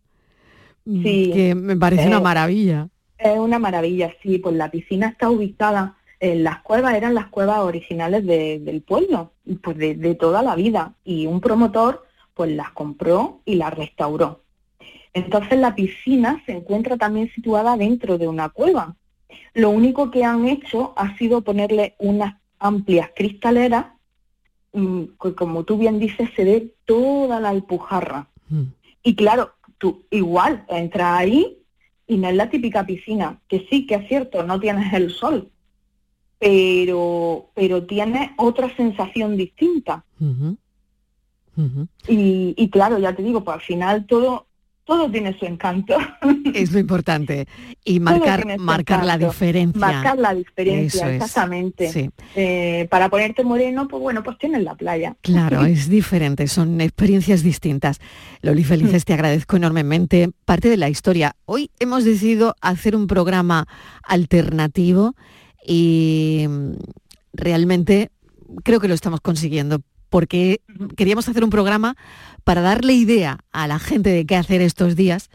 mm, 0.85 1.03
que 1.03 1.55
me 1.55 1.77
parece 1.77 2.07
una 2.07 2.19
maravilla. 2.19 2.89
Es 3.17 3.39
una 3.39 3.59
maravilla, 3.59 4.13
sí, 4.21 4.37
pues 4.37 4.55
la 4.55 4.69
piscina 4.69 5.07
está 5.07 5.29
ubicada 5.29 5.95
eh, 6.21 6.35
las 6.35 6.61
cuevas 6.63 6.95
eran 6.95 7.15
las 7.15 7.27
cuevas 7.27 7.59
originales 7.59 8.25
del 8.25 8.81
pueblo, 8.81 9.31
pues 9.63 9.77
de, 9.77 9.95
de, 9.95 10.15
toda 10.15 10.43
la 10.43 10.55
vida, 10.55 10.95
y 11.05 11.27
un 11.27 11.39
promotor 11.39 12.05
pues 12.33 12.51
las 12.51 12.71
compró 12.71 13.41
y 13.45 13.55
las 13.55 13.73
restauró. 13.73 14.43
Entonces 15.19 15.59
la 15.59 15.75
piscina 15.75 16.41
se 16.45 16.53
encuentra 16.53 16.97
también 16.97 17.31
situada 17.33 17.77
dentro 17.77 18.17
de 18.17 18.27
una 18.27 18.49
cueva. 18.49 18.95
Lo 19.53 19.69
único 19.69 20.11
que 20.11 20.23
han 20.23 20.47
hecho 20.47 20.93
ha 20.95 21.17
sido 21.17 21.41
ponerle 21.41 21.95
unas 21.99 22.35
amplias 22.59 23.09
cristaleras, 23.15 23.87
mm, 24.73 25.03
que 25.21 25.35
como 25.35 25.63
tú 25.63 25.77
bien 25.77 25.99
dices, 25.99 26.29
se 26.35 26.43
ve 26.43 26.73
toda 26.85 27.39
la 27.39 27.49
alpujarra. 27.49 28.27
Mm. 28.49 28.63
Y 29.03 29.15
claro, 29.15 29.53
tú 29.77 30.03
igual 30.09 30.65
entras 30.67 31.19
ahí 31.19 31.57
y 32.07 32.17
no 32.17 32.27
es 32.29 32.35
la 32.35 32.49
típica 32.49 32.85
piscina, 32.85 33.39
que 33.47 33.67
sí, 33.69 33.85
que 33.85 33.95
es 33.95 34.07
cierto, 34.07 34.43
no 34.43 34.59
tienes 34.59 34.93
el 34.93 35.11
sol, 35.11 35.49
pero, 36.39 37.49
pero 37.53 37.85
tienes 37.85 38.31
otra 38.37 38.73
sensación 38.75 39.37
distinta. 39.37 40.03
Y, 42.07 42.53
y, 42.55 42.69
claro, 42.69 42.99
ya 42.99 43.13
te 43.13 43.21
digo, 43.21 43.43
pues 43.43 43.55
al 43.55 43.61
final 43.61 44.05
todo 44.05 44.45
todo 44.89 45.09
tiene 45.11 45.37
su 45.37 45.45
encanto. 45.45 45.95
Es 46.55 46.71
lo 46.71 46.79
importante. 46.79 47.47
Y 47.85 47.99
marcar, 47.99 48.57
marcar 48.57 49.05
la 49.05 49.19
diferencia. 49.19 49.79
Marcar 49.79 50.17
la 50.17 50.33
diferencia, 50.33 51.13
exactamente. 51.13 52.11
Eh, 52.35 52.87
para 52.89 53.07
ponerte 53.07 53.43
moreno, 53.43 53.87
pues 53.87 54.01
bueno, 54.01 54.23
pues 54.23 54.39
tienes 54.39 54.63
la 54.63 54.73
playa. 54.73 55.15
Claro, 55.21 55.63
es 55.65 55.89
diferente, 55.89 56.47
son 56.47 56.81
experiencias 56.81 57.43
distintas. 57.43 57.99
Loli 58.41 58.63
Felices, 58.63 59.05
te 59.05 59.13
agradezco 59.13 59.57
enormemente 59.57 60.31
parte 60.45 60.69
de 60.69 60.77
la 60.77 60.89
historia. 60.89 61.35
Hoy 61.45 61.69
hemos 61.79 62.03
decidido 62.03 62.55
hacer 62.59 62.95
un 62.95 63.05
programa 63.05 63.67
alternativo 64.01 65.15
y 65.63 66.47
mm, 66.49 66.71
realmente 67.33 68.09
creo 68.63 68.79
que 68.79 68.87
lo 68.87 68.95
estamos 68.95 69.21
consiguiendo 69.21 69.81
porque 70.09 70.61
queríamos 70.95 71.29
hacer 71.29 71.43
un 71.43 71.49
programa 71.49 71.95
para 72.43 72.61
darle 72.61 72.93
idea 72.93 73.39
a 73.51 73.67
la 73.67 73.79
gente 73.79 74.09
de 74.09 74.25
qué 74.25 74.35
hacer 74.35 74.61
estos 74.61 74.95
días. 74.95 75.29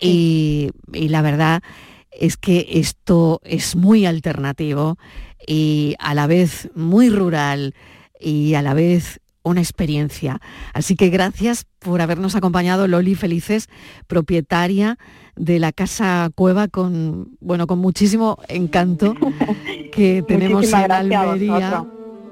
Y, 0.00 0.70
la 0.92 1.22
verdad 1.22 1.62
es 2.10 2.36
que 2.36 2.66
esto 2.70 3.40
es 3.44 3.76
muy 3.76 4.06
alternativo 4.06 4.98
y 5.46 5.96
a 5.98 6.14
la 6.14 6.26
vez 6.26 6.70
muy 6.74 7.10
rural 7.10 7.74
y 8.18 8.54
a 8.54 8.62
la 8.62 8.74
vez 8.74 9.20
una 9.42 9.60
experiencia. 9.60 10.40
Así 10.72 10.96
que 10.96 11.08
gracias 11.08 11.66
por 11.78 12.00
habernos 12.00 12.34
acompañado, 12.34 12.88
Loli 12.88 13.14
Felices, 13.14 13.68
propietaria 14.06 14.98
de 15.36 15.58
la 15.58 15.72
Casa 15.72 16.30
Cueva 16.34 16.68
con, 16.68 17.36
bueno, 17.40 17.66
con 17.66 17.78
muchísimo 17.78 18.38
encanto 18.48 19.14
que 19.92 20.24
tenemos 20.26 20.72
en 20.72 20.90
Almería 20.90 21.86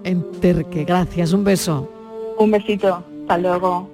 en 0.04 0.30
Terque. 0.40 0.84
Gracias, 0.84 1.32
un 1.32 1.44
beso. 1.44 1.88
Un 2.38 2.50
besito, 2.50 3.02
hasta 3.22 3.38
luego. 3.38 3.93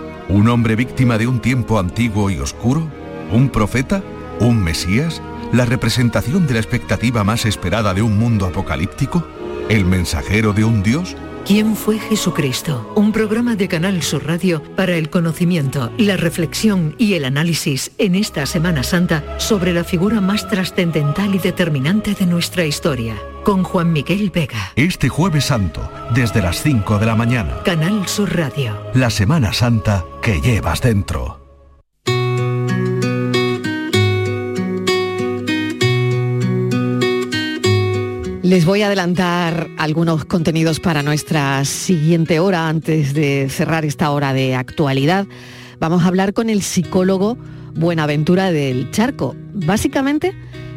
¿Un 0.31 0.47
hombre 0.47 0.77
víctima 0.77 1.17
de 1.17 1.27
un 1.27 1.41
tiempo 1.41 1.77
antiguo 1.77 2.29
y 2.29 2.39
oscuro? 2.39 2.87
¿Un 3.33 3.49
profeta? 3.49 4.01
¿Un 4.39 4.63
mesías? 4.63 5.21
¿La 5.51 5.65
representación 5.65 6.47
de 6.47 6.53
la 6.53 6.61
expectativa 6.61 7.25
más 7.25 7.45
esperada 7.45 7.93
de 7.93 8.01
un 8.01 8.17
mundo 8.17 8.45
apocalíptico? 8.45 9.27
¿El 9.67 9.83
mensajero 9.83 10.53
de 10.53 10.63
un 10.63 10.83
dios? 10.83 11.17
¿Quién 11.45 11.75
fue 11.75 11.97
Jesucristo? 11.97 12.93
Un 12.95 13.11
programa 13.11 13.55
de 13.55 13.67
Canal 13.67 14.03
Sur 14.03 14.25
Radio 14.27 14.61
para 14.75 14.95
el 14.95 15.09
conocimiento, 15.09 15.91
la 15.97 16.15
reflexión 16.15 16.95
y 16.99 17.15
el 17.15 17.25
análisis 17.25 17.91
en 17.97 18.15
esta 18.15 18.45
Semana 18.45 18.83
Santa 18.83 19.39
sobre 19.39 19.73
la 19.73 19.83
figura 19.83 20.21
más 20.21 20.47
trascendental 20.47 21.33
y 21.33 21.39
determinante 21.39 22.13
de 22.13 22.27
nuestra 22.27 22.65
historia, 22.65 23.15
con 23.43 23.63
Juan 23.63 23.91
Miguel 23.91 24.29
Vega. 24.29 24.71
Este 24.75 25.09
jueves 25.09 25.45
santo, 25.45 25.91
desde 26.13 26.41
las 26.41 26.61
5 26.61 26.99
de 26.99 27.05
la 27.07 27.15
mañana. 27.15 27.63
Canal 27.63 28.07
Sur 28.07 28.35
Radio. 28.37 28.77
La 28.93 29.09
Semana 29.09 29.51
Santa 29.51 30.05
que 30.21 30.41
llevas 30.41 30.81
dentro. 30.81 31.40
Les 38.51 38.65
voy 38.65 38.81
a 38.81 38.87
adelantar 38.87 39.69
algunos 39.77 40.25
contenidos 40.25 40.81
para 40.81 41.03
nuestra 41.03 41.63
siguiente 41.63 42.41
hora 42.41 42.67
antes 42.67 43.13
de 43.13 43.47
cerrar 43.49 43.85
esta 43.85 44.11
hora 44.11 44.33
de 44.33 44.55
actualidad. 44.55 45.25
Vamos 45.79 46.03
a 46.03 46.07
hablar 46.07 46.33
con 46.33 46.49
el 46.49 46.61
psicólogo 46.61 47.37
Buenaventura 47.75 48.51
del 48.51 48.91
Charco. 48.91 49.37
Básicamente, 49.53 50.35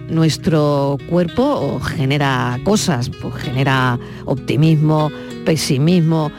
nuestro 0.08 0.98
cuerpo 1.10 1.80
genera 1.80 2.60
cosas, 2.62 3.10
pues 3.10 3.34
genera 3.42 3.98
optimismo, 4.24 5.10
pesimismo, 5.44 6.30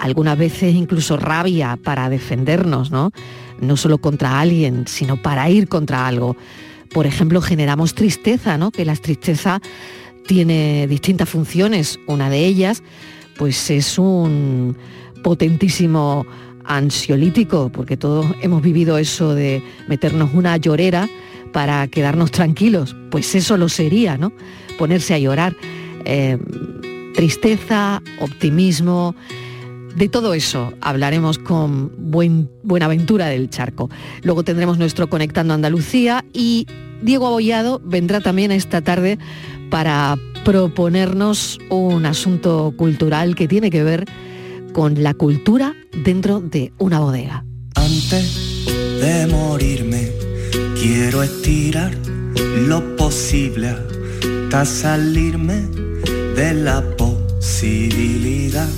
algunas 0.00 0.36
veces 0.36 0.74
incluso 0.74 1.16
rabia 1.16 1.78
para 1.80 2.08
defendernos, 2.08 2.90
¿no? 2.90 3.12
No 3.60 3.76
solo 3.76 3.98
contra 3.98 4.40
alguien, 4.40 4.88
sino 4.88 5.22
para 5.22 5.48
ir 5.50 5.68
contra 5.68 6.08
algo. 6.08 6.36
Por 6.92 7.06
ejemplo, 7.06 7.40
generamos 7.40 7.94
tristeza, 7.94 8.58
¿no? 8.58 8.72
Que 8.72 8.84
la 8.84 8.96
tristeza 8.96 9.60
tiene 10.30 10.86
distintas 10.86 11.28
funciones. 11.28 11.98
Una 12.06 12.30
de 12.30 12.46
ellas, 12.46 12.84
pues 13.36 13.68
es 13.68 13.98
un 13.98 14.76
potentísimo 15.24 16.24
ansiolítico, 16.64 17.68
porque 17.72 17.96
todos 17.96 18.26
hemos 18.40 18.62
vivido 18.62 18.96
eso 18.96 19.34
de 19.34 19.60
meternos 19.88 20.30
una 20.32 20.56
llorera 20.56 21.08
para 21.52 21.88
quedarnos 21.88 22.30
tranquilos. 22.30 22.94
Pues 23.10 23.34
eso 23.34 23.56
lo 23.56 23.68
sería, 23.68 24.18
¿no? 24.18 24.32
Ponerse 24.78 25.14
a 25.14 25.18
llorar. 25.18 25.56
Eh, 26.04 26.38
tristeza, 27.16 28.00
optimismo, 28.20 29.16
de 29.96 30.08
todo 30.08 30.34
eso 30.34 30.72
hablaremos 30.80 31.38
con 31.38 31.90
Buen, 31.98 32.48
Buenaventura 32.62 33.26
del 33.26 33.50
Charco. 33.50 33.90
Luego 34.22 34.44
tendremos 34.44 34.78
nuestro 34.78 35.10
Conectando 35.10 35.54
Andalucía 35.54 36.24
y 36.32 36.68
Diego 37.02 37.26
Abollado 37.26 37.80
vendrá 37.84 38.20
también 38.20 38.52
esta 38.52 38.82
tarde 38.82 39.18
para 39.70 40.18
proponernos 40.44 41.58
un 41.70 42.06
asunto 42.06 42.74
cultural 42.76 43.34
que 43.34 43.48
tiene 43.48 43.70
que 43.70 43.82
ver 43.82 44.04
con 44.72 45.02
la 45.02 45.14
cultura 45.14 45.74
dentro 46.04 46.40
de 46.40 46.72
una 46.78 47.00
bodega. 47.00 47.44
Antes 47.74 48.66
de 49.00 49.26
morirme, 49.26 50.10
quiero 50.80 51.22
estirar 51.22 51.92
lo 52.66 52.96
posible 52.96 53.74
hasta 54.50 54.64
salirme 54.64 55.62
de 56.34 56.54
la 56.54 56.82
posibilidad. 56.96 58.68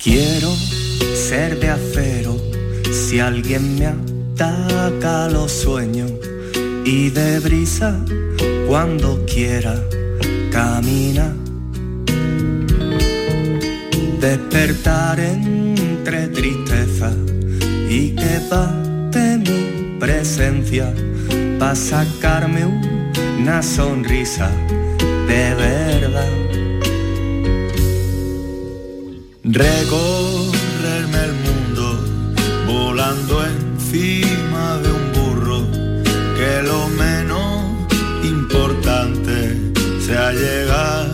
Quiero 0.00 0.54
ser 1.14 1.58
de 1.58 1.68
acero 1.68 2.36
si 2.92 3.18
alguien 3.18 3.76
me 3.76 4.15
ataca 4.36 5.28
los 5.30 5.50
sueños 5.50 6.12
y 6.84 7.08
de 7.10 7.40
brisa 7.40 7.98
cuando 8.68 9.24
quiera 9.24 9.82
camina. 10.52 11.34
Despertar 14.20 15.20
entre 15.20 16.28
tristeza 16.28 17.12
y 17.88 18.14
que 18.14 18.40
bate 18.50 19.38
mi 19.38 19.98
presencia 19.98 20.92
para 21.58 21.74
sacarme 21.74 22.66
una 23.40 23.62
sonrisa 23.62 24.50
de 25.28 25.54
verdad. 25.54 26.32
Recorrerme 29.44 31.24
el 31.24 31.34
mundo 31.46 32.16
volando 32.66 33.45
encima 33.96 34.78
de 34.78 34.90
un 34.92 35.12
burro, 35.12 35.66
que 36.36 36.62
lo 36.62 36.88
menos 36.88 37.64
importante 38.24 39.56
sea 40.00 40.32
llegar. 40.32 41.08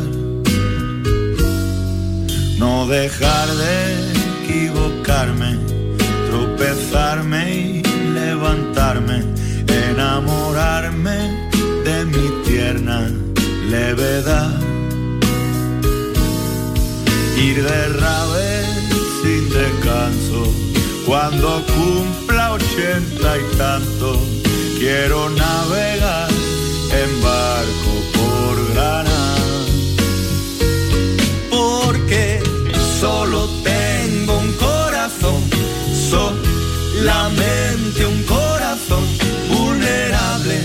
No 2.59 2.87
dejar 2.87 3.49
de 3.63 4.13
equivocarme, 4.45 5.59
tropezarme 6.29 7.43
y 7.55 7.83
levantarme, 8.15 9.25
enamorarme 9.67 11.19
de 11.85 12.05
mi 12.07 12.45
tierna 12.45 13.11
levedad 13.69 14.61
ir 17.37 17.63
de 17.63 17.89
rave 17.89 18.65
sin 19.23 19.49
descanso. 19.49 20.53
Cuando 21.07 21.65
cumpla 21.67 22.22
ochenta 22.63 23.39
y 23.39 23.57
tanto, 23.57 24.19
quiero 24.79 25.31
navegar 25.31 26.31
en 26.31 27.23
barco 27.23 27.93
por 28.15 28.75
Granada. 28.75 29.67
Porque 31.51 32.41
solo 33.01 33.49
tengo 33.63 34.39
un 34.39 34.53
corazón, 34.55 35.43
solamente 36.11 38.07
un 38.07 38.23
corazón 38.25 39.05
vulnerable 39.49 40.61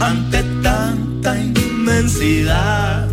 ante 0.00 0.42
tanta 0.62 1.38
inmensidad. 1.38 3.07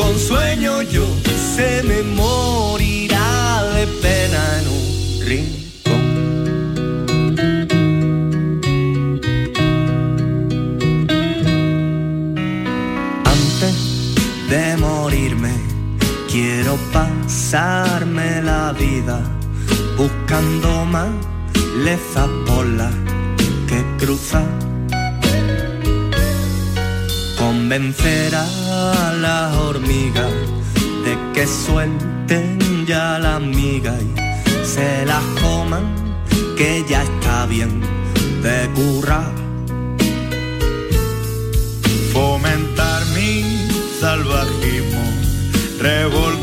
Con 0.00 0.18
sueño 0.18 0.80
yo 0.82 1.06
se 1.54 1.82
me 1.82 2.02
morirá 2.02 3.64
de 3.74 3.86
pena 4.04 4.42
en 4.58 4.66
un 4.78 4.84
rincón. 5.30 6.04
Antes 13.36 13.74
de 14.48 14.76
morirme 14.78 15.52
quiero 16.30 16.78
pasarme 16.92 18.42
la 18.42 18.72
vida 18.72 19.20
buscando 19.98 20.84
más 20.86 21.10
leza 21.84 22.26
por 22.46 22.64
la 22.66 22.90
que 23.68 23.80
cruza 23.98 24.42
convencer 27.38 28.34
a 28.80 29.12
las 29.12 29.56
hormigas 29.56 30.32
Dile 31.04 31.16
que 31.34 31.46
suelten 31.46 32.86
ya 32.86 33.18
la 33.18 33.36
amiga 33.36 33.94
y 34.00 34.66
se 34.66 35.04
las 35.06 35.24
coman, 35.40 35.84
que 36.56 36.84
ya 36.88 37.02
está 37.02 37.46
bien 37.46 37.80
de 38.42 38.68
currar. 38.74 39.32
Fomentar 42.12 43.02
mi 43.14 43.66
salvajismo, 44.00 45.04
revolcarme 45.80 46.39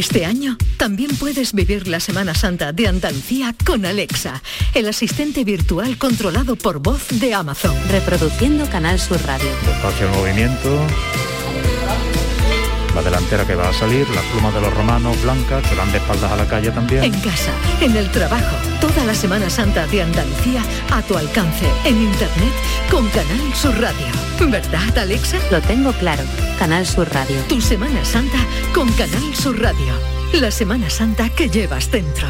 Este 0.00 0.24
año 0.24 0.56
también 0.78 1.14
puedes 1.16 1.52
vivir 1.52 1.86
la 1.86 2.00
Semana 2.00 2.34
Santa 2.34 2.72
de 2.72 2.88
Andalucía 2.88 3.54
con 3.66 3.84
Alexa, 3.84 4.42
el 4.72 4.88
asistente 4.88 5.44
virtual 5.44 5.98
controlado 5.98 6.56
por 6.56 6.78
voz 6.78 7.08
de 7.20 7.34
Amazon. 7.34 7.76
Reproduciendo 7.90 8.64
Canal 8.70 8.98
Sur 8.98 9.20
Radio. 9.26 9.50
Espacio 9.70 10.06
en 10.06 10.12
movimiento. 10.14 10.86
La 12.94 13.02
delantera 13.02 13.46
que 13.46 13.54
va 13.54 13.68
a 13.68 13.74
salir, 13.74 14.08
las 14.08 14.24
plumas 14.24 14.54
de 14.54 14.62
los 14.62 14.72
romanos 14.72 15.22
blancas 15.22 15.68
que 15.68 15.74
van 15.74 15.92
de 15.92 15.98
espaldas 15.98 16.32
a 16.32 16.36
la 16.36 16.48
calle 16.48 16.70
también. 16.70 17.04
En 17.04 17.20
casa, 17.20 17.52
en 17.82 17.94
el 17.94 18.10
trabajo, 18.10 18.56
toda 18.80 19.04
la 19.04 19.14
Semana 19.14 19.50
Santa 19.50 19.86
de 19.86 20.00
Andalucía 20.00 20.62
a 20.90 21.02
tu 21.02 21.14
alcance, 21.14 21.66
en 21.84 22.00
internet, 22.00 22.54
con 22.90 23.06
Canal 23.10 23.54
Sur 23.54 23.78
Radio. 23.78 24.29
¿Verdad, 24.48 24.98
Alexa? 24.98 25.38
Lo 25.50 25.60
tengo 25.60 25.92
claro. 25.92 26.22
Canal 26.58 26.86
Sur 26.86 27.12
Radio. 27.12 27.36
Tu 27.48 27.60
Semana 27.60 28.04
Santa 28.04 28.38
con 28.74 28.90
Canal 28.92 29.34
Sur 29.34 29.60
Radio. 29.60 29.92
La 30.32 30.50
Semana 30.50 30.88
Santa 30.88 31.28
que 31.28 31.48
llevas 31.48 31.90
dentro. 31.90 32.26